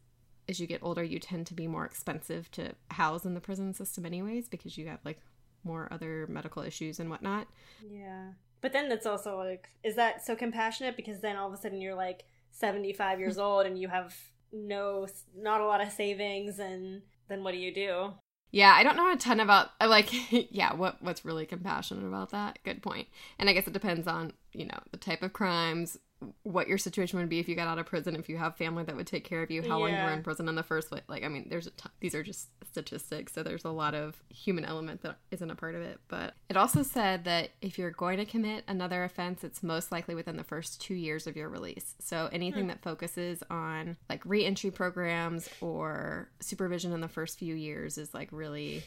as 0.49 0.59
you 0.61 0.67
get 0.67 0.83
older, 0.83 1.03
you 1.05 1.19
tend 1.19 1.47
to 1.49 1.55
be 1.55 1.67
more 1.67 1.85
expensive 1.85 2.51
to 2.53 2.73
house 2.91 3.25
in 3.25 3.35
the 3.35 3.41
prison 3.41 3.75
system, 3.75 4.07
anyways, 4.07 4.49
because 4.49 4.79
you 4.79 4.87
have 4.89 5.01
like 5.05 5.21
more 5.63 5.89
other 5.91 6.27
medical 6.29 6.63
issues 6.63 6.99
and 7.01 7.11
whatnot. 7.11 7.49
Yeah. 7.91 8.29
But 8.61 8.73
then 8.73 8.91
it's 8.91 9.07
also 9.07 9.37
like, 9.37 9.69
is 9.85 9.97
that 9.97 10.25
so 10.25 10.35
compassionate? 10.35 10.97
Because 10.97 11.21
then 11.21 11.37
all 11.37 11.49
of 11.49 11.55
a 11.55 11.57
sudden 11.57 11.81
you're 11.81 11.95
like 11.95 12.25
75 12.51 13.21
years 13.21 13.39
old 13.39 13.67
and 13.67 13.79
you 13.79 13.89
have 13.89 14.15
no, 14.53 15.07
not 15.37 15.61
a 15.61 15.67
lot 15.67 15.81
of 15.81 15.93
savings, 15.93 16.59
and 16.59 17.03
then 17.29 17.45
what 17.45 17.53
do 17.53 17.59
you 17.59 17.73
do? 17.73 18.15
Yeah, 18.51 18.73
I 18.75 18.83
don't 18.83 18.97
know 18.97 19.13
a 19.13 19.17
ton 19.17 19.41
about 19.41 19.69
uh, 19.81 19.89
like 19.89 20.09
yeah, 20.51 20.73
what 20.73 21.03
what's 21.03 21.25
really 21.25 21.47
compassionate 21.47 22.07
about 22.07 22.31
that? 22.31 22.59
Good 22.65 22.83
point. 22.83 23.09
And 23.39 23.49
I 23.49 23.53
guess 23.53 23.67
it 23.67 23.73
depends 23.73 24.07
on, 24.07 24.33
you 24.53 24.67
know, 24.67 24.79
the 24.91 24.97
type 24.97 25.23
of 25.23 25.33
crimes, 25.33 25.99
what 26.43 26.67
your 26.67 26.79
situation 26.79 27.19
would 27.19 27.29
be 27.29 27.39
if 27.39 27.49
you 27.49 27.55
got 27.55 27.69
out 27.69 27.79
of 27.79 27.87
prison, 27.87 28.17
if 28.17 28.29
you 28.29 28.37
have 28.37 28.57
family 28.57 28.83
that 28.83 28.97
would 28.97 29.07
take 29.07 29.25
care 29.25 29.43
of 29.43 29.51
you, 29.51 29.63
how 29.63 29.79
long 29.79 29.91
you 29.91 29.97
were 29.97 30.11
in 30.11 30.23
prison 30.23 30.49
in 30.49 30.57
the 30.57 30.63
first 30.63 30.89
place. 30.89 31.03
Like, 31.07 31.25
I 31.25 31.29
mean, 31.29 31.47
there's 31.49 31.67
a 31.67 31.71
these 32.01 32.15
are 32.15 32.23
just 32.23 32.49
statistics, 32.67 33.33
so 33.33 33.43
there's 33.43 33.65
a 33.65 33.71
lot 33.71 33.95
of 33.95 34.21
human 34.29 34.65
element 34.65 35.03
that 35.03 35.19
isn't 35.31 35.51
a 35.51 35.55
part 35.55 35.75
of 35.75 35.83
it. 35.83 36.01
But 36.09 36.35
it 36.49 36.57
also 36.57 36.83
said 36.83 37.25
that 37.25 37.51
if 37.61 37.79
you're 37.79 37.93
going 37.93 38.19
to 38.19 38.25
commit 38.25 38.65
another 38.67 39.05
offense, 39.05 39.45
it's 39.45 39.63
most 39.63 39.93
likely 39.93 40.15
within 40.15 40.37
the 40.37 40.45
first 40.45 40.81
two 40.81 40.95
years 40.95 41.27
of 41.27 41.37
your 41.37 41.49
release. 41.49 41.95
So 42.01 42.29
anything 42.33 42.65
hmm. 42.65 42.69
that 42.69 42.83
focuses 42.83 43.43
on 43.49 43.97
like 44.09 44.25
reentry 44.25 44.71
programs 44.71 45.49
or 45.61 46.31
supervision 46.41 46.93
in 46.93 47.01
the 47.01 47.09
first 47.09 47.39
few 47.39 47.55
years 47.55 47.97
is 47.97 48.13
like 48.13 48.29
really 48.33 48.83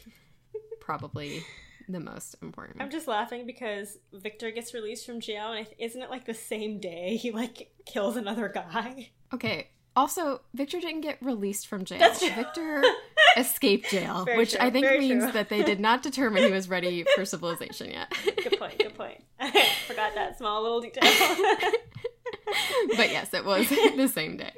probably 0.80 1.44
the 1.88 2.00
most 2.00 2.36
important. 2.42 2.80
I'm 2.80 2.90
just 2.90 3.06
laughing 3.08 3.46
because 3.46 3.98
Victor 4.12 4.50
gets 4.50 4.74
released 4.74 5.06
from 5.06 5.20
jail, 5.20 5.52
and 5.52 5.66
isn't 5.78 6.00
it 6.00 6.10
like 6.10 6.24
the 6.26 6.34
same 6.34 6.80
day 6.80 7.16
he 7.16 7.30
like 7.30 7.70
kills 7.86 8.16
another 8.16 8.48
guy? 8.48 9.10
Okay. 9.32 9.68
Also, 9.94 10.40
Victor 10.54 10.80
didn't 10.80 11.02
get 11.02 11.18
released 11.20 11.66
from 11.66 11.84
jail. 11.84 11.98
That's 11.98 12.20
true. 12.20 12.30
Victor 12.30 12.82
escaped 13.36 13.90
jail, 13.90 14.24
Very 14.24 14.38
which 14.38 14.52
true, 14.52 14.60
I 14.62 14.70
think 14.70 14.86
very 14.86 15.00
means 15.00 15.24
true. 15.24 15.32
that 15.32 15.50
they 15.50 15.62
did 15.62 15.80
not 15.80 16.02
determine 16.02 16.44
he 16.44 16.50
was 16.50 16.66
ready 16.66 17.04
for 17.14 17.26
civilization 17.26 17.90
yet. 17.90 18.10
Good 18.24 18.58
point. 18.58 18.78
Good 18.78 18.94
point. 18.94 19.22
I 19.38 19.50
forgot 19.86 20.14
that 20.14 20.38
small 20.38 20.62
little 20.62 20.80
detail. 20.80 21.02
but 22.96 23.10
yes, 23.10 23.34
it 23.34 23.44
was 23.44 23.68
the 23.68 24.08
same 24.08 24.38
day. 24.38 24.52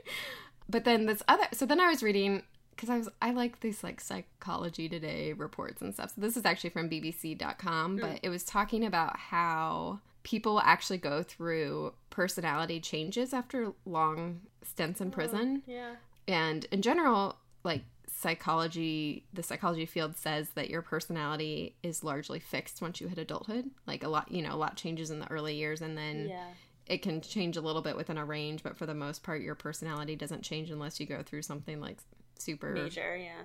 But 0.68 0.84
then 0.84 1.06
this 1.06 1.22
other, 1.26 1.46
so 1.52 1.66
then 1.66 1.80
I 1.80 1.88
was 1.88 2.02
reading 2.02 2.42
because 2.74 2.90
I 2.90 2.98
was 2.98 3.08
I 3.22 3.30
like 3.32 3.60
these 3.60 3.82
like 3.84 4.00
psychology 4.00 4.88
today 4.88 5.32
reports 5.32 5.82
and 5.82 5.94
stuff. 5.94 6.12
So 6.14 6.20
this 6.20 6.36
is 6.36 6.44
actually 6.44 6.70
from 6.70 6.90
BBC.com, 6.90 7.94
hmm. 7.94 8.00
but 8.00 8.20
it 8.22 8.28
was 8.28 8.44
talking 8.44 8.84
about 8.84 9.16
how 9.18 10.00
people 10.24 10.60
actually 10.60 10.98
go 10.98 11.22
through 11.22 11.92
personality 12.10 12.80
changes 12.80 13.32
after 13.32 13.72
long 13.84 14.40
stints 14.62 15.00
in 15.00 15.08
oh, 15.08 15.10
prison. 15.10 15.62
yeah. 15.66 15.94
And 16.26 16.64
in 16.72 16.80
general, 16.82 17.36
like 17.62 17.82
psychology, 18.06 19.24
the 19.34 19.42
psychology 19.42 19.84
field 19.86 20.16
says 20.16 20.48
that 20.54 20.70
your 20.70 20.82
personality 20.82 21.76
is 21.82 22.02
largely 22.02 22.40
fixed 22.40 22.80
once 22.80 23.00
you 23.00 23.08
hit 23.08 23.18
adulthood. 23.18 23.70
Like 23.86 24.02
a 24.02 24.08
lot, 24.08 24.30
you 24.30 24.42
know, 24.42 24.54
a 24.54 24.56
lot 24.56 24.76
changes 24.76 25.10
in 25.10 25.20
the 25.20 25.30
early 25.30 25.54
years 25.54 25.82
and 25.82 25.96
then 25.96 26.28
Yeah. 26.30 26.48
it 26.86 27.02
can 27.02 27.20
change 27.20 27.58
a 27.58 27.60
little 27.60 27.82
bit 27.82 27.96
within 27.96 28.16
a 28.16 28.24
range, 28.24 28.62
but 28.62 28.76
for 28.76 28.86
the 28.86 28.94
most 28.94 29.22
part, 29.22 29.42
your 29.42 29.54
personality 29.54 30.16
doesn't 30.16 30.42
change 30.42 30.70
unless 30.70 30.98
you 30.98 31.06
go 31.06 31.22
through 31.22 31.42
something 31.42 31.80
like 31.80 31.98
super 32.38 32.70
Major. 32.72 33.16
Yeah. 33.16 33.42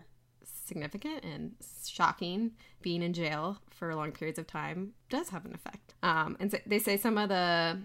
significant 0.65 1.23
and 1.23 1.55
shocking. 1.85 2.51
Being 2.81 3.01
in 3.01 3.13
jail 3.13 3.57
for 3.71 3.93
long 3.95 4.11
periods 4.11 4.39
of 4.39 4.47
time 4.47 4.93
does 5.09 5.29
have 5.29 5.45
an 5.45 5.53
effect. 5.53 5.93
Um, 6.03 6.37
and 6.39 6.49
so 6.51 6.57
they 6.65 6.79
say 6.79 6.95
some 6.97 7.17
of 7.17 7.29
the 7.29 7.77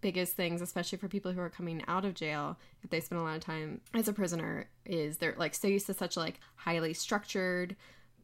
biggest 0.00 0.34
things, 0.34 0.60
especially 0.60 0.98
for 0.98 1.08
people 1.08 1.32
who 1.32 1.40
are 1.40 1.50
coming 1.50 1.82
out 1.88 2.04
of 2.04 2.14
jail, 2.14 2.58
if 2.84 2.90
they 2.90 3.00
spend 3.00 3.20
a 3.20 3.24
lot 3.24 3.34
of 3.36 3.42
time 3.42 3.80
as 3.94 4.06
a 4.06 4.12
prisoner, 4.12 4.68
is 4.84 5.16
they're 5.16 5.34
like 5.36 5.54
so 5.54 5.66
used 5.66 5.86
to 5.86 5.94
such 5.94 6.16
like 6.16 6.38
highly 6.54 6.92
structured 6.94 7.74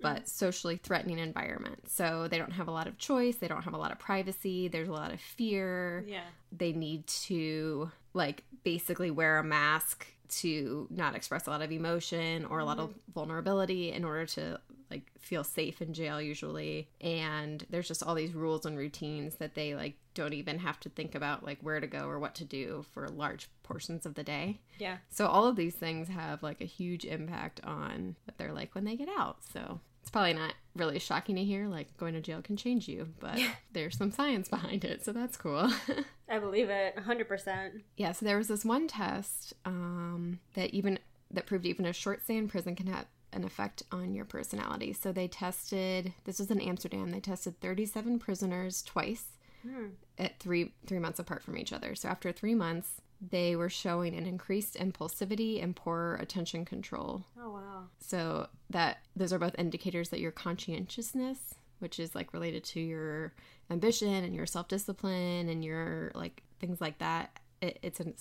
but 0.00 0.28
socially 0.28 0.76
threatening 0.76 1.20
environment. 1.20 1.88
So 1.88 2.26
they 2.28 2.36
don't 2.36 2.50
have 2.50 2.66
a 2.66 2.72
lot 2.72 2.88
of 2.88 2.98
choice, 2.98 3.36
they 3.36 3.46
don't 3.46 3.62
have 3.62 3.74
a 3.74 3.78
lot 3.78 3.92
of 3.92 4.00
privacy, 4.00 4.66
there's 4.66 4.88
a 4.88 4.92
lot 4.92 5.12
of 5.12 5.20
fear 5.20 6.04
Yeah. 6.08 6.24
they 6.50 6.72
need 6.72 7.06
to 7.28 7.88
like 8.12 8.42
basically 8.64 9.12
wear 9.12 9.38
a 9.38 9.44
mask 9.44 10.06
to 10.32 10.86
not 10.90 11.14
express 11.14 11.46
a 11.46 11.50
lot 11.50 11.62
of 11.62 11.70
emotion 11.70 12.44
or 12.46 12.58
a 12.58 12.64
lot 12.64 12.78
of 12.78 12.90
mm-hmm. 12.90 13.12
vulnerability 13.12 13.92
in 13.92 14.04
order 14.04 14.26
to 14.26 14.58
like 14.90 15.10
feel 15.18 15.42
safe 15.42 15.80
in 15.80 15.94
jail 15.94 16.20
usually 16.20 16.86
and 17.00 17.64
there's 17.70 17.88
just 17.88 18.02
all 18.02 18.14
these 18.14 18.34
rules 18.34 18.66
and 18.66 18.76
routines 18.76 19.36
that 19.36 19.54
they 19.54 19.74
like 19.74 19.94
don't 20.12 20.34
even 20.34 20.58
have 20.58 20.78
to 20.78 20.90
think 20.90 21.14
about 21.14 21.42
like 21.42 21.58
where 21.62 21.80
to 21.80 21.86
go 21.86 22.00
or 22.06 22.18
what 22.18 22.34
to 22.34 22.44
do 22.44 22.84
for 22.92 23.08
large 23.08 23.48
portions 23.62 24.04
of 24.04 24.14
the 24.14 24.22
day 24.22 24.60
Yeah. 24.78 24.98
so 25.08 25.26
all 25.26 25.46
of 25.46 25.56
these 25.56 25.74
things 25.74 26.08
have 26.08 26.42
like 26.42 26.60
a 26.60 26.66
huge 26.66 27.06
impact 27.06 27.60
on 27.64 28.16
what 28.26 28.36
they're 28.36 28.52
like 28.52 28.74
when 28.74 28.84
they 28.84 28.96
get 28.96 29.08
out. 29.08 29.38
So 29.52 29.80
it's 30.02 30.10
probably 30.10 30.34
not 30.34 30.54
really 30.76 30.98
shocking 30.98 31.36
to 31.36 31.44
hear 31.44 31.66
like 31.68 31.96
going 31.96 32.12
to 32.14 32.20
jail 32.20 32.42
can 32.42 32.56
change 32.56 32.88
you, 32.88 33.08
but 33.20 33.38
there's 33.72 33.96
some 33.96 34.10
science 34.10 34.48
behind 34.48 34.84
it, 34.84 35.04
so 35.04 35.12
that's 35.12 35.36
cool. 35.36 35.70
I 36.28 36.38
believe 36.38 36.68
it. 36.70 36.96
100%. 36.96 37.80
yeah, 37.96 38.12
so 38.12 38.24
there 38.26 38.38
was 38.38 38.48
this 38.48 38.64
one 38.64 38.88
test 38.88 39.52
um, 39.64 40.38
that 40.54 40.70
even 40.70 40.98
that 41.30 41.46
proved 41.46 41.64
even 41.66 41.86
a 41.86 41.92
short 41.92 42.22
stay 42.22 42.36
in 42.36 42.48
prison 42.48 42.74
can 42.76 42.86
have 42.88 43.06
an 43.32 43.44
effect 43.44 43.82
on 43.90 44.12
your 44.14 44.26
personality. 44.26 44.92
So 44.92 45.12
they 45.12 45.28
tested 45.28 46.12
this 46.24 46.38
was 46.38 46.50
in 46.50 46.60
Amsterdam. 46.60 47.10
They 47.10 47.20
tested 47.20 47.58
37 47.60 48.18
prisoners 48.18 48.82
twice 48.82 49.24
Hmm. 49.62 49.90
at 50.18 50.40
three 50.40 50.72
three 50.88 50.98
months 50.98 51.20
apart 51.20 51.40
from 51.40 51.56
each 51.56 51.72
other. 51.72 51.94
So 51.94 52.08
after 52.08 52.32
three 52.32 52.56
months, 52.56 53.00
they 53.30 53.54
were 53.54 53.68
showing 53.68 54.12
an 54.16 54.26
increased 54.26 54.74
impulsivity 54.74 55.62
and 55.62 55.76
poorer 55.76 56.16
attention 56.16 56.64
control. 56.64 57.22
Oh, 57.40 57.50
wow. 57.52 57.71
So 57.98 58.48
that 58.70 58.98
those 59.16 59.32
are 59.32 59.38
both 59.38 59.54
indicators 59.58 60.10
that 60.10 60.20
your 60.20 60.32
conscientiousness, 60.32 61.38
which 61.78 61.98
is 61.98 62.14
like 62.14 62.32
related 62.32 62.64
to 62.64 62.80
your 62.80 63.34
ambition 63.70 64.24
and 64.24 64.34
your 64.34 64.46
self 64.46 64.68
discipline 64.68 65.48
and 65.48 65.64
your 65.64 66.12
like 66.14 66.42
things 66.60 66.80
like 66.80 66.98
that, 66.98 67.38
it, 67.60 67.78
it's 67.82 68.00
an 68.00 68.14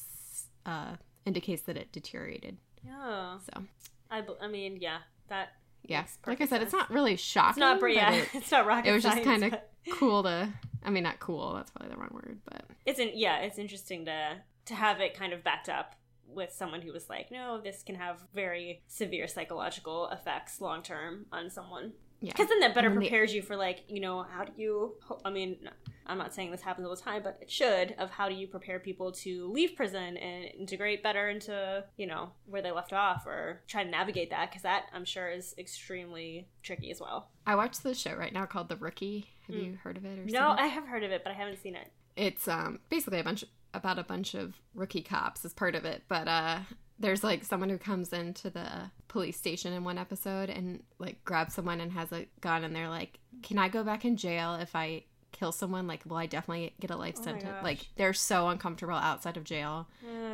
uh, 0.65 0.95
indicates 1.25 1.63
that 1.63 1.77
it 1.77 1.91
deteriorated. 1.91 2.57
Yeah. 2.85 3.37
So 3.39 3.63
I, 4.09 4.23
I 4.41 4.47
mean, 4.47 4.77
yeah. 4.79 4.99
That. 5.29 5.53
yeah, 5.83 6.03
like 6.27 6.41
I 6.41 6.45
said, 6.45 6.61
it's 6.61 6.73
not 6.73 6.91
really 6.91 7.15
shocking. 7.15 7.51
It's 7.51 7.59
not, 7.59 7.79
but 7.79 7.93
yeah. 7.93 8.11
it, 8.11 8.29
it's 8.33 8.51
not 8.51 8.65
rocket 8.65 8.89
it 8.89 8.91
was 8.91 9.03
just 9.03 9.23
kind 9.23 9.45
of 9.45 9.51
but 9.51 9.69
cool 9.93 10.23
to. 10.23 10.49
I 10.83 10.89
mean, 10.89 11.03
not 11.03 11.19
cool. 11.19 11.53
That's 11.53 11.71
probably 11.71 11.93
the 11.93 11.97
wrong 11.99 12.09
word, 12.11 12.39
but 12.43 12.65
It's 12.85 12.99
in, 12.99 13.11
yeah, 13.13 13.37
it's 13.39 13.57
interesting 13.57 14.05
to 14.05 14.37
to 14.65 14.75
have 14.75 14.99
it 14.99 15.13
kind 15.13 15.33
of 15.33 15.43
backed 15.43 15.69
up 15.69 15.95
with 16.33 16.51
someone 16.51 16.81
who 16.81 16.91
was 16.91 17.09
like, 17.09 17.31
no, 17.31 17.59
this 17.61 17.83
can 17.83 17.95
have 17.95 18.17
very 18.33 18.81
severe 18.87 19.27
psychological 19.27 20.09
effects 20.09 20.61
long 20.61 20.83
term 20.83 21.25
on 21.31 21.49
someone. 21.49 21.93
yeah. 22.21 22.31
Because 22.31 22.49
then 22.49 22.59
that 22.61 22.73
better 22.73 22.89
then 22.89 22.99
the- 22.99 23.07
prepares 23.07 23.33
you 23.33 23.41
for 23.41 23.55
like, 23.55 23.83
you 23.87 23.99
know, 23.99 24.23
how 24.23 24.43
do 24.43 24.51
you? 24.55 24.95
I 25.25 25.29
mean, 25.29 25.57
I'm 26.05 26.17
not 26.17 26.33
saying 26.33 26.51
this 26.51 26.61
happens 26.61 26.85
all 26.87 26.95
the 26.95 27.01
time, 27.01 27.21
but 27.23 27.37
it 27.41 27.49
should, 27.49 27.95
of 27.97 28.09
how 28.09 28.27
do 28.27 28.35
you 28.35 28.47
prepare 28.47 28.79
people 28.79 29.11
to 29.13 29.51
leave 29.51 29.75
prison 29.75 30.17
and 30.17 30.45
integrate 30.59 31.03
better 31.03 31.29
into, 31.29 31.83
you 31.97 32.07
know, 32.07 32.31
where 32.45 32.61
they 32.61 32.71
left 32.71 32.91
off 32.91 33.25
or 33.25 33.61
try 33.67 33.83
to 33.83 33.89
navigate 33.89 34.29
that 34.31 34.49
because 34.49 34.63
that 34.63 34.85
I'm 34.93 35.05
sure 35.05 35.29
is 35.29 35.55
extremely 35.57 36.47
tricky 36.63 36.91
as 36.91 36.99
well. 36.99 37.29
I 37.45 37.55
watched 37.55 37.83
this 37.83 37.99
show 37.99 38.15
right 38.15 38.33
now 38.33 38.45
called 38.45 38.69
The 38.69 38.75
Rookie. 38.75 39.27
Have 39.47 39.55
mm. 39.55 39.65
you 39.65 39.77
heard 39.83 39.97
of 39.97 40.05
it 40.05 40.19
or 40.19 40.25
No, 40.25 40.49
I 40.49 40.67
have 40.67 40.85
heard 40.85 41.03
of 41.03 41.11
it, 41.11 41.23
but 41.23 41.31
I 41.31 41.35
haven't 41.35 41.61
seen 41.61 41.75
it. 41.75 41.91
It's 42.15 42.47
um 42.47 42.79
basically 42.89 43.19
a 43.19 43.23
bunch 43.23 43.43
of, 43.43 43.49
about 43.73 43.99
a 43.99 44.03
bunch 44.03 44.33
of 44.33 44.55
rookie 44.73 45.01
cops 45.01 45.45
as 45.45 45.53
part 45.53 45.75
of 45.75 45.85
it, 45.85 46.03
but 46.07 46.27
uh 46.27 46.59
there's 47.01 47.23
like 47.23 47.43
someone 47.43 47.69
who 47.69 47.77
comes 47.77 48.13
into 48.13 48.49
the 48.49 48.67
police 49.07 49.35
station 49.35 49.73
in 49.73 49.83
one 49.83 49.97
episode 49.97 50.49
and 50.49 50.83
like 50.99 51.23
grabs 51.25 51.55
someone 51.55 51.81
and 51.81 51.91
has 51.91 52.11
a 52.11 52.27
gun 52.39 52.63
and 52.63 52.75
they're 52.75 52.89
like, 52.89 53.19
"Can 53.41 53.57
I 53.57 53.67
go 53.67 53.83
back 53.83 54.05
in 54.05 54.15
jail 54.17 54.55
if 54.55 54.75
I 54.75 55.03
kill 55.31 55.51
someone? 55.51 55.87
Like, 55.87 56.03
will 56.05 56.17
I 56.17 56.27
definitely 56.27 56.73
get 56.79 56.91
a 56.91 56.95
life 56.95 57.15
oh 57.19 57.23
sentence?" 57.23 57.63
Like, 57.63 57.87
they're 57.95 58.13
so 58.13 58.47
uncomfortable 58.49 58.93
outside 58.93 59.35
of 59.35 59.43
jail 59.43 59.87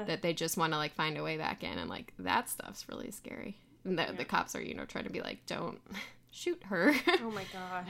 that 0.05 0.21
they 0.21 0.33
just 0.33 0.57
want 0.57 0.73
to 0.73 0.77
like 0.77 0.93
find 0.93 1.17
a 1.17 1.23
way 1.23 1.37
back 1.37 1.63
in, 1.63 1.77
and 1.77 1.89
like 1.89 2.13
that 2.19 2.49
stuff's 2.49 2.87
really 2.89 3.11
scary. 3.11 3.57
And 3.85 3.97
the, 3.97 4.03
yeah. 4.03 4.11
the 4.11 4.25
cops 4.25 4.53
are, 4.55 4.61
you 4.61 4.73
know, 4.73 4.85
trying 4.85 5.05
to 5.05 5.09
be 5.09 5.21
like, 5.21 5.45
"Don't." 5.45 5.79
Shoot 6.31 6.61
her. 6.65 6.93
oh 7.21 7.31
my 7.31 7.43
god. 7.53 7.85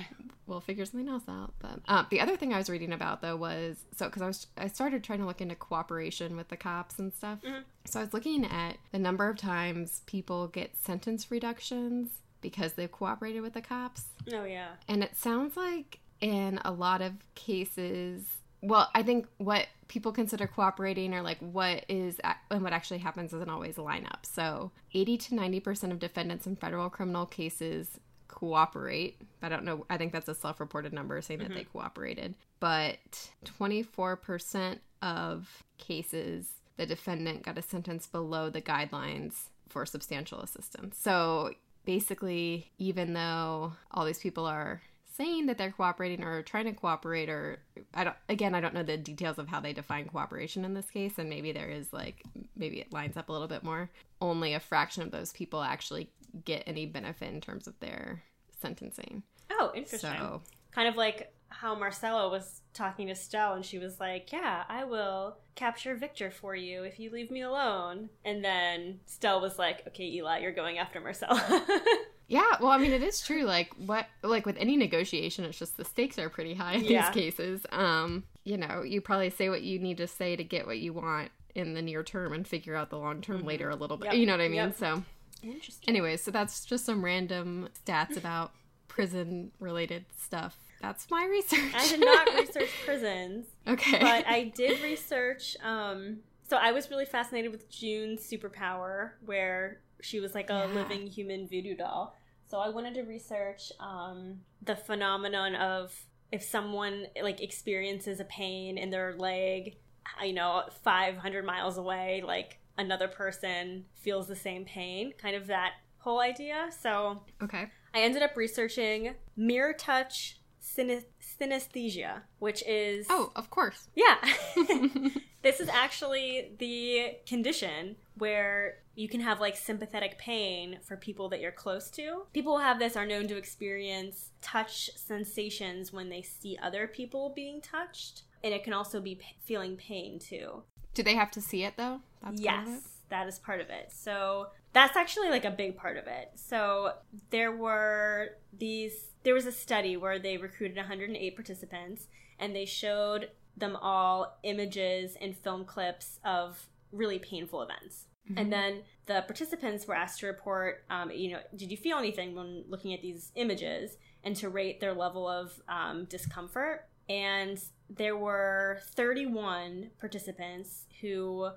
we'll 0.46 0.62
figure 0.62 0.86
something 0.86 1.10
else 1.10 1.24
out. 1.28 1.54
But 1.60 1.80
um, 1.88 2.08
the 2.10 2.22
other 2.22 2.38
thing 2.38 2.54
I 2.54 2.58
was 2.58 2.70
reading 2.70 2.94
about 2.94 3.22
though 3.22 3.36
was 3.36 3.78
so 3.96 4.06
because 4.06 4.22
I 4.22 4.28
was 4.28 4.48
I 4.58 4.68
started 4.68 5.04
trying 5.04 5.20
to 5.20 5.26
look 5.26 5.42
into 5.42 5.56
cooperation 5.56 6.36
with 6.36 6.50
the 6.50 6.58
cops 6.58 7.00
and 7.00 7.14
stuff. 7.14 7.40
Mm-hmm. 7.42 7.62
So 7.86 8.00
I 8.00 8.04
was 8.04 8.14
looking 8.14 8.46
at 8.46 8.78
the 8.92 9.00
number 9.00 9.30
of 9.30 9.38
times 9.38 10.02
people 10.06 10.48
get 10.48 10.78
sentence 10.78 11.32
reductions 11.32 12.10
because 12.42 12.74
they've 12.74 12.92
cooperated 12.92 13.42
with 13.42 13.54
the 13.54 13.62
cops. 13.62 14.06
Oh 14.34 14.46
yeah. 14.46 14.70
And 14.88 15.04
it 15.04 15.16
sounds 15.16 15.58
like 15.58 16.00
in 16.22 16.60
a 16.66 16.72
lot 16.72 17.02
of 17.02 17.14
cases 17.36 18.24
well, 18.62 18.90
I 18.96 19.04
think 19.04 19.28
what 19.38 19.68
people 19.88 20.12
consider 20.12 20.48
cooperating 20.48 21.14
or 21.14 21.22
like 21.22 21.38
what 21.40 21.86
is 21.88 22.20
and 22.50 22.64
what 22.64 22.74
actually 22.74 22.98
happens 22.98 23.32
doesn't 23.32 23.50
always 23.50 23.78
line 23.78 24.08
up. 24.12 24.26
So, 24.26 24.72
80 24.94 25.18
to 25.18 25.36
90% 25.36 25.92
of 25.92 26.00
defendants 26.00 26.48
in 26.48 26.56
federal 26.56 26.90
criminal 26.90 27.26
cases 27.26 28.00
cooperate. 28.38 29.20
I 29.42 29.50
don't 29.50 29.64
know. 29.64 29.88
I 29.90 29.98
think 29.98 30.14
that's 30.14 30.30
a 30.30 30.36
self 30.36 30.60
reported 30.60 30.94
number 30.94 31.20
saying 31.22 31.40
mm-hmm. 31.40 31.50
that 31.50 31.56
they 31.56 31.62
mm-hmm. 31.62 31.78
cooperated. 31.78 32.36
But 32.60 33.32
24% 33.60 34.78
of 35.02 35.64
cases, 35.80 36.48
the 36.78 36.86
defendant 36.86 37.44
got 37.44 37.58
a 37.58 37.64
sentence 37.64 38.06
below 38.06 38.52
the 38.52 38.62
guidelines 38.62 39.50
for 39.70 39.88
substantial 39.88 40.42
assistance. 40.42 40.98
So 41.00 41.52
basically, 41.86 42.70
even 42.78 43.14
though 43.14 43.74
all 43.90 44.06
these 44.06 44.20
people 44.20 44.46
are 44.46 44.84
saying 45.16 45.48
that 45.48 45.58
they're 45.58 45.72
cooperating 45.72 46.24
or 46.24 46.44
trying 46.44 46.66
to 46.66 46.74
cooperate 46.74 47.28
or 47.28 47.58
I 47.96 48.04
don't 48.04 48.16
again 48.30 48.54
I 48.54 48.62
don't 48.62 48.76
know 48.76 48.84
the 48.84 48.98
details 48.98 49.40
of 49.40 49.48
how 49.48 49.60
they 49.60 49.74
define 49.74 50.06
cooperation 50.06 50.64
in 50.64 50.76
this 50.76 50.92
case 50.92 51.14
and 51.18 51.28
maybe 51.28 51.52
there 51.52 51.70
is 51.70 51.92
like 51.92 52.22
maybe 52.56 52.82
it 52.82 52.94
lines 52.94 53.18
up 53.18 53.30
a 53.30 53.32
little 53.32 53.48
bit 53.48 53.64
more 53.64 53.90
only 54.22 54.54
a 54.54 54.60
fraction 54.60 55.02
of 55.02 55.10
those 55.10 55.34
people 55.34 55.64
actually 55.64 56.12
get 56.46 56.64
any 56.68 56.86
benefit 56.86 57.34
in 57.34 57.42
terms 57.42 57.68
of 57.68 57.80
their 57.80 58.24
sentencing. 58.60 59.24
Oh, 59.52 59.72
interesting. 59.76 60.12
So, 60.18 60.42
kind 60.72 60.88
of 60.88 60.96
like 60.96 61.34
how 61.50 61.76
Marcella 61.76 62.30
was 62.30 62.62
talking 62.74 63.08
to 63.08 63.16
Stell 63.16 63.54
and 63.54 63.66
she 63.66 63.80
was 63.80 64.00
like, 64.00 64.32
Yeah, 64.32 64.64
I 64.68 64.84
will 64.84 65.38
capture 65.56 65.96
Victor 65.96 66.32
for 66.32 66.56
you 66.56 66.84
if 66.84 67.00
you 67.00 67.10
leave 67.10 67.32
me 67.32 67.42
alone. 67.42 68.10
And 68.26 68.44
then 68.44 69.00
Stell 69.06 69.42
was 69.42 69.58
like, 69.58 69.88
Okay, 69.88 70.06
Eli, 70.06 70.40
you're 70.40 70.52
going 70.52 70.78
after 70.78 71.00
Marcella. 71.00 71.66
yeah, 72.28 72.58
well, 72.60 72.72
I 72.72 72.78
mean, 72.78 72.92
it 72.92 73.02
is 73.02 73.22
true. 73.22 73.44
Like, 73.44 73.74
what, 73.78 74.08
like 74.24 74.46
with 74.46 74.58
any 74.58 74.76
negotiation, 74.76 75.46
it's 75.46 75.58
just 75.58 75.78
the 75.78 75.86
stakes 75.86 76.20
are 76.20 76.30
pretty 76.30 76.54
high 76.54 76.74
in 76.74 76.84
yeah. 76.84 77.10
these 77.10 77.14
cases. 77.14 77.66
Um, 77.72 78.24
you 78.44 78.58
know, 78.58 78.84
you 78.84 79.02
probably 79.02 79.30
say 79.30 79.50
what 79.50 79.62
you 79.62 79.80
need 79.80 79.98
to 79.98 80.08
say 80.08 80.36
to 80.36 80.44
get 80.44 80.68
what 80.68 80.80
you 80.80 80.94
want 80.94 81.32
in 81.56 81.74
the 81.74 81.82
near 81.82 82.04
term 82.04 82.34
and 82.34 82.48
figure 82.48 82.76
out 82.76 82.90
the 82.90 82.98
long 82.98 83.22
term 83.22 83.40
mm-hmm. 83.40 83.48
later 83.48 83.70
a 83.70 83.76
little 83.76 83.98
bit. 83.98 84.12
Yep. 84.12 84.16
You 84.16 84.26
know 84.28 84.34
what 84.34 84.42
I 84.42 84.48
mean? 84.48 84.56
Yep. 84.58 84.78
So, 84.78 85.04
Interesting. 85.44 85.90
Anyway, 85.90 86.18
so 86.18 86.32
that's 86.32 86.66
just 86.66 86.86
some 86.86 87.04
random 87.04 87.70
stats 87.86 88.18
about 88.18 88.52
prison 88.88 89.52
related 89.60 90.06
stuff. 90.18 90.58
That's 90.82 91.10
my 91.10 91.26
research. 91.26 91.74
I 91.74 91.88
did 91.88 92.00
not 92.00 92.34
research 92.36 92.70
prisons. 92.86 93.48
Okay. 93.68 94.00
But 94.00 94.28
I 94.28 94.52
did 94.56 94.82
research 94.82 95.58
um 95.64 96.20
so 96.48 96.58
I 96.58 96.72
was 96.72 96.90
really 96.90 97.06
fascinated 97.06 97.52
with 97.52 97.70
June's 97.70 98.22
superpower 98.22 99.12
where 99.26 99.82
she 100.02 100.20
was 100.20 100.34
like 100.34 100.50
a 100.50 100.68
yeah. 100.68 100.74
living 100.74 101.08
human 101.08 101.48
voodoo 101.48 101.76
doll. 101.76 102.16
So 102.50 102.60
I 102.60 102.70
wanted 102.70 102.94
to 102.96 103.04
research 103.04 103.72
um 103.80 104.40
the 104.62 104.76
phenomenon 104.76 105.56
of 105.56 105.94
if 106.32 106.44
someone 106.44 107.08
like 107.22 107.42
experiences 107.42 108.20
a 108.20 108.26
pain 108.26 108.78
in 108.78 108.90
their 108.90 109.16
leg, 109.16 109.78
you 110.24 110.34
know, 110.34 110.64
500 110.84 111.46
miles 111.46 111.78
away, 111.78 112.24
like 112.26 112.60
another 112.78 113.08
person 113.08 113.86
feels 113.96 114.28
the 114.28 114.36
same 114.36 114.66
pain, 114.66 115.14
kind 115.18 115.36
of 115.36 115.48
that 115.48 115.74
whole 116.00 116.20
idea. 116.20 116.70
So, 116.82 117.24
okay. 117.42 117.68
I 117.94 118.02
ended 118.02 118.22
up 118.22 118.38
researching 118.38 119.16
mirror 119.36 119.74
touch 119.74 120.40
synesthesia, 120.62 122.22
which 122.40 122.64
is 122.68 123.08
Oh, 123.10 123.32
of 123.36 123.50
course. 123.50 123.88
Yeah. 123.96 124.18
this 125.42 125.60
is 125.60 125.70
actually 125.70 126.52
the 126.60 127.18
condition 127.26 127.96
where 128.16 128.80
you 128.96 129.08
can 129.08 129.22
have 129.22 129.40
like 129.40 129.56
sympathetic 129.56 130.18
pain 130.18 130.80
for 130.84 130.98
people 130.98 131.30
that 131.30 131.40
you're 131.40 131.52
close 131.52 131.90
to. 131.92 132.24
People 132.34 132.58
who 132.58 132.64
have 132.64 132.80
this 132.80 132.96
are 132.96 133.06
known 133.06 133.28
to 133.28 133.38
experience 133.38 134.32
touch 134.42 134.90
sensations 134.96 135.94
when 135.94 136.10
they 136.10 136.22
see 136.22 136.58
other 136.62 136.88
people 136.88 137.32
being 137.36 137.62
touched. 137.62 138.24
And 138.44 138.54
it 138.54 138.64
can 138.64 138.74
also 138.74 139.00
be 139.00 139.16
p- 139.16 139.26
feeling 139.44 139.78
pain 139.78 140.20
too. 140.20 140.64
Do 140.98 141.04
they 141.04 141.14
have 141.14 141.30
to 141.30 141.42
see 141.42 141.64
it 141.64 141.78
though? 141.78 142.02
That's 142.24 142.42
yes, 142.42 142.68
that 143.10 143.28
is 143.28 143.38
part 143.38 143.62
of 143.62 143.70
it. 143.70 143.92
So 143.94 144.48
that's 144.74 144.98
actually 144.98 145.30
like 145.30 145.46
a 145.46 145.52
big 145.52 145.78
part 145.78 145.96
of 145.96 146.08
it. 146.08 146.32
So 146.34 146.94
there 147.30 147.56
were 147.56 148.30
these. 148.58 149.10
There 149.22 149.36
was 149.36 149.46
a 149.46 149.52
study 149.52 149.96
where 149.96 150.18
they 150.18 150.38
recruited 150.38 150.76
108 150.76 151.36
participants, 151.36 152.08
and 152.40 152.56
they 152.56 152.66
showed 152.66 153.30
them 153.56 153.76
all 153.76 154.40
images 154.42 155.16
and 155.22 155.38
film 155.38 155.66
clips 155.66 156.20
of 156.26 156.68
really 156.92 157.20
painful 157.20 157.62
events. 157.62 158.06
Mm-hmm. 158.28 158.40
And 158.40 158.52
then 158.52 158.82
the 159.06 159.22
participants 159.28 159.86
were 159.86 159.94
asked 159.94 160.22
to 160.22 160.26
report, 160.26 160.84
um, 160.90 161.12
you 161.12 161.34
know, 161.34 161.42
did 161.56 161.70
you 161.70 161.78
feel 161.78 162.00
anything 162.00 162.34
when 162.34 162.64
looking 162.68 162.96
at 162.96 163.04
these 163.04 163.32
images, 163.36 163.98
and 164.24 164.36
to 164.38 164.50
rate 164.50 164.80
their 164.80 164.96
level 164.96 165.28
of 165.28 165.54
um, 165.70 166.06
discomfort. 166.06 166.88
And 167.08 167.62
there 167.90 168.18
were 168.18 168.80
31 168.96 169.92
participants 170.00 170.86
who 171.02 171.50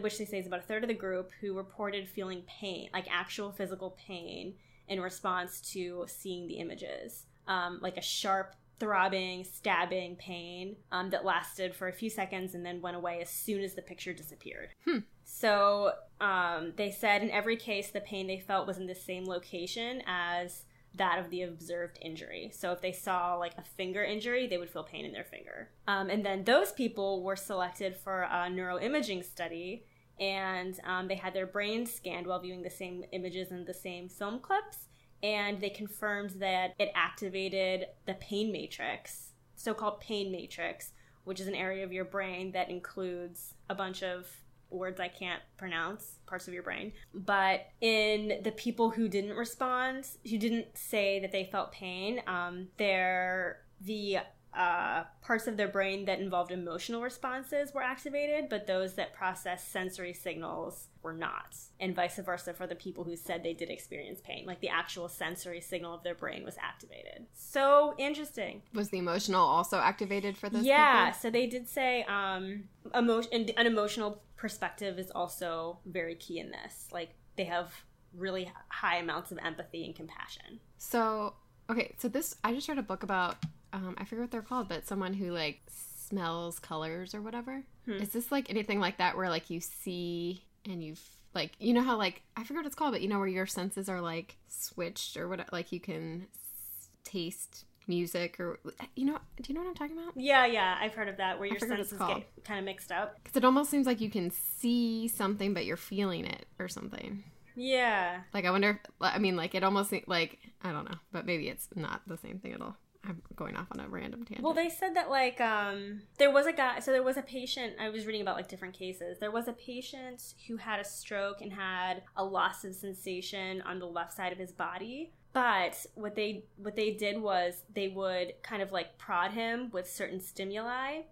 which 0.00 0.18
they 0.18 0.24
say 0.24 0.40
is 0.40 0.46
about 0.46 0.58
a 0.58 0.64
third 0.64 0.82
of 0.82 0.88
the 0.88 0.94
group 0.94 1.30
who 1.40 1.54
reported 1.54 2.08
feeling 2.08 2.42
pain 2.48 2.90
like 2.92 3.06
actual 3.10 3.52
physical 3.52 3.96
pain 4.06 4.54
in 4.88 5.00
response 5.00 5.60
to 5.60 6.04
seeing 6.08 6.48
the 6.48 6.54
images 6.54 7.26
um, 7.46 7.78
like 7.80 7.96
a 7.96 8.02
sharp 8.02 8.56
throbbing 8.78 9.44
stabbing 9.44 10.16
pain 10.16 10.76
um, 10.92 11.10
that 11.10 11.24
lasted 11.24 11.74
for 11.74 11.88
a 11.88 11.92
few 11.92 12.10
seconds 12.10 12.54
and 12.54 12.66
then 12.66 12.82
went 12.82 12.96
away 12.96 13.22
as 13.22 13.30
soon 13.30 13.62
as 13.62 13.74
the 13.74 13.82
picture 13.82 14.12
disappeared 14.12 14.70
hmm. 14.84 14.98
so 15.24 15.92
um, 16.20 16.72
they 16.76 16.90
said 16.90 17.22
in 17.22 17.30
every 17.30 17.56
case 17.56 17.90
the 17.90 18.00
pain 18.00 18.26
they 18.26 18.40
felt 18.40 18.66
was 18.66 18.78
in 18.78 18.86
the 18.86 18.94
same 18.94 19.24
location 19.24 20.02
as 20.06 20.64
that 20.96 21.18
of 21.18 21.30
the 21.30 21.42
observed 21.42 21.98
injury. 22.00 22.50
So 22.54 22.72
if 22.72 22.80
they 22.80 22.92
saw 22.92 23.36
like 23.36 23.52
a 23.58 23.62
finger 23.62 24.02
injury, 24.04 24.46
they 24.46 24.58
would 24.58 24.70
feel 24.70 24.84
pain 24.84 25.04
in 25.04 25.12
their 25.12 25.24
finger. 25.24 25.70
Um, 25.86 26.10
and 26.10 26.24
then 26.24 26.44
those 26.44 26.72
people 26.72 27.22
were 27.22 27.36
selected 27.36 27.96
for 27.96 28.22
a 28.22 28.48
neuroimaging 28.50 29.24
study, 29.24 29.84
and 30.18 30.78
um, 30.84 31.08
they 31.08 31.16
had 31.16 31.34
their 31.34 31.46
brains 31.46 31.92
scanned 31.92 32.26
while 32.26 32.40
viewing 32.40 32.62
the 32.62 32.70
same 32.70 33.04
images 33.12 33.50
and 33.50 33.66
the 33.66 33.74
same 33.74 34.08
film 34.08 34.40
clips. 34.40 34.88
And 35.22 35.60
they 35.60 35.70
confirmed 35.70 36.30
that 36.38 36.74
it 36.78 36.90
activated 36.94 37.86
the 38.06 38.14
pain 38.14 38.52
matrix, 38.52 39.32
so 39.54 39.72
called 39.74 40.00
pain 40.00 40.30
matrix, 40.30 40.92
which 41.24 41.40
is 41.40 41.46
an 41.46 41.54
area 41.54 41.84
of 41.84 41.92
your 41.92 42.04
brain 42.04 42.52
that 42.52 42.70
includes 42.70 43.54
a 43.68 43.74
bunch 43.74 44.02
of 44.02 44.28
words 44.70 45.00
I 45.00 45.08
can't 45.08 45.42
pronounce, 45.56 46.18
parts 46.26 46.48
of 46.48 46.54
your 46.54 46.62
brain. 46.62 46.92
But 47.14 47.66
in 47.80 48.40
the 48.42 48.52
people 48.52 48.90
who 48.90 49.08
didn't 49.08 49.36
respond, 49.36 50.06
who 50.28 50.38
didn't 50.38 50.76
say 50.76 51.20
that 51.20 51.32
they 51.32 51.44
felt 51.44 51.72
pain, 51.72 52.20
um, 52.26 52.68
they're 52.76 53.60
the 53.80 54.18
uh, 54.56 55.04
parts 55.20 55.46
of 55.46 55.58
their 55.58 55.68
brain 55.68 56.06
that 56.06 56.18
involved 56.18 56.50
emotional 56.50 57.02
responses 57.02 57.74
were 57.74 57.82
activated, 57.82 58.48
but 58.48 58.66
those 58.66 58.94
that 58.94 59.12
processed 59.12 59.70
sensory 59.70 60.14
signals 60.14 60.88
were 61.02 61.12
not. 61.12 61.54
And 61.78 61.94
vice 61.94 62.16
versa 62.16 62.54
for 62.54 62.66
the 62.66 62.74
people 62.74 63.04
who 63.04 63.16
said 63.16 63.42
they 63.42 63.52
did 63.52 63.68
experience 63.68 64.20
pain. 64.24 64.46
Like 64.46 64.60
the 64.60 64.70
actual 64.70 65.08
sensory 65.08 65.60
signal 65.60 65.94
of 65.94 66.02
their 66.02 66.14
brain 66.14 66.42
was 66.42 66.56
activated. 66.58 67.26
So 67.34 67.94
interesting. 67.98 68.62
Was 68.72 68.88
the 68.88 68.98
emotional 68.98 69.44
also 69.44 69.76
activated 69.76 70.38
for 70.38 70.48
those 70.48 70.64
yeah, 70.64 71.06
people? 71.06 71.20
so 71.20 71.30
they 71.30 71.46
did 71.46 71.68
say 71.68 72.04
um, 72.04 72.64
emotion, 72.94 73.50
an 73.56 73.66
emotional 73.66 74.22
perspective 74.36 74.98
is 74.98 75.10
also 75.10 75.78
very 75.84 76.14
key 76.14 76.38
in 76.38 76.50
this. 76.50 76.88
Like 76.90 77.10
they 77.36 77.44
have 77.44 77.72
really 78.14 78.50
high 78.68 78.96
amounts 78.96 79.30
of 79.32 79.38
empathy 79.44 79.84
and 79.84 79.94
compassion. 79.94 80.60
So, 80.78 81.34
okay, 81.68 81.94
so 81.98 82.08
this, 82.08 82.36
I 82.42 82.54
just 82.54 82.68
read 82.68 82.78
a 82.78 82.82
book 82.82 83.02
about 83.02 83.36
um, 83.76 83.94
I 83.98 84.04
forget 84.04 84.22
what 84.22 84.30
they're 84.30 84.42
called, 84.42 84.68
but 84.68 84.86
someone 84.86 85.12
who 85.12 85.32
like 85.32 85.60
smells 86.08 86.58
colors 86.58 87.14
or 87.14 87.20
whatever. 87.20 87.62
Hmm. 87.84 87.92
Is 87.92 88.08
this 88.10 88.32
like 88.32 88.48
anything 88.50 88.80
like 88.80 88.98
that 88.98 89.16
where 89.16 89.28
like 89.28 89.50
you 89.50 89.60
see 89.60 90.42
and 90.64 90.82
you 90.82 90.92
f- 90.92 91.16
like 91.34 91.52
you 91.58 91.74
know 91.74 91.82
how 91.82 91.96
like 91.98 92.22
I 92.36 92.42
forget 92.42 92.60
what 92.60 92.66
it's 92.66 92.74
called, 92.74 92.92
but 92.92 93.02
you 93.02 93.08
know 93.08 93.18
where 93.18 93.28
your 93.28 93.46
senses 93.46 93.88
are 93.88 94.00
like 94.00 94.36
switched 94.48 95.16
or 95.16 95.28
what 95.28 95.52
like 95.52 95.72
you 95.72 95.80
can 95.80 96.26
s- 96.34 96.88
taste 97.04 97.64
music 97.88 98.40
or 98.40 98.58
you 98.96 99.04
know 99.04 99.16
do 99.40 99.44
you 99.46 99.54
know 99.54 99.60
what 99.60 99.68
I'm 99.68 99.74
talking 99.74 99.98
about? 99.98 100.12
Yeah, 100.16 100.46
yeah, 100.46 100.78
I've 100.80 100.94
heard 100.94 101.08
of 101.08 101.18
that 101.18 101.38
where 101.38 101.46
your 101.48 101.58
forget 101.58 101.78
what 101.78 101.80
it's 101.80 101.90
senses 101.90 102.08
get 102.16 102.44
kind 102.44 102.58
of 102.58 102.64
mixed 102.64 102.90
up. 102.90 103.16
Because 103.22 103.36
it 103.36 103.44
almost 103.44 103.70
seems 103.70 103.86
like 103.86 104.00
you 104.00 104.10
can 104.10 104.30
see 104.30 105.08
something, 105.08 105.52
but 105.52 105.66
you're 105.66 105.76
feeling 105.76 106.24
it 106.24 106.46
or 106.58 106.68
something. 106.68 107.24
Yeah. 107.56 108.20
Like 108.32 108.44
I 108.44 108.50
wonder. 108.50 108.80
If, 108.82 108.90
I 109.00 109.18
mean, 109.18 109.36
like 109.36 109.54
it 109.54 109.64
almost 109.64 109.92
like 110.06 110.38
I 110.62 110.72
don't 110.72 110.84
know, 110.84 110.98
but 111.12 111.26
maybe 111.26 111.48
it's 111.48 111.68
not 111.74 112.02
the 112.06 112.16
same 112.16 112.38
thing 112.38 112.52
at 112.52 112.60
all. 112.60 112.76
I'm 113.06 113.22
going 113.34 113.56
off 113.56 113.68
on 113.70 113.80
a 113.80 113.88
random 113.88 114.24
tangent. 114.24 114.42
Well, 114.42 114.54
they 114.54 114.68
said 114.68 114.94
that 114.96 115.10
like 115.10 115.40
um 115.40 116.02
there 116.18 116.30
was 116.30 116.46
a 116.46 116.52
guy 116.52 116.80
so 116.80 116.92
there 116.92 117.02
was 117.02 117.16
a 117.16 117.22
patient 117.22 117.74
I 117.80 117.88
was 117.88 118.06
reading 118.06 118.22
about 118.22 118.36
like 118.36 118.48
different 118.48 118.74
cases. 118.74 119.18
There 119.18 119.30
was 119.30 119.48
a 119.48 119.52
patient 119.52 120.34
who 120.46 120.56
had 120.56 120.80
a 120.80 120.84
stroke 120.84 121.40
and 121.40 121.52
had 121.52 122.02
a 122.16 122.24
loss 122.24 122.64
of 122.64 122.74
sensation 122.74 123.62
on 123.62 123.78
the 123.78 123.86
left 123.86 124.12
side 124.12 124.32
of 124.32 124.38
his 124.38 124.52
body. 124.52 125.12
But 125.32 125.84
what 125.94 126.14
they 126.14 126.44
what 126.56 126.76
they 126.76 126.92
did 126.92 127.20
was 127.20 127.62
they 127.72 127.88
would 127.88 128.34
kind 128.42 128.62
of 128.62 128.72
like 128.72 128.96
prod 128.98 129.32
him 129.32 129.70
with 129.70 129.88
certain 129.88 130.20
stimuli 130.20 131.02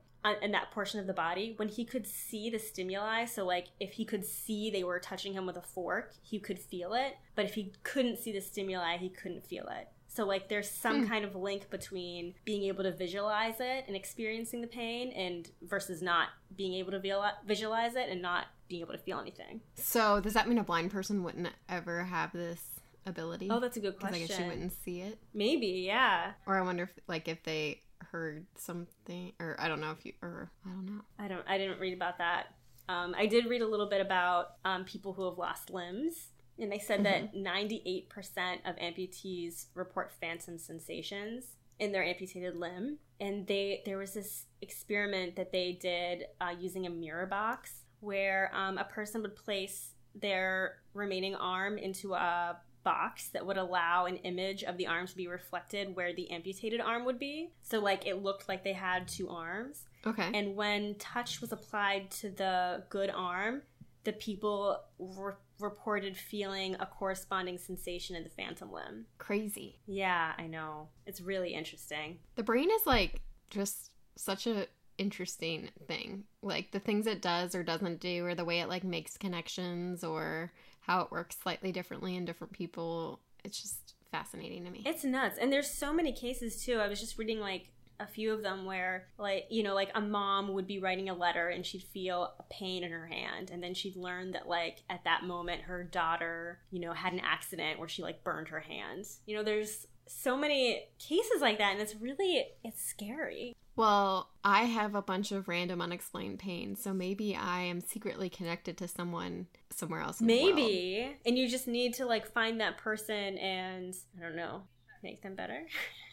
in 0.41 0.53
that 0.53 0.71
portion 0.71 1.01
of 1.01 1.07
the 1.07 1.13
body 1.13 1.53
when 1.57 1.69
he 1.69 1.85
could 1.85 2.07
see 2.07 2.49
the 2.49 2.59
stimuli. 2.59 3.27
So 3.27 3.45
like 3.45 3.67
if 3.79 3.93
he 3.93 4.05
could 4.05 4.25
see 4.25 4.71
they 4.71 4.85
were 4.85 4.99
touching 4.99 5.35
him 5.35 5.47
with 5.47 5.57
a 5.57 5.63
fork, 5.63 6.15
he 6.23 6.41
could 6.41 6.59
feel 6.59 6.95
it. 6.95 7.17
But 7.35 7.45
if 7.45 7.55
he 7.55 7.73
couldn't 7.83 8.19
see 8.19 8.33
the 8.33 8.41
stimuli, 8.41 8.97
he 8.97 9.11
couldn't 9.11 9.45
feel 9.45 9.69
it. 9.69 9.89
So 10.15 10.25
like 10.25 10.49
there's 10.49 10.71
some 10.71 11.03
Hmm. 11.03 11.09
kind 11.09 11.25
of 11.25 11.35
link 11.35 11.69
between 11.71 12.35
being 12.45 12.63
able 12.65 12.85
to 12.85 12.93
visualize 12.93 13.57
it 13.59 13.85
and 13.89 13.97
experiencing 13.97 14.61
the 14.61 14.69
pain 14.69 15.11
and 15.13 15.51
versus 15.63 16.01
not 16.03 16.29
being 16.57 16.75
able 16.75 16.93
to 16.93 17.33
visualize 17.45 17.97
it 17.97 18.09
and 18.09 18.23
not 18.23 18.47
being 18.69 18.81
able 18.83 18.93
to 18.93 18.99
feel 18.99 19.19
anything. 19.19 19.61
so 19.75 20.21
does 20.21 20.33
that 20.35 20.49
mean 20.49 20.59
a 20.59 20.63
blind 20.65 20.91
person 20.93 21.23
wouldn't 21.25 21.49
ever 21.69 22.05
have 22.05 22.33
this 22.33 22.63
ability? 23.07 23.49
Oh, 23.51 23.59
that's 23.61 23.77
a 23.77 23.81
good 23.81 23.99
question. 23.99 24.23
I 24.23 24.27
guess 24.27 24.37
she 24.37 24.43
wouldn't 24.45 24.73
see 24.85 25.01
it. 25.01 25.19
Maybe, 25.35 25.67
yeah. 25.85 26.33
Or 26.47 26.57
I 26.57 26.63
wonder 26.63 26.85
if 26.85 26.93
like 27.09 27.27
if 27.29 27.43
they 27.43 27.81
heard 27.99 28.47
something, 28.57 29.33
or 29.41 29.57
I 29.59 29.67
don't 29.69 29.81
know 29.81 29.91
if 29.91 30.07
you, 30.07 30.13
or 30.23 30.51
I 30.65 30.69
don't 30.71 30.87
know. 30.87 31.01
I 31.19 31.27
don't. 31.29 31.45
I 31.49 31.59
didn't 31.59 31.81
read 31.81 31.93
about 31.95 32.19
that. 32.19 32.55
Um, 32.89 33.15
I 33.19 33.27
did 33.27 33.47
read 33.47 33.63
a 33.63 33.67
little 33.67 33.89
bit 33.89 34.01
about 34.01 34.53
um, 34.65 34.85
people 34.85 35.13
who 35.15 35.25
have 35.29 35.39
lost 35.39 35.71
limbs, 35.71 36.29
and 36.59 36.71
they 36.71 36.79
said 36.79 37.05
that 37.05 37.35
ninety-eight 37.35 38.09
percent 38.09 38.61
of 38.65 38.77
amputees 38.77 39.67
report 39.75 40.13
phantom 40.21 40.59
sensations 40.59 41.45
in 41.79 41.93
their 41.93 42.05
amputated 42.05 42.57
limb. 42.57 42.99
And 43.21 43.47
they 43.47 43.83
there 43.85 43.99
was 43.99 44.15
this 44.15 44.47
experiment 44.61 45.37
that 45.37 45.53
they 45.53 45.79
did 45.81 46.27
uh, 46.41 46.55
using 46.59 46.87
a 46.87 46.91
mirror 46.91 47.27
box, 47.27 47.85
where 48.01 48.51
um, 48.55 48.79
a 48.79 48.85
person 48.85 49.23
would 49.23 49.37
place 49.37 49.91
their 50.15 50.77
remaining 50.93 51.35
arm 51.35 51.77
into 51.79 52.15
a 52.15 52.57
box 52.85 53.29
that 53.29 53.45
would 53.47 53.57
allow 53.57 54.05
an 54.05 54.17
image 54.19 54.63
of 54.63 54.77
the 54.77 54.87
arm 54.87 55.07
to 55.07 55.17
be 55.17 55.27
reflected 55.27 55.97
where 55.97 56.13
the 56.13 56.31
amputated 56.31 56.81
arm 56.81 57.05
would 57.07 57.19
be. 57.19 57.51
So 57.63 57.81
like 57.81 58.07
it 58.07 58.23
looked 58.23 58.47
like 58.47 58.63
they 58.63 58.75
had 58.75 59.09
two 59.09 59.31
arms. 59.31 59.87
Okay. 60.07 60.31
And 60.35 60.55
when 60.55 60.95
touch 60.97 61.41
was 61.41 61.51
applied 61.51 62.11
to 62.21 62.29
the 62.29 62.85
good 62.91 63.11
arm, 63.11 63.63
the 64.05 64.13
people 64.13 64.79
re- 64.99 65.33
reported 65.61 66.17
feeling 66.17 66.77
a 66.81 66.87
corresponding 66.87 67.59
sensation 67.59 68.17
in 68.17 68.25
the 68.25 68.31
phantom 68.31 68.73
limb. 68.73 69.07
Crazy. 69.19 69.81
Yeah, 69.87 70.33
I 70.37 70.47
know. 70.47 70.89
It's 71.07 71.21
really 71.21 71.55
interesting. 71.55 72.19
The 72.37 72.43
brain 72.43 72.71
is 72.71 72.87
like 72.87 73.21
just 73.51 73.91
such 74.17 74.47
a 74.47 74.67
interesting 74.99 75.71
thing. 75.87 76.25
Like 76.43 76.71
the 76.71 76.81
things 76.81 77.07
it 77.07 77.23
does 77.23 77.55
or 77.55 77.63
doesn't 77.63 78.01
do, 78.01 78.25
or 78.25 78.35
the 78.35 78.45
way 78.45 78.61
it 78.61 78.69
like 78.69 78.85
makes 78.85 79.17
connections, 79.17 80.05
or 80.05 80.53
how 80.81 81.01
it 81.01 81.11
works 81.11 81.37
slightly 81.43 81.73
differently 81.73 82.17
in 82.17 82.25
different 82.25 82.53
people. 82.53 83.21
It's 83.45 83.61
just 83.61 83.95
fascinating 84.11 84.65
to 84.65 84.71
me. 84.71 84.83
It's 84.87 85.05
nuts. 85.05 85.39
And 85.41 85.53
there's 85.53 85.71
so 85.71 85.93
many 85.93 86.13
cases 86.13 86.65
too. 86.65 86.79
I 86.79 86.89
was 86.89 87.01
just 87.01 87.19
reading 87.19 87.41
like 87.41 87.71
a 88.01 88.07
few 88.07 88.33
of 88.33 88.43
them 88.43 88.65
where 88.65 89.07
like 89.19 89.47
you 89.51 89.63
know 89.63 89.75
like 89.75 89.91
a 89.95 90.01
mom 90.01 90.53
would 90.53 90.67
be 90.67 90.79
writing 90.79 91.09
a 91.09 91.15
letter 91.15 91.49
and 91.49 91.65
she'd 91.65 91.83
feel 91.83 92.35
a 92.39 92.43
pain 92.51 92.83
in 92.85 92.91
her 92.91 93.07
hand 93.07 93.51
and 93.51 93.63
then 93.63 93.75
she'd 93.75 93.97
learn 93.97 94.33
that 94.33 94.49
like 94.49 94.83
at 94.91 95.05
that 95.05 95.23
moment 95.25 95.63
her 95.63 95.85
daughter 95.85 96.59
you 96.71 96.81
know 96.81 96.93
had 96.93 97.13
an 97.13 97.21
accident 97.21 97.79
where 97.79 97.89
she 97.89 98.03
like 98.03 98.25
burned 98.25 98.49
her 98.49 98.61
hand 98.61 99.05
you 99.27 99.37
know 99.37 99.43
there's 99.43 99.87
so 100.07 100.37
many 100.37 100.83
cases 100.99 101.41
like 101.41 101.59
that 101.59 101.73
and 101.73 101.81
it's 101.81 101.95
really 101.97 102.45
it's 102.63 102.83
scary 102.85 103.55
Well, 103.77 104.29
I 104.45 104.65
have 104.65 104.95
a 104.95 105.03
bunch 105.03 105.33
of 105.33 105.49
random 105.49 105.81
unexplained 105.81 106.39
pain, 106.39 106.77
so 106.77 106.93
maybe 106.95 107.35
I 107.35 107.63
am 107.63 107.81
secretly 107.81 108.29
connected 108.29 108.77
to 108.79 108.87
someone 108.87 109.49
somewhere 109.71 110.01
else. 110.01 110.21
In 110.21 110.29
the 110.29 110.43
world. 110.45 110.55
maybe 110.55 111.17
and 111.27 111.37
you 111.37 111.49
just 111.49 111.67
need 111.67 111.95
to 111.95 112.07
like 112.07 112.31
find 112.31 112.61
that 112.61 112.79
person 112.79 113.37
and 113.39 113.97
i 114.17 114.23
don't 114.23 114.37
know 114.37 114.63
make 115.05 115.23
them 115.23 115.37
better 115.37 115.63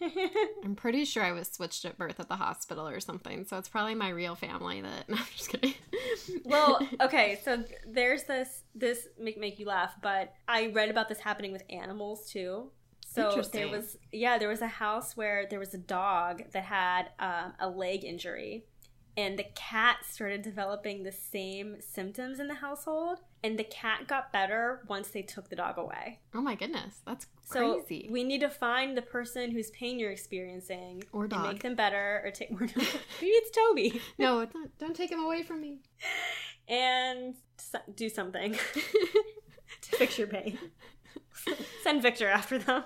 I'm 0.64 0.76
pretty 0.76 1.06
sure 1.06 1.24
I 1.24 1.32
was 1.32 1.48
switched 1.48 1.86
at 1.86 1.98
birth 1.98 2.20
at 2.20 2.28
the 2.28 2.36
hospital 2.36 2.88
or 2.88 3.00
something, 3.00 3.46
so 3.46 3.58
it's 3.58 3.70
probably 3.70 3.94
my 3.96 4.10
real 4.10 4.36
family 4.36 4.82
that. 4.82 5.08
No, 5.10 5.16
I'm 5.18 5.26
just 5.36 5.50
kidding. 5.50 5.74
well 6.44 6.80
okay 7.02 7.40
so 7.44 7.64
there's 7.88 8.24
this 8.24 8.64
this 8.76 9.08
make 9.20 9.38
make 9.40 9.60
you 9.60 9.66
laugh 9.66 9.94
but 10.02 10.34
i 10.48 10.68
read 10.68 10.90
about 10.90 11.10
this 11.10 11.20
happening 11.20 11.52
with 11.52 11.64
animals 11.70 12.30
too 12.30 12.70
so 13.08 13.42
there 13.52 13.68
was 13.68 13.98
yeah 14.12 14.38
there 14.38 14.50
was 14.50 14.62
a 14.62 14.68
house 14.68 15.18
where 15.18 15.46
there 15.50 15.60
was 15.60 15.74
a 15.74 15.78
dog 15.78 16.44
that 16.54 16.64
had 16.64 17.10
um, 17.20 17.54
a 17.60 17.70
leg 17.70 18.04
injury 18.04 18.66
and 19.18 19.38
the 19.38 19.46
cat 19.56 19.98
started 20.10 20.42
developing 20.42 21.04
the 21.04 21.12
same 21.12 21.76
symptoms 21.82 22.40
in 22.40 22.48
the 22.48 22.56
household 22.56 23.20
and 23.44 23.58
the 23.60 23.64
cat 23.64 24.08
got 24.08 24.32
better 24.32 24.82
once 24.88 25.10
they 25.10 25.22
took 25.22 25.50
the 25.50 25.56
dog 25.56 25.78
away 25.78 26.20
oh 26.34 26.42
my 26.42 26.56
goodness, 26.56 27.02
that's 27.06 27.28
so 27.44 27.82
crazy. 27.82 28.08
we 28.12 28.24
need 28.24 28.40
to 28.42 28.50
find 28.50 28.96
the 28.96 29.02
person 29.02 29.52
whose 29.52 29.70
pain 29.72 30.00
you're 30.00 30.12
experiencing 30.12 31.04
Or 31.12 31.24
and 31.24 31.32
dog. 31.32 31.44
make 31.54 31.62
them 31.64 31.76
better 31.76 32.22
or 32.24 32.32
take 32.32 32.52
more 32.52 32.62
maybe 32.76 32.88
it's 33.22 33.52
toby 33.52 34.02
no, 34.18 34.40
it's 34.40 34.54
not, 34.56 34.70
don't 34.80 34.96
take 34.96 35.12
him 35.12 35.20
away 35.20 35.44
from 35.44 35.60
me. 35.62 35.80
and 36.68 37.36
do 37.96 38.08
something 38.10 38.54
to 38.54 39.96
fix 39.98 40.18
your 40.18 40.28
pain. 40.28 40.58
Send 41.84 42.02
Victor 42.02 42.28
after 42.28 42.58
them. 42.60 42.84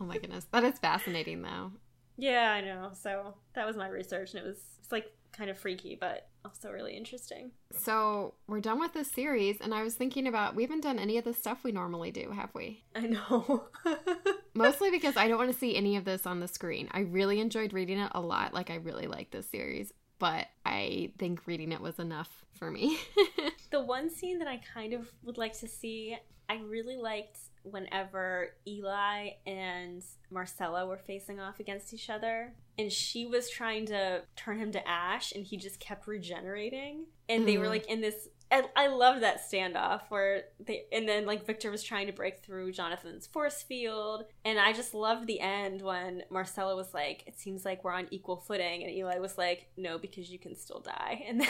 Oh 0.00 0.04
my 0.04 0.18
goodness, 0.18 0.46
that 0.52 0.64
is 0.64 0.78
fascinating 0.78 1.42
though. 1.42 1.72
Yeah, 2.18 2.50
I 2.52 2.60
know. 2.62 2.90
So 2.94 3.34
that 3.54 3.66
was 3.66 3.76
my 3.76 3.88
research, 3.88 4.34
and 4.34 4.42
it 4.44 4.46
was 4.46 4.58
it's 4.78 4.90
like 4.92 5.12
kind 5.36 5.50
of 5.50 5.58
freaky, 5.58 5.96
but 6.00 6.28
also 6.44 6.70
really 6.70 6.96
interesting. 6.96 7.50
So 7.72 8.34
we're 8.46 8.60
done 8.60 8.80
with 8.80 8.92
this 8.92 9.10
series, 9.10 9.60
and 9.60 9.74
I 9.74 9.82
was 9.82 9.94
thinking 9.94 10.26
about 10.26 10.54
we 10.54 10.62
haven't 10.62 10.82
done 10.82 10.98
any 10.98 11.18
of 11.18 11.24
the 11.24 11.34
stuff 11.34 11.64
we 11.64 11.72
normally 11.72 12.10
do, 12.10 12.30
have 12.30 12.50
we? 12.54 12.84
I 12.94 13.00
know. 13.06 13.66
Mostly 14.54 14.90
because 14.90 15.16
I 15.16 15.28
don't 15.28 15.38
want 15.38 15.52
to 15.52 15.58
see 15.58 15.76
any 15.76 15.96
of 15.96 16.04
this 16.04 16.26
on 16.26 16.40
the 16.40 16.48
screen. 16.48 16.88
I 16.92 17.00
really 17.00 17.40
enjoyed 17.40 17.72
reading 17.72 17.98
it 17.98 18.12
a 18.14 18.20
lot. 18.20 18.54
Like 18.54 18.70
I 18.70 18.76
really 18.76 19.06
like 19.06 19.30
this 19.30 19.48
series, 19.48 19.92
but 20.18 20.46
I 20.64 21.12
think 21.18 21.46
reading 21.46 21.72
it 21.72 21.80
was 21.80 21.98
enough 21.98 22.44
for 22.54 22.70
me. 22.70 22.98
the 23.70 23.82
one 23.82 24.08
scene 24.08 24.38
that 24.38 24.48
I 24.48 24.60
kind 24.72 24.94
of 24.94 25.12
would 25.22 25.36
like 25.36 25.58
to 25.60 25.68
see, 25.68 26.16
I 26.48 26.60
really 26.66 26.96
liked 26.96 27.38
whenever 27.70 28.54
Eli 28.66 29.30
and 29.46 30.02
Marcella 30.30 30.86
were 30.86 30.96
facing 30.98 31.40
off 31.40 31.60
against 31.60 31.92
each 31.94 32.08
other. 32.10 32.54
And 32.78 32.92
she 32.92 33.24
was 33.26 33.48
trying 33.48 33.86
to 33.86 34.22
turn 34.36 34.58
him 34.58 34.70
to 34.72 34.86
ash, 34.88 35.32
and 35.32 35.44
he 35.46 35.56
just 35.56 35.80
kept 35.80 36.06
regenerating. 36.06 37.06
And 37.28 37.46
they 37.48 37.58
were 37.58 37.64
Mhm. 37.66 37.70
like 37.70 37.86
in 37.86 38.00
this. 38.00 38.28
I, 38.48 38.62
I 38.76 38.86
love 38.86 39.22
that 39.22 39.40
standoff 39.50 40.02
where 40.08 40.44
they, 40.60 40.84
and 40.92 41.08
then 41.08 41.26
like 41.26 41.44
Victor 41.44 41.70
was 41.72 41.82
trying 41.82 42.06
to 42.06 42.12
break 42.12 42.44
through 42.44 42.70
Jonathan's 42.72 43.26
force 43.26 43.62
field, 43.62 44.26
and 44.44 44.56
I 44.60 44.72
just 44.72 44.94
loved 44.94 45.26
the 45.26 45.40
end 45.40 45.82
when 45.82 46.22
Marcella 46.30 46.76
was 46.76 46.94
like, 46.94 47.24
"It 47.26 47.36
seems 47.36 47.64
like 47.64 47.82
we're 47.82 47.90
on 47.90 48.06
equal 48.12 48.36
footing," 48.36 48.84
and 48.84 48.92
Eli 48.92 49.18
was 49.18 49.36
like, 49.36 49.66
"No, 49.76 49.98
because 49.98 50.30
you 50.30 50.38
can 50.38 50.54
still 50.54 50.78
die," 50.78 51.24
and 51.26 51.40
then 51.40 51.48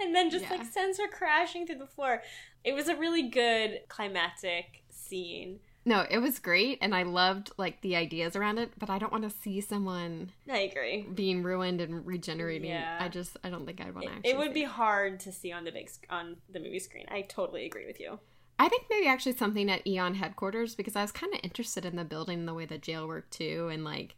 and 0.00 0.14
then 0.14 0.30
just 0.30 0.44
Yeah. 0.44 0.50
like 0.56 0.64
sends 0.66 0.98
her 0.98 1.08
crashing 1.08 1.66
through 1.66 1.78
the 1.78 1.86
floor. 1.86 2.22
It 2.64 2.72
was 2.74 2.88
a 2.88 2.96
really 2.96 3.22
good 3.28 3.82
climactic 3.88 4.82
scene. 4.90 5.60
no, 5.86 6.06
it 6.10 6.16
was 6.18 6.38
great, 6.38 6.78
and 6.80 6.94
I 6.94 7.02
loved 7.02 7.50
like 7.58 7.82
the 7.82 7.94
ideas 7.94 8.34
around 8.36 8.56
it. 8.58 8.72
But 8.78 8.88
I 8.88 8.98
don't 8.98 9.12
want 9.12 9.24
to 9.24 9.30
see 9.30 9.60
someone 9.60 10.32
I 10.48 10.58
agree. 10.60 11.02
being 11.14 11.42
ruined 11.42 11.80
and 11.82 12.06
regenerating. 12.06 12.70
Yeah. 12.70 12.96
I 13.00 13.08
just 13.08 13.36
I 13.44 13.50
don't 13.50 13.66
think 13.66 13.80
I'd 13.82 13.94
want 13.94 14.06
to. 14.06 14.12
Actually 14.14 14.30
it 14.30 14.38
would 14.38 14.54
be 14.54 14.62
hard 14.64 15.20
to 15.20 15.32
see 15.32 15.52
on 15.52 15.64
the 15.64 15.72
big 15.72 15.90
sc- 15.90 16.06
on 16.08 16.36
the 16.50 16.58
movie 16.58 16.78
screen. 16.78 17.04
I 17.10 17.20
totally 17.22 17.66
agree 17.66 17.86
with 17.86 18.00
you. 18.00 18.18
I 18.58 18.68
think 18.68 18.84
maybe 18.88 19.06
actually 19.08 19.36
something 19.36 19.68
at 19.70 19.86
EON 19.86 20.14
headquarters 20.14 20.74
because 20.74 20.94
I 20.94 21.02
was 21.02 21.10
kind 21.10 21.34
of 21.34 21.40
interested 21.42 21.84
in 21.84 21.96
the 21.96 22.04
building 22.04 22.40
and 22.40 22.48
the 22.48 22.54
way 22.54 22.66
the 22.66 22.78
jail 22.78 23.08
worked 23.08 23.32
too, 23.32 23.68
and 23.72 23.84
like 23.84 24.14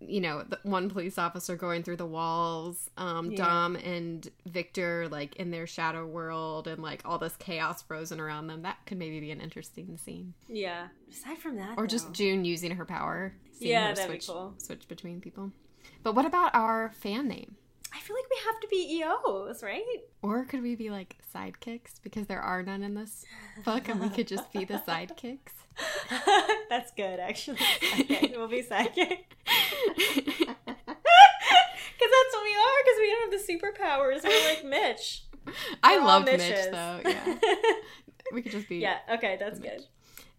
you 0.00 0.20
know 0.20 0.44
the 0.48 0.60
one 0.62 0.88
police 0.88 1.18
officer 1.18 1.56
going 1.56 1.82
through 1.82 1.96
the 1.96 2.06
walls, 2.06 2.88
um, 2.96 3.32
Yeah. 3.32 3.36
Dom 3.38 3.74
and 3.76 4.30
Victor 4.46 5.08
like 5.08 5.34
in 5.36 5.50
their 5.50 5.66
shadow 5.66 6.06
world, 6.06 6.68
and 6.68 6.80
like 6.82 7.02
all 7.04 7.18
this 7.18 7.34
chaos 7.36 7.82
frozen 7.82 8.20
around 8.20 8.46
them. 8.46 8.62
That 8.62 8.78
could 8.86 8.98
maybe 8.98 9.18
be 9.18 9.32
an 9.32 9.40
interesting 9.40 9.96
scene, 9.96 10.34
Yeah. 10.48 10.88
Aside 11.10 11.38
from 11.38 11.56
that, 11.56 11.76
or 11.78 11.86
just 11.88 12.12
June 12.12 12.44
using 12.44 12.70
her 12.72 12.84
power. 12.84 13.34
Yeah, 13.58 13.88
her 13.88 13.94
that'd 13.96 14.20
be 14.20 14.24
cool. 14.24 14.54
Switch 14.58 14.86
between 14.86 15.20
people. 15.20 15.50
But 16.04 16.14
what 16.14 16.26
about 16.26 16.54
our 16.54 16.92
fan 16.92 17.26
name? 17.26 17.56
I 17.94 18.00
feel 18.00 18.16
like 18.16 18.28
we 18.30 18.36
have 18.46 18.60
to 18.60 18.68
be 18.68 18.96
EOs, 18.98 19.62
right? 19.62 19.82
Or 20.22 20.44
could 20.44 20.62
we 20.62 20.74
be 20.74 20.90
like 20.90 21.16
sidekicks 21.34 22.02
because 22.02 22.26
there 22.26 22.40
are 22.40 22.62
none 22.62 22.82
in 22.82 22.94
this 22.94 23.24
book 23.64 23.88
and 23.88 24.00
we 24.00 24.08
could 24.08 24.26
just 24.28 24.52
be 24.52 24.64
the 24.64 24.82
sidekicks? 24.86 25.52
That's 26.68 26.90
good, 26.92 27.20
actually. 27.20 27.58
Okay, 28.00 28.32
we'll 28.36 28.48
be 28.48 28.62
sidekick. 28.62 29.18
Because 31.98 32.12
that's 32.12 32.34
what 32.34 32.44
we 32.44 32.54
are, 32.54 32.78
because 32.84 32.98
we 33.00 33.10
don't 33.10 33.32
have 33.32 33.40
the 33.40 33.52
superpowers. 33.52 34.22
We're 34.22 34.48
like 34.48 34.64
Mitch. 34.64 35.24
I 35.82 35.96
We're 35.96 36.00
all 36.02 36.06
love 36.06 36.24
Mitch 36.26 36.70
though. 36.70 37.00
Yeah. 37.04 37.34
We 38.32 38.42
could 38.42 38.52
just 38.52 38.68
be 38.68 38.76
yeah, 38.76 38.98
okay, 39.14 39.36
that's 39.40 39.58
good. 39.58 39.84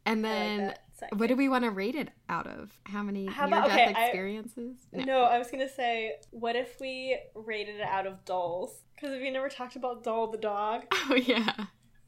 And 0.05 0.25
I 0.25 0.57
like 0.57 0.77
Sidekick. 1.01 1.17
what 1.17 1.27
do 1.27 1.35
we 1.35 1.47
want 1.49 1.63
to 1.63 1.71
rate 1.71 1.95
it 1.95 2.09
out 2.27 2.47
of? 2.47 2.71
How 2.85 3.01
many 3.03 3.25
How 3.27 3.45
near 3.47 3.57
about- 3.59 3.67
death 3.69 3.79
okay, 3.89 3.93
I- 3.95 4.03
experiences? 4.05 4.77
No. 4.91 5.23
I 5.23 5.37
was 5.37 5.49
gonna 5.51 5.69
say, 5.69 6.15
what 6.31 6.55
if 6.55 6.79
we 6.79 7.17
rated 7.35 7.75
it 7.77 7.81
out 7.87 8.05
of 8.07 8.25
dolls? 8.25 8.81
Because 8.95 9.11
we 9.19 9.29
never 9.31 9.47
talked 9.49 9.75
about 9.75 10.03
Dol 10.03 10.27
the 10.31 10.37
dog, 10.37 10.83
Oh 10.91 11.15
yeah. 11.15 11.53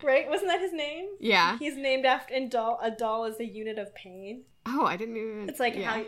right? 0.03 0.27
Wasn't 0.29 0.49
that 0.49 0.59
his 0.59 0.73
name? 0.73 1.07
Yeah. 1.19 1.57
He's 1.57 1.77
named 1.77 2.05
after 2.05 2.33
and 2.33 2.49
doll. 2.51 2.79
A 2.81 2.91
dol 2.91 3.25
is 3.25 3.39
a 3.39 3.45
unit 3.45 3.77
of 3.79 3.93
pain. 3.95 4.43
Oh, 4.65 4.85
I 4.85 4.97
didn't 4.97 5.15
even 5.17 5.47
It's 5.49 5.59
like 5.59 5.75
yeah. 5.75 5.89
how 5.91 6.05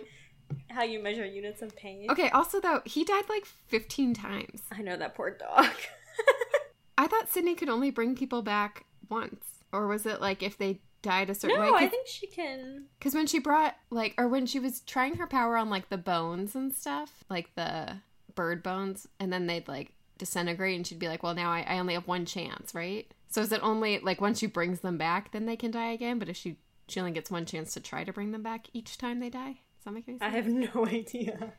how 0.69 0.83
you 0.83 1.01
measure 1.01 1.25
units 1.25 1.61
of 1.61 1.75
pain. 1.75 2.07
Okay, 2.11 2.29
also 2.29 2.59
though, 2.59 2.81
he 2.85 3.03
died 3.03 3.23
like 3.29 3.45
15 3.45 4.13
times. 4.13 4.61
I 4.71 4.81
know 4.81 4.97
that 4.97 5.15
poor 5.15 5.31
dog. 5.31 5.67
I 6.97 7.07
thought 7.07 7.29
Sydney 7.29 7.55
could 7.55 7.69
only 7.69 7.89
bring 7.91 8.15
people 8.15 8.41
back 8.41 8.85
once. 9.09 9.45
Or 9.71 9.87
was 9.87 10.05
it 10.05 10.21
like 10.21 10.43
if 10.43 10.57
they 10.57 10.81
died 11.03 11.29
a 11.29 11.35
certain 11.35 11.57
no, 11.57 11.73
way? 11.73 11.85
I 11.85 11.87
think 11.87 12.07
she 12.07 12.25
can. 12.25 12.85
Because 12.97 13.13
when 13.13 13.27
she 13.27 13.37
brought, 13.37 13.75
like, 13.91 14.15
or 14.17 14.27
when 14.27 14.47
she 14.47 14.59
was 14.59 14.79
trying 14.81 15.17
her 15.17 15.27
power 15.27 15.55
on, 15.57 15.69
like, 15.69 15.89
the 15.89 15.97
bones 15.97 16.55
and 16.55 16.73
stuff, 16.73 17.23
like 17.29 17.53
the 17.53 17.97
bird 18.33 18.63
bones, 18.63 19.07
and 19.19 19.31
then 19.31 19.45
they'd, 19.45 19.67
like, 19.67 19.91
disintegrate, 20.17 20.75
and 20.75 20.87
she'd 20.87 20.97
be 20.97 21.07
like, 21.07 21.21
well, 21.21 21.35
now 21.35 21.51
I, 21.51 21.61
I 21.67 21.77
only 21.77 21.93
have 21.93 22.07
one 22.07 22.25
chance, 22.25 22.73
right? 22.73 23.11
So 23.27 23.41
is 23.41 23.51
it 23.51 23.61
only, 23.61 23.99
like, 23.99 24.19
once 24.19 24.39
she 24.39 24.47
brings 24.47 24.79
them 24.79 24.97
back, 24.97 25.31
then 25.31 25.45
they 25.45 25.55
can 25.55 25.69
die 25.69 25.91
again? 25.91 26.17
But 26.17 26.29
if 26.29 26.37
she, 26.37 26.57
she 26.87 26.99
only 26.99 27.11
gets 27.11 27.29
one 27.29 27.45
chance 27.45 27.73
to 27.75 27.79
try 27.79 28.03
to 28.03 28.13
bring 28.13 28.31
them 28.31 28.41
back 28.41 28.67
each 28.73 28.97
time 28.97 29.19
they 29.19 29.29
die? 29.29 29.59
Does 29.83 29.85
that 29.85 29.91
make 29.95 30.07
any 30.07 30.17
I 30.21 30.29
have 30.29 30.47
no 30.47 30.85
idea. 30.87 31.51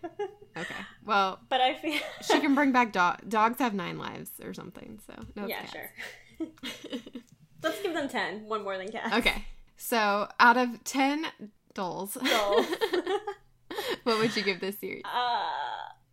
Okay. 0.57 0.75
Well, 1.05 1.41
but 1.51 1.61
I 1.61 1.75
feel 1.75 2.01
she 2.23 2.41
can 2.41 2.55
bring 2.55 2.73
back 2.73 2.91
dog. 2.91 3.29
Dogs 3.29 3.59
have 3.59 3.75
nine 3.75 3.99
lives 3.99 4.31
or 4.43 4.55
something, 4.55 4.99
so 5.07 5.13
no. 5.37 5.47
yeah, 5.49 5.61
cats. 5.61 5.73
sure. 5.73 6.49
Let's 7.65 7.83
give 7.83 7.95
them 7.95 8.09
ten. 8.09 8.47
One 8.49 8.63
more 8.63 8.79
than 8.79 8.93
cats. 8.93 9.15
okay. 9.17 9.45
So 9.77 10.29
out 10.39 10.57
of 10.57 10.85
10 10.85 11.27
dolls, 11.75 12.15
Dolls. 12.25 12.67
what 14.05 14.19
would 14.19 14.37
you 14.37 14.43
give 14.43 14.61
this 14.61 14.79
series? 14.79 15.03
uh, 15.05 15.43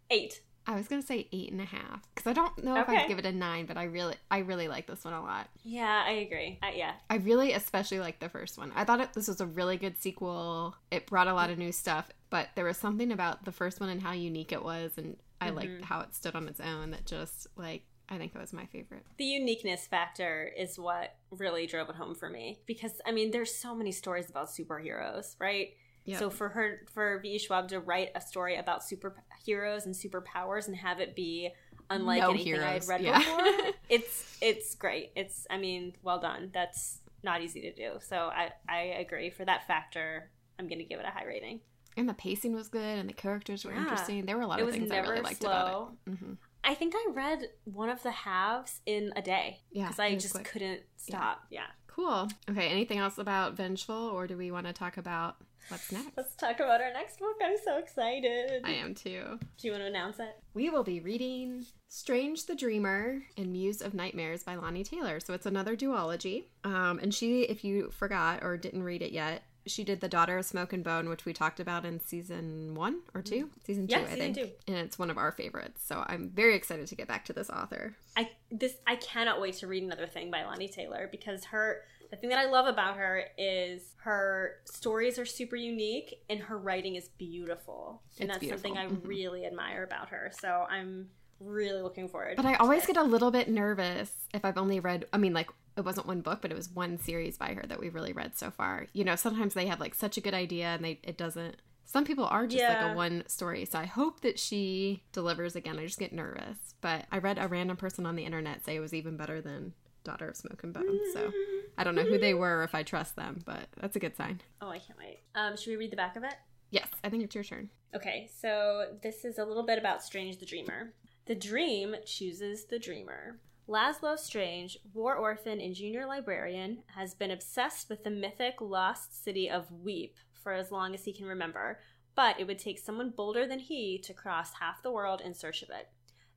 eight. 0.09 0.41
I 0.67 0.75
was 0.75 0.87
gonna 0.87 1.01
say 1.01 1.27
eight 1.31 1.51
and 1.51 1.59
a 1.61 1.65
half 1.65 2.01
because 2.13 2.29
I 2.29 2.33
don't 2.33 2.63
know 2.63 2.77
if 2.77 2.87
Okay. 2.87 2.97
I'd 2.97 3.07
give 3.07 3.17
it 3.19 3.25
a 3.25 3.31
nine, 3.31 3.65
but 3.65 3.77
I 3.77 3.83
really, 3.83 4.15
I 4.29 4.39
really 4.39 4.67
like 4.67 4.85
this 4.87 5.03
one 5.03 5.13
a 5.13 5.21
lot. 5.21 5.47
Yeah, 5.63 6.03
I 6.07 6.11
agree. 6.11 6.59
Uh, 6.61 6.71
yeah, 6.75 6.93
I 7.09 7.15
really, 7.17 7.53
especially 7.53 7.99
like 7.99 8.19
the 8.19 8.29
first 8.29 8.57
one. 8.57 8.71
I 8.75 8.83
thought 8.83 8.99
it, 9.01 9.13
this 9.13 9.27
was 9.27 9.41
a 9.41 9.45
really 9.47 9.77
good 9.77 9.97
sequel. 9.99 10.75
It 10.91 11.07
brought 11.07 11.27
a 11.27 11.33
lot 11.33 11.49
of 11.49 11.57
new 11.57 11.71
stuff, 11.71 12.09
but 12.29 12.49
there 12.55 12.65
was 12.65 12.77
something 12.77 13.11
about 13.11 13.43
the 13.45 13.51
first 13.51 13.79
one 13.79 13.89
and 13.89 14.01
how 14.01 14.11
unique 14.13 14.51
it 14.51 14.63
was, 14.63 14.91
and 14.97 15.17
I 15.39 15.47
Mm-hmm. 15.47 15.55
liked 15.57 15.85
how 15.85 16.01
it 16.01 16.13
stood 16.13 16.35
on 16.35 16.47
its 16.47 16.59
own. 16.59 16.91
That 16.91 17.05
just 17.07 17.47
like 17.55 17.83
I 18.11 18.17
think 18.17 18.35
it 18.35 18.39
was 18.39 18.51
my 18.53 18.65
favorite. 18.67 19.03
the 19.17 19.23
uniqueness 19.25 19.87
factor 19.87 20.51
is 20.57 20.77
what 20.77 21.15
really 21.31 21.65
drove 21.65 21.89
it 21.89 21.95
home 21.95 22.13
for 22.13 22.29
me 22.29 22.59
because 22.67 23.01
I 23.05 23.11
mean, 23.11 23.31
there's 23.31 23.55
so 23.55 23.73
many 23.73 23.91
stories 23.93 24.29
about 24.29 24.49
superheroes, 24.49 25.35
right? 25.39 25.69
Yeah. 26.03 26.19
So 26.19 26.29
for 26.29 26.49
her, 26.49 26.81
for 26.93 27.19
V. 27.21 27.37
Schwab 27.37 27.69
to 27.69 27.79
write 27.79 28.09
a 28.15 28.21
story 28.21 28.57
about 28.57 28.81
superheroes 28.81 29.85
and 29.85 29.95
superpowers 29.95 30.67
and 30.67 30.75
have 30.75 30.99
it 30.99 31.15
be 31.15 31.51
unlike 31.89 32.21
No 32.21 32.31
anything 32.31 32.55
I 32.59 32.73
had 32.73 32.87
read 32.87 33.01
yeah. 33.01 33.19
before, 33.19 33.71
it's 33.89 34.37
it's 34.41 34.75
great. 34.75 35.11
It's 35.15 35.45
I 35.49 35.57
mean, 35.57 35.93
well 36.03 36.19
done. 36.19 36.49
That's 36.53 36.99
not 37.23 37.41
easy 37.41 37.61
to 37.61 37.73
do. 37.73 37.99
So 38.01 38.15
I 38.33 38.49
I 38.67 38.79
agree 38.99 39.29
for 39.29 39.45
that 39.45 39.67
factor. 39.67 40.29
I'm 40.59 40.67
gonna 40.67 40.83
give 40.83 40.99
it 40.99 41.05
a 41.05 41.11
high 41.11 41.25
rating. 41.25 41.61
and 41.97 42.07
the 42.09 42.13
pacing 42.13 42.53
was 42.53 42.67
good, 42.67 42.97
and 42.99 43.07
the 43.09 43.13
characters 43.13 43.63
were 43.65 43.71
Yeah. 43.73 43.79
interesting. 43.81 44.25
There 44.25 44.35
were 44.37 44.43
a 44.43 44.47
lot 44.47 44.59
It 44.59 44.63
of 44.67 44.71
things 44.71 44.91
I 44.91 44.97
really 44.99 45.21
liked 45.21 45.41
slow. 45.41 45.49
about 45.51 45.93
it. 46.07 46.17
hmm 46.19 46.33
I 46.63 46.73
think 46.75 46.93
I 46.95 47.07
read 47.13 47.49
one 47.65 47.89
of 47.89 48.03
the 48.03 48.11
halves 48.11 48.81
in 48.85 49.11
a 49.15 49.21
day 49.21 49.59
Yeah, 49.71 49.85
because 49.87 49.99
I 49.99 50.15
just 50.15 50.33
quick. 50.35 50.45
couldn't 50.45 50.81
stop. 50.97 51.43
Yeah. 51.49 51.65
Cool. 51.87 52.29
Okay. 52.49 52.67
Anything 52.69 52.99
else 52.99 53.17
about 53.17 53.55
Vengeful, 53.57 53.95
or 54.13 54.27
do 54.27 54.37
we 54.37 54.51
want 54.51 54.67
to 54.67 54.73
talk 54.73 54.97
about 54.97 55.35
what's 55.69 55.91
next? 55.91 56.09
Let's 56.15 56.35
talk 56.35 56.59
about 56.59 56.81
our 56.81 56.93
next 56.93 57.19
book. 57.19 57.35
I'm 57.43 57.57
so 57.65 57.77
excited. 57.77 58.61
I 58.63 58.71
am 58.71 58.95
too. 58.95 59.39
Do 59.57 59.67
you 59.67 59.71
want 59.71 59.83
to 59.83 59.87
announce 59.87 60.19
it? 60.19 60.35
We 60.53 60.69
will 60.69 60.83
be 60.83 60.99
reading 61.01 61.65
Strange 61.89 62.45
the 62.45 62.55
Dreamer 62.55 63.23
and 63.37 63.51
Muse 63.51 63.81
of 63.81 63.93
Nightmares 63.93 64.43
by 64.43 64.55
Laini 64.55 64.87
Taylor. 64.87 65.19
So 65.19 65.33
it's 65.33 65.45
another 65.45 65.75
duology. 65.75 66.45
Um, 66.63 66.99
and 66.99 67.13
she, 67.13 67.41
if 67.41 67.63
you 67.65 67.89
forgot 67.91 68.41
or 68.43 68.55
didn't 68.55 68.83
read 68.83 69.01
it 69.01 69.11
yet, 69.11 69.43
she 69.67 69.83
did 69.83 70.01
The 70.01 70.09
Daughter 70.09 70.37
of 70.37 70.45
Smoke 70.45 70.73
and 70.73 70.83
Bone, 70.83 71.07
which 71.09 71.25
we 71.25 71.33
talked 71.33 71.59
about 71.59 71.85
in 71.85 71.99
season 71.99 72.73
one 72.75 73.01
or 73.13 73.21
two? 73.21 73.49
Season 73.65 73.87
two, 73.87 73.91
Yeah, 73.93 74.01
I 74.01 74.05
season 74.15 74.33
think. 74.33 74.37
two. 74.37 74.51
And 74.67 74.77
it's 74.77 74.97
one 74.97 75.09
of 75.09 75.17
our 75.17 75.31
favorites. 75.31 75.81
So 75.85 76.03
I'm 76.07 76.29
very 76.29 76.55
excited 76.55 76.87
to 76.87 76.95
get 76.95 77.07
back 77.07 77.25
to 77.25 77.33
this 77.33 77.49
author. 77.49 77.95
I 78.17 78.29
this 78.51 78.75
I 78.87 78.95
cannot 78.95 79.39
wait 79.39 79.55
to 79.57 79.67
read 79.67 79.83
another 79.83 80.07
thing 80.07 80.31
by 80.31 80.39
Laini 80.39 80.71
Taylor 80.71 81.07
because 81.11 81.45
her 81.45 81.81
the 82.09 82.17
thing 82.17 82.29
that 82.29 82.39
I 82.39 82.45
love 82.49 82.65
about 82.67 82.97
her 82.97 83.23
is 83.37 83.95
her 83.99 84.57
stories 84.65 85.17
are 85.17 85.25
super 85.25 85.55
unique 85.55 86.15
and 86.29 86.41
her 86.41 86.57
writing 86.57 86.95
is 86.95 87.07
beautiful. 87.07 88.01
And 88.19 88.29
It's 88.29 88.39
that's 88.39 88.49
something 88.49 88.77
I 88.77 88.87
beautiful. 88.87 89.05
Mhm. 89.05 89.09
really 89.09 89.45
admire 89.45 89.83
about 89.83 90.09
her. 90.09 90.29
So 90.41 90.65
I'm 90.69 91.09
really 91.41 91.81
looking 91.81 92.07
forward. 92.07 92.35
But 92.37 92.45
I 92.45 92.55
always 92.55 92.85
get 92.85 92.97
a 92.97 93.03
little 93.03 93.31
bit 93.31 93.49
nervous 93.49 94.11
if 94.33 94.45
I've 94.45 94.57
only 94.57 94.79
read, 94.79 95.05
I 95.11 95.17
mean, 95.17 95.33
like, 95.33 95.49
it 95.77 95.85
wasn't 95.85 96.07
one 96.07 96.21
book, 96.21 96.41
but 96.41 96.51
it 96.51 96.57
was 96.57 96.69
one 96.69 96.99
series 96.99 97.37
by 97.37 97.53
her 97.53 97.63
that 97.67 97.79
we've 97.79 97.95
really 97.95 98.13
read 98.13 98.37
so 98.37 98.51
far. 98.51 98.87
You 98.93 99.03
know, 99.03 99.15
sometimes 99.15 99.53
they 99.53 99.67
have 99.67 99.79
like 99.79 99.95
such 99.95 100.17
a 100.17 100.21
good 100.21 100.33
idea 100.33 100.67
and 100.67 100.83
they 100.83 100.99
it 101.03 101.17
doesn't. 101.17 101.55
Some 101.85 102.05
people 102.05 102.25
are 102.25 102.47
just 102.47 102.63
like 102.63 102.91
a 102.91 102.93
one 102.93 103.23
story. 103.27 103.65
So 103.65 103.79
I 103.79 103.85
hope 103.85 104.21
that 104.21 104.39
she 104.39 105.03
delivers 105.11 105.55
again. 105.55 105.77
I 105.79 105.85
just 105.85 105.99
get 105.99 106.13
nervous. 106.13 106.75
But 106.81 107.05
I 107.11 107.17
read 107.17 107.37
a 107.37 107.47
random 107.47 107.77
person 107.77 108.05
on 108.05 108.15
the 108.15 108.25
internet 108.25 108.63
say 108.63 108.75
it 108.75 108.79
was 108.79 108.93
even 108.93 109.17
better 109.17 109.41
than 109.41 109.73
Daughter 110.03 110.29
of 110.29 110.37
Smoke 110.37 110.63
and 110.63 110.73
Bone. 110.73 110.99
So 111.13 111.31
I 111.77 111.83
don't 111.83 111.95
know 111.95 112.03
who 112.03 112.17
they 112.17 112.33
were 112.33 112.59
or 112.59 112.63
if 112.63 112.75
I 112.75 112.83
trust 112.83 113.15
them, 113.15 113.41
but 113.45 113.67
that's 113.79 113.95
a 113.95 113.99
good 113.99 114.15
sign. 114.15 114.41
Oh, 114.61 114.69
I 114.69 114.79
can't 114.79 114.97
wait. 114.97 115.19
Um, 115.35 115.55
should 115.57 115.71
we 115.71 115.77
read 115.77 115.91
the 115.91 115.97
back 115.97 116.15
of 116.15 116.23
it? 116.23 116.35
Yes, 116.69 116.87
I 117.03 117.09
think 117.09 117.23
it's 117.23 117.35
your 117.35 117.43
turn. 117.43 117.69
Okay, 117.93 118.29
so 118.39 118.85
this 119.03 119.25
is 119.25 119.37
a 119.37 119.43
little 119.43 119.65
bit 119.65 119.77
about 119.77 120.01
Strange 120.01 120.37
the 120.37 120.45
Dreamer. 120.45 120.93
The 121.31 121.35
dream 121.35 121.95
chooses 122.05 122.65
the 122.65 122.77
dreamer. 122.77 123.39
Laszlo 123.65 124.19
Strange, 124.19 124.77
war 124.93 125.15
orphan 125.15 125.61
and 125.61 125.73
junior 125.73 126.05
librarian, 126.05 126.83
has 126.87 127.13
been 127.13 127.31
obsessed 127.31 127.89
with 127.89 128.03
the 128.03 128.09
mythic 128.09 128.55
lost 128.59 129.23
city 129.23 129.49
of 129.49 129.71
Weep 129.71 130.17
for 130.33 130.51
as 130.51 130.73
long 130.73 130.93
as 130.93 131.05
he 131.05 131.13
can 131.13 131.25
remember, 131.25 131.79
but 132.15 132.37
it 132.37 132.47
would 132.47 132.59
take 132.59 132.77
someone 132.79 133.13
bolder 133.15 133.47
than 133.47 133.59
he 133.59 133.97
to 133.99 134.13
cross 134.13 134.55
half 134.59 134.83
the 134.83 134.91
world 134.91 135.21
in 135.21 135.33
search 135.33 135.61
of 135.61 135.69
it. 135.69 135.87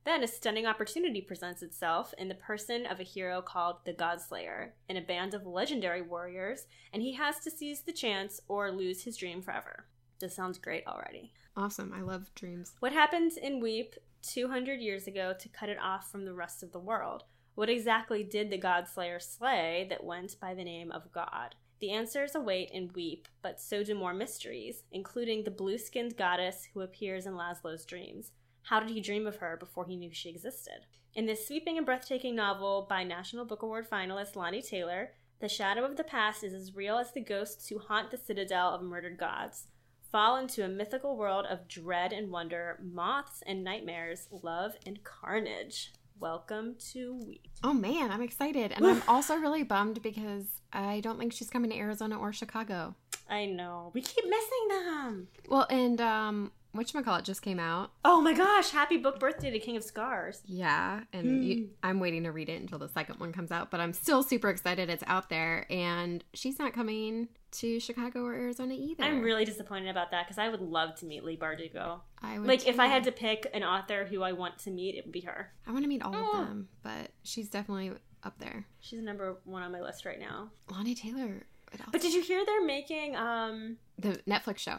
Then 0.05 0.23
a 0.23 0.27
stunning 0.29 0.65
opportunity 0.65 1.19
presents 1.19 1.61
itself 1.61 2.13
in 2.17 2.29
the 2.29 2.35
person 2.35 2.85
of 2.85 3.01
a 3.01 3.03
hero 3.03 3.41
called 3.41 3.83
the 3.83 3.93
Godslayer, 3.93 4.69
in 4.87 4.95
a 4.95 5.01
band 5.01 5.33
of 5.33 5.45
legendary 5.45 6.03
warriors, 6.03 6.67
and 6.93 7.01
he 7.01 7.11
has 7.15 7.39
to 7.39 7.51
seize 7.51 7.81
the 7.81 7.91
chance 7.91 8.39
or 8.47 8.71
lose 8.71 9.03
his 9.03 9.17
dream 9.17 9.41
forever. 9.41 9.87
This 10.21 10.33
sounds 10.33 10.57
great 10.57 10.87
already. 10.87 11.33
Awesome. 11.57 11.93
I 11.93 12.01
love 12.01 12.33
dreams. 12.35 12.73
What 12.79 12.91
happens 12.91 13.37
in 13.37 13.61
Weep 13.61 13.95
200 14.27 14.79
years 14.79 15.07
ago 15.07 15.33
to 15.37 15.49
cut 15.49 15.69
it 15.69 15.77
off 15.81 16.11
from 16.11 16.25
the 16.25 16.33
rest 16.33 16.63
of 16.63 16.71
the 16.71 16.79
world? 16.79 17.23
What 17.55 17.69
exactly 17.69 18.23
did 18.23 18.49
the 18.49 18.59
Godslayer 18.59 19.21
slay 19.21 19.85
that 19.89 20.03
went 20.03 20.39
by 20.39 20.53
the 20.53 20.63
name 20.63 20.91
of 20.91 21.11
God? 21.11 21.55
The 21.79 21.91
answers 21.91 22.35
await 22.35 22.71
and 22.73 22.91
Weep, 22.93 23.27
but 23.41 23.61
so 23.61 23.83
do 23.83 23.93
more 23.93 24.13
mysteries, 24.13 24.83
including 24.91 25.43
the 25.43 25.51
blue 25.51 25.77
skinned 25.77 26.17
goddess 26.17 26.67
who 26.73 26.81
appears 26.81 27.25
in 27.25 27.33
Laszlo's 27.33 27.85
dreams. 27.85 28.31
How 28.63 28.79
did 28.79 28.89
he 28.89 29.01
dream 29.01 29.27
of 29.27 29.37
her 29.37 29.55
before 29.57 29.85
he 29.85 29.95
knew 29.95 30.11
she 30.11 30.29
existed? 30.29 30.87
In 31.13 31.27
this 31.27 31.47
sweeping 31.47 31.77
and 31.77 31.85
breathtaking 31.85 32.35
novel 32.35 32.87
by 32.89 33.03
National 33.03 33.45
Book 33.45 33.61
Award 33.61 33.89
finalist 33.89 34.33
Laini 34.33 34.67
Taylor, 34.67 35.11
the 35.39 35.47
shadow 35.47 35.85
of 35.85 35.97
the 35.97 36.03
past 36.03 36.43
is 36.43 36.53
as 36.53 36.75
real 36.75 36.97
as 36.97 37.11
the 37.13 37.21
ghosts 37.21 37.67
who 37.67 37.79
haunt 37.79 38.09
the 38.09 38.17
citadel 38.17 38.69
of 38.69 38.81
murdered 38.81 39.17
gods 39.17 39.67
fall 40.15 40.37
into 40.37 40.63
a 40.63 40.67
mythical 40.69 41.17
world 41.17 41.45
of 41.49 41.67
dread 41.67 42.13
and 42.13 42.31
wonder, 42.31 42.79
moths 42.81 43.43
and 43.45 43.65
nightmares, 43.65 44.29
love 44.43 44.71
and 44.85 45.03
carnage. 45.03 45.91
Welcome 46.21 46.75
to 46.93 47.19
Weep. 47.27 47.49
Oh 47.65 47.73
man, 47.73 48.11
I'm 48.11 48.21
excited. 48.21 48.71
And 48.71 48.87
I'm 48.87 49.03
also 49.09 49.35
really 49.35 49.63
bummed 49.63 50.01
because 50.01 50.45
I 50.71 51.01
don't 51.01 51.19
think 51.19 51.33
she's 51.33 51.49
coming 51.49 51.69
to 51.71 51.75
Arizona 51.75 52.17
or 52.17 52.31
Chicago. 52.31 52.95
I 53.29 53.45
know. 53.45 53.91
We 53.93 53.99
keep 53.99 54.23
missing 54.23 54.67
them. 54.69 55.27
Well, 55.49 55.67
and 55.69 55.99
um, 55.99 56.53
whatchamacallit 56.75 57.23
just 57.23 57.41
came 57.41 57.59
out. 57.59 57.91
Oh 58.03 58.21
my 58.21 58.33
gosh! 58.33 58.71
Happy 58.71 58.97
book 58.97 59.19
birthday 59.19 59.51
to 59.51 59.59
King 59.59 59.77
of 59.77 59.83
Scars. 59.83 60.41
Yeah, 60.45 61.01
and 61.13 61.25
Hmm. 61.25 61.41
you, 61.43 61.69
I'm 61.83 61.99
waiting 61.99 62.23
to 62.23 62.31
read 62.31 62.49
it 62.49 62.61
until 62.61 62.79
the 62.79 62.89
second 62.89 63.19
one 63.19 63.31
comes 63.31 63.51
out, 63.51 63.71
but 63.71 63.79
I'm 63.79 63.93
still 63.93 64.23
super 64.23 64.49
excited 64.49 64.89
it's 64.89 65.03
out 65.07 65.29
there. 65.29 65.65
And 65.71 66.23
she's 66.33 66.59
not 66.59 66.73
coming 66.73 67.29
to 67.51 67.79
Chicago 67.79 68.25
or 68.25 68.33
Arizona 68.33 68.73
either. 68.73 69.03
I'm 69.03 69.21
really 69.21 69.45
disappointed 69.45 69.89
about 69.89 70.11
that 70.11 70.25
because 70.27 70.37
I 70.37 70.49
would 70.49 70.61
love 70.61 70.95
to 70.95 71.05
meet 71.05 71.23
Leigh 71.23 71.37
Bardugo. 71.37 72.01
I 72.21 72.37
would 72.37 72.47
Like, 72.47 72.67
if 72.67 72.79
I 72.79 72.87
had 72.87 73.05
to 73.05 73.11
pick 73.13 73.47
an 73.53 73.63
author 73.63 74.03
who 74.05 74.23
I 74.23 74.33
want 74.33 74.59
to 74.59 74.71
meet, 74.71 74.95
it 74.95 75.05
would 75.05 75.13
be 75.13 75.21
her. 75.21 75.53
I 75.65 75.71
want 75.71 75.83
to 75.83 75.87
meet 75.89 76.01
all 76.01 76.13
Oh. 76.15 76.41
of 76.41 76.47
them, 76.49 76.67
but 76.83 77.11
she's 77.23 77.49
definitely 77.49 77.91
up 78.23 78.37
there. 78.39 78.65
She's 78.81 78.99
number 79.01 79.37
one 79.45 79.61
on 79.63 79.71
my 79.71 79.79
list 79.81 80.03
right 80.05 80.19
now. 80.19 80.51
Laini 80.67 80.97
Taylor. 80.99 81.43
But 81.91 82.01
did 82.01 82.13
you 82.13 82.21
hear 82.21 82.43
they're 82.45 82.63
making 82.65 83.15
um 83.15 83.77
the 83.99 84.19
Netflix 84.27 84.59
show. 84.59 84.77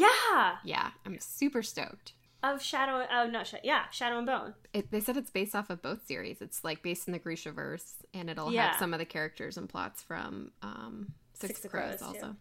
Yeah 0.00 0.56
Yeah, 0.64 0.90
I'm 1.04 1.18
super 1.20 1.62
stoked. 1.62 2.12
of 2.42 2.62
Shadow 2.62 3.06
uh 3.10 3.26
not 3.26 3.46
Shadow 3.46 3.62
yeah 3.64 3.88
Shadow 3.90 4.18
and 4.18 4.26
Bone. 4.26 4.54
It, 4.72 4.90
they 4.90 5.00
said 5.00 5.16
it's 5.16 5.30
based 5.30 5.54
off 5.54 5.70
of 5.70 5.82
both 5.82 6.06
series. 6.06 6.40
It's 6.40 6.62
like 6.64 6.82
based 6.82 7.06
in 7.08 7.12
the 7.12 7.18
Grishaverse, 7.18 7.94
and 8.14 8.28
it'll 8.30 8.52
Yeah. 8.52 8.68
have 8.68 8.76
some 8.78 8.92
of 8.92 8.98
the 8.98 9.04
characters 9.06 9.56
and 9.56 9.68
plots 9.68 10.02
from 10.02 10.52
um, 10.62 11.12
Six, 11.34 11.54
Six 11.54 11.64
of 11.64 11.70
Crows, 11.70 11.98
Crows, 11.98 12.02
also. 12.02 12.36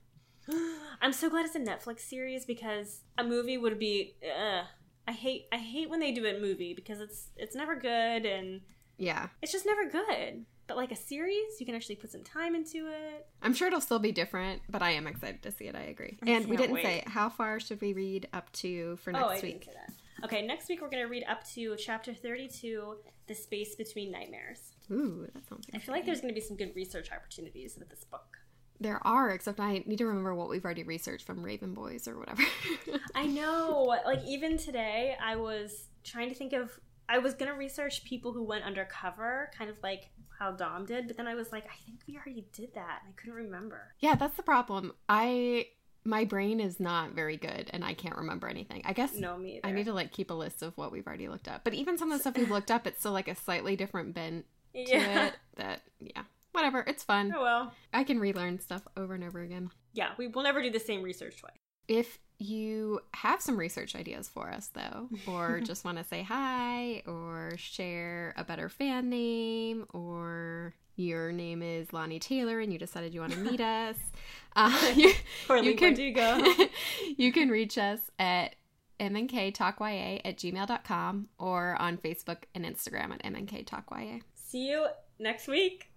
I'm 1.01 1.14
so 1.14 1.30
glad 1.30 1.45
it's 1.45 1.56
a 1.56 1.60
Netflix 1.60 2.01
series 2.01 2.45
because 2.45 3.01
a 3.18 3.24
movie 3.24 3.58
would 3.58 3.80
be. 3.80 4.16
Uh, 4.24 4.64
I 5.08 5.12
hate 5.12 5.45
I 5.51 5.58
hate 5.58 5.89
when 5.89 5.99
they 5.99 6.12
do 6.12 6.26
a 6.26 6.39
movie 6.39 6.74
because 6.74 6.99
it's 6.99 7.30
it's 7.38 7.56
never 7.56 7.76
good 7.76 8.26
and 8.26 8.62
Yeah, 8.97 9.28
it's 9.41 9.51
just 9.51 9.66
never 9.66 9.86
good. 9.89 10.45
But 10.68 10.78
like 10.78 10.91
a 10.91 10.95
series, 10.95 11.59
you 11.59 11.66
can 11.66 11.76
actually 11.76 11.95
put 11.97 12.11
some 12.11 12.24
time 12.24 12.55
into 12.55 12.88
it. 12.88 13.28
I'm 13.41 13.53
sure 13.53 13.68
it'll 13.68 13.82
still 13.82 13.99
be 13.99 14.11
different, 14.11 14.61
but 14.70 14.82
I 14.82 14.91
am 14.91 15.05
excited 15.05 15.43
to 15.43 15.51
see 15.51 15.66
it. 15.66 15.76
I 15.76 15.84
agree. 15.84 16.18
I 16.26 16.30
And 16.32 16.47
we 16.47 16.57
didn't 16.57 16.74
wait. 16.74 16.84
say 16.84 17.03
how 17.05 17.30
far 17.30 17.59
should 17.59 17.82
we 17.82 17.93
read 17.93 18.28
up 18.34 18.51
to 18.53 18.95
for 18.97 19.11
oh, 19.11 19.13
next 19.20 19.26
I 19.26 19.34
didn't 19.41 19.43
week. 19.43 19.70
Okay, 20.24 20.41
next 20.45 20.68
week 20.70 20.82
we're 20.82 20.89
gonna 20.89 21.07
read 21.07 21.24
up 21.28 21.45
to 21.53 21.76
chapter 21.78 22.13
32, 22.13 22.95
"The 23.28 23.36
Space 23.36 23.76
Between 23.76 24.11
Nightmares." 24.11 24.74
Ooh, 24.91 25.28
that 25.34 25.47
sounds. 25.47 25.68
I 25.74 25.78
feel 25.78 25.93
like 25.93 26.05
there's 26.05 26.22
gonna 26.22 26.34
be 26.34 26.41
some 26.41 26.57
good 26.57 26.76
research 26.76 27.11
opportunities 27.11 27.76
with 27.78 27.89
this 27.89 28.03
book. 28.05 28.39
there 28.80 28.99
are, 29.07 29.30
except 29.30 29.59
I 29.59 29.84
need 29.86 29.99
to 29.99 30.05
remember 30.05 30.36
what 30.36 30.49
we've 30.49 30.66
already 30.66 30.84
researched 30.84 31.26
from 31.26 31.41
Raven 31.43 31.74
Boys 31.74 32.07
or 32.09 32.18
whatever. 32.18 32.43
I 33.16 33.26
know. 33.28 33.84
Like 34.05 34.24
even 34.26 34.57
today, 34.57 35.16
I 35.22 35.36
was 35.36 35.88
trying 36.03 36.30
to 36.30 36.36
think 36.36 36.53
of. 36.53 36.78
I 37.08 37.18
was 37.20 37.34
gonna 37.34 37.53
research 37.53 38.03
people 38.03 38.34
who 38.34 38.43
went 38.43 38.64
undercover, 38.64 39.51
kind 39.58 39.70
of 39.70 39.78
like 39.84 40.10
how 40.39 40.51
Dom 40.51 40.86
did, 40.86 41.08
but 41.08 41.16
then 41.18 41.28
I 41.28 41.36
was 41.36 41.51
like, 41.51 41.66
I 41.66 41.76
think 41.86 41.99
we 42.08 42.16
already 42.18 42.45
did 42.51 42.74
that, 42.76 43.01
and 43.06 43.14
I 43.14 43.20
couldn't 43.22 43.36
remember. 43.36 43.93
yeah, 43.99 44.16
that's 44.16 44.36
the 44.38 44.43
problem. 44.43 44.91
I 45.08 45.68
my 46.08 46.24
brain 46.24 46.60
is 46.60 46.80
not 46.80 47.14
very 47.14 47.36
good, 47.38 47.70
and 47.74 47.84
I 47.84 47.93
can't 47.95 48.16
remember 48.18 48.47
anything. 48.47 48.82
I 48.86 48.93
guess 48.93 49.16
No, 49.16 49.38
me 49.38 49.58
either. 49.58 49.68
I 49.68 49.72
need 49.72 49.86
to 49.86 49.93
like 49.93 50.12
keep 50.12 50.30
a 50.30 50.36
list 50.36 50.62
of 50.62 50.78
what 50.78 50.91
we've 50.91 51.08
already 51.08 51.28
looked 51.28 51.47
up. 51.47 51.64
But 51.64 51.74
even 51.74 51.97
some 51.97 52.12
of 52.12 52.18
the 52.18 52.22
stuff 52.22 52.38
we've 52.38 52.51
looked 52.51 52.70
up, 52.70 52.86
it's 52.86 52.99
still 52.99 53.12
like 53.12 53.28
a 53.28 53.34
slightly 53.36 53.76
different 53.76 54.14
bent 54.14 54.45
to 54.76 54.82
Yeah. 54.88 55.28
it. 55.28 55.34
That 55.58 55.82
yeah, 55.99 56.24
whatever. 56.51 56.84
It's 56.86 57.03
fun. 57.03 57.34
Oh 57.36 57.41
well. 57.41 57.74
I 57.93 58.03
can 58.03 58.20
relearn 58.20 58.60
stuff 58.60 58.84
over 58.95 59.16
and 59.16 59.24
over 59.24 59.41
again. 59.41 59.72
Yeah, 59.93 60.10
we 60.18 60.28
will 60.28 60.43
never 60.43 60.62
do 60.62 60.70
the 60.70 60.80
same 60.80 61.01
research 61.01 61.38
twice. 61.39 61.53
If 61.88 62.20
you 62.38 63.00
have 63.14 63.42
some 63.42 63.58
research 63.58 63.96
ideas 63.96 64.28
for 64.28 64.50
us, 64.50 64.70
though, 64.74 65.10
or 65.28 65.60
just 65.64 65.86
want 65.86 65.98
to 65.98 66.04
say 66.04 66.24
hi, 66.24 67.04
or 67.06 67.54
share 67.58 68.34
a 68.38 68.44
better 68.44 68.70
fan 68.70 69.10
name, 69.10 69.86
or 69.94 70.74
your 70.96 71.32
name 71.32 71.62
is 71.62 71.90
Laini 71.90 72.20
Taylor 72.20 72.60
and 72.60 72.72
you 72.72 72.80
decided 72.80 73.14
you 73.14 73.20
want 73.20 73.34
to 73.34 73.40
meet 73.40 73.62
us, 73.62 73.98
uh, 74.56 74.92
you, 74.96 75.14
Or 75.50 75.58
you 75.58 75.76
can 75.76 75.96
you 77.18 77.32
can 77.32 77.50
reach 77.50 77.78
us 77.78 78.00
at 78.18 78.56
mnktalkya 79.00 80.22
at 80.24 80.38
gmail.com 80.38 81.28
or 81.38 81.76
on 81.80 81.98
Facebook 81.98 82.44
and 82.54 82.66
Instagram 82.66 83.12
at 83.12 83.24
mnktalkya. 83.24 84.22
See 84.34 84.70
you 84.70 84.88
next 85.20 85.48
week. 85.48 85.92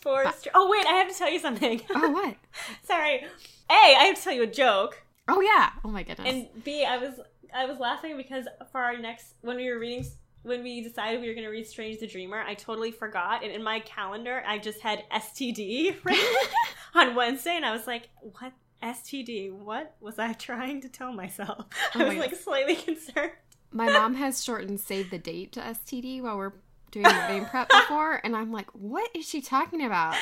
For 0.00 0.24
oh 0.54 0.70
wait, 0.70 0.86
I 0.86 0.92
have 0.92 1.10
to 1.10 1.18
tell 1.18 1.30
you 1.30 1.40
something. 1.40 1.80
Oh, 1.92 2.10
what? 2.10 2.36
Sorry. 2.84 3.24
A, 3.68 3.72
I 3.72 4.04
have 4.04 4.16
to 4.16 4.22
tell 4.22 4.32
you 4.32 4.42
a 4.42 4.46
joke. 4.46 5.02
Oh, 5.28 5.40
yeah. 5.40 5.70
Oh, 5.84 5.88
my 5.88 6.02
goodness. 6.02 6.28
And 6.28 6.64
B, 6.64 6.84
I 6.84 6.98
was 6.98 7.20
I 7.54 7.66
was 7.66 7.78
laughing 7.78 8.16
because 8.16 8.46
for 8.70 8.80
our 8.80 8.96
next 8.98 9.34
when 9.40 9.56
we 9.56 9.70
were 9.70 9.78
reading 9.78 10.04
when 10.42 10.62
we 10.62 10.80
decided 10.80 11.20
we 11.20 11.26
were 11.26 11.34
going 11.34 11.44
to 11.44 11.50
read 11.50 11.66
Strange 11.66 11.98
the 11.98 12.06
Dreamer, 12.06 12.40
I 12.40 12.54
totally 12.54 12.92
forgot, 12.92 13.42
and 13.42 13.52
in 13.52 13.62
my 13.64 13.80
calendar 13.80 14.44
I 14.46 14.58
just 14.58 14.80
had 14.80 15.02
STD 15.10 15.96
on 16.94 17.14
Wednesday, 17.16 17.56
and 17.56 17.64
I 17.64 17.72
was 17.72 17.86
like, 17.86 18.08
"What 18.20 18.52
STD? 18.82 19.52
What 19.52 19.96
was 20.00 20.18
I 20.18 20.32
trying 20.34 20.82
to 20.82 20.88
tell 20.88 21.12
myself?" 21.12 21.66
Oh 21.70 21.90
I 21.94 21.98
my 21.98 22.08
was 22.10 22.18
like 22.18 22.36
slightly 22.36 22.76
concerned. 22.76 23.32
My 23.72 23.90
mom 23.90 24.14
has 24.14 24.44
shortened 24.44 24.80
save 24.80 25.10
the 25.10 25.18
date 25.18 25.52
to 25.52 25.60
STD 25.60 26.22
while 26.22 26.36
we're 26.36 26.52
doing 26.92 27.04
the 27.04 27.28
name 27.28 27.46
prep 27.46 27.68
before, 27.68 28.20
and 28.22 28.36
I'm 28.36 28.52
like, 28.52 28.70
what 28.70 29.10
is 29.14 29.28
she 29.28 29.42
talking 29.42 29.84
about? 29.84 30.14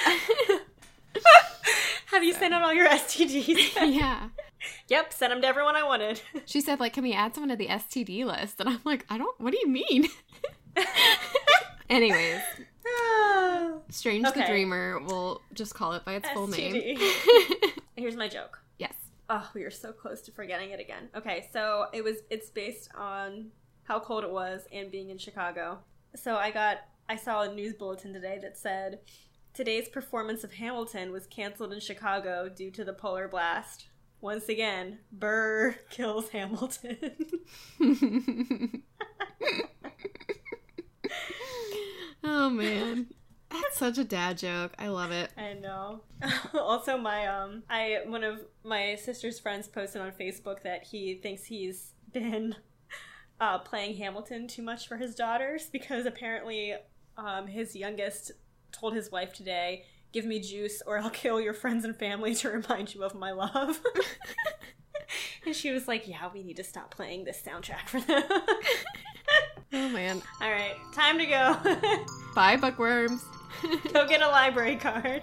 Have 2.06 2.24
you 2.24 2.32
sent 2.32 2.54
out 2.54 2.62
all 2.62 2.72
your 2.72 2.88
STDs? 2.88 3.94
yeah. 3.94 4.28
yep, 4.88 5.12
sent 5.12 5.32
them 5.32 5.40
to 5.42 5.46
everyone 5.46 5.76
I 5.76 5.82
wanted. 5.82 6.20
She 6.46 6.60
said, 6.60 6.80
like, 6.80 6.92
can 6.92 7.02
we 7.02 7.12
add 7.12 7.34
someone 7.34 7.48
to 7.50 7.56
the 7.56 7.68
STD 7.68 8.24
list? 8.24 8.60
And 8.60 8.68
I'm 8.68 8.80
like, 8.84 9.06
I 9.08 9.18
don't, 9.18 9.38
what 9.40 9.52
do 9.52 9.58
you 9.60 9.68
mean? 9.68 10.08
Anyways, 11.90 12.40
Strange 13.90 14.24
the 14.32 14.44
Dreamer, 14.46 15.00
we'll 15.00 15.40
just 15.52 15.74
call 15.74 15.92
it 15.92 16.04
by 16.04 16.14
its 16.14 16.28
full 16.30 16.46
name. 16.48 16.98
Here's 17.96 18.16
my 18.16 18.28
joke. 18.28 18.60
yes. 18.78 18.94
Oh, 19.30 19.48
we 19.54 19.62
are 19.62 19.70
so 19.70 19.92
close 19.92 20.20
to 20.22 20.32
forgetting 20.32 20.70
it 20.70 20.80
again. 20.80 21.08
Okay, 21.16 21.48
so 21.52 21.86
it 21.92 22.04
was 22.04 22.18
it's 22.30 22.50
based 22.50 22.90
on 22.96 23.46
how 23.84 24.00
cold 24.00 24.24
it 24.24 24.30
was 24.30 24.66
and 24.72 24.90
being 24.90 25.10
in 25.10 25.18
Chicago. 25.18 25.78
So 26.16 26.36
I 26.36 26.50
got 26.50 26.78
I 27.08 27.16
saw 27.16 27.42
a 27.42 27.52
news 27.54 27.74
bulletin 27.74 28.12
today 28.12 28.38
that 28.42 28.56
said 28.58 29.00
today's 29.54 29.88
performance 29.88 30.42
of 30.44 30.52
Hamilton 30.54 31.12
was 31.12 31.26
canceled 31.26 31.72
in 31.72 31.80
Chicago 31.80 32.48
due 32.48 32.70
to 32.72 32.84
the 32.84 32.92
polar 32.92 33.28
blast. 33.28 33.86
Once 34.24 34.48
again, 34.48 34.98
Burr 35.12 35.76
kills 35.90 36.30
Hamilton. 36.30 36.96
oh, 42.24 42.48
man. 42.48 43.08
That's 43.50 43.76
such 43.76 43.98
a 43.98 44.04
dad 44.04 44.38
joke. 44.38 44.72
I 44.78 44.88
love 44.88 45.10
it. 45.10 45.30
I 45.36 45.52
know. 45.52 46.04
also, 46.54 46.96
my 46.96 47.26
um, 47.26 47.64
I 47.68 47.98
one 48.06 48.24
of 48.24 48.40
my 48.64 48.94
sister's 48.94 49.38
friends 49.38 49.68
posted 49.68 50.00
on 50.00 50.12
Facebook 50.12 50.62
that 50.62 50.84
he 50.84 51.16
thinks 51.16 51.44
he's 51.44 51.92
been 52.10 52.56
uh, 53.42 53.58
playing 53.58 53.98
Hamilton 53.98 54.48
too 54.48 54.62
much 54.62 54.88
for 54.88 54.96
his 54.96 55.14
daughters 55.14 55.66
because 55.70 56.06
apparently 56.06 56.74
um, 57.18 57.46
his 57.46 57.76
youngest 57.76 58.32
told 58.72 58.94
his 58.94 59.12
wife 59.12 59.34
today, 59.34 59.84
"Give 60.14 60.24
me 60.24 60.38
juice, 60.38 60.80
or 60.86 60.98
I'll 60.98 61.10
kill 61.24 61.40
your 61.40 61.52
friends 61.52 61.84
and 61.84 61.94
family 61.94 62.34
to 62.36 62.48
remind 62.48 62.94
you 62.94 63.02
of 63.02 63.14
my 63.14 63.32
love." 63.32 63.82
and 65.44 65.54
she 65.54 65.72
was 65.72 65.86
like, 65.88 66.08
"Yeah, 66.08 66.30
we 66.32 66.42
need 66.44 66.56
to 66.56 66.64
stop 66.64 66.94
playing 66.94 67.24
this 67.24 67.42
soundtrack 67.46 67.88
for 67.88 68.00
them." 68.00 68.22
Oh, 69.76 69.88
man. 69.88 70.22
All 70.40 70.50
right, 70.52 70.76
time 70.94 71.18
to 71.18 71.26
go. 71.26 71.56
Bye, 72.36 72.56
bookworms. 72.56 73.24
go 73.92 74.06
get 74.06 74.22
a 74.22 74.28
library 74.28 74.76
card. 74.76 75.22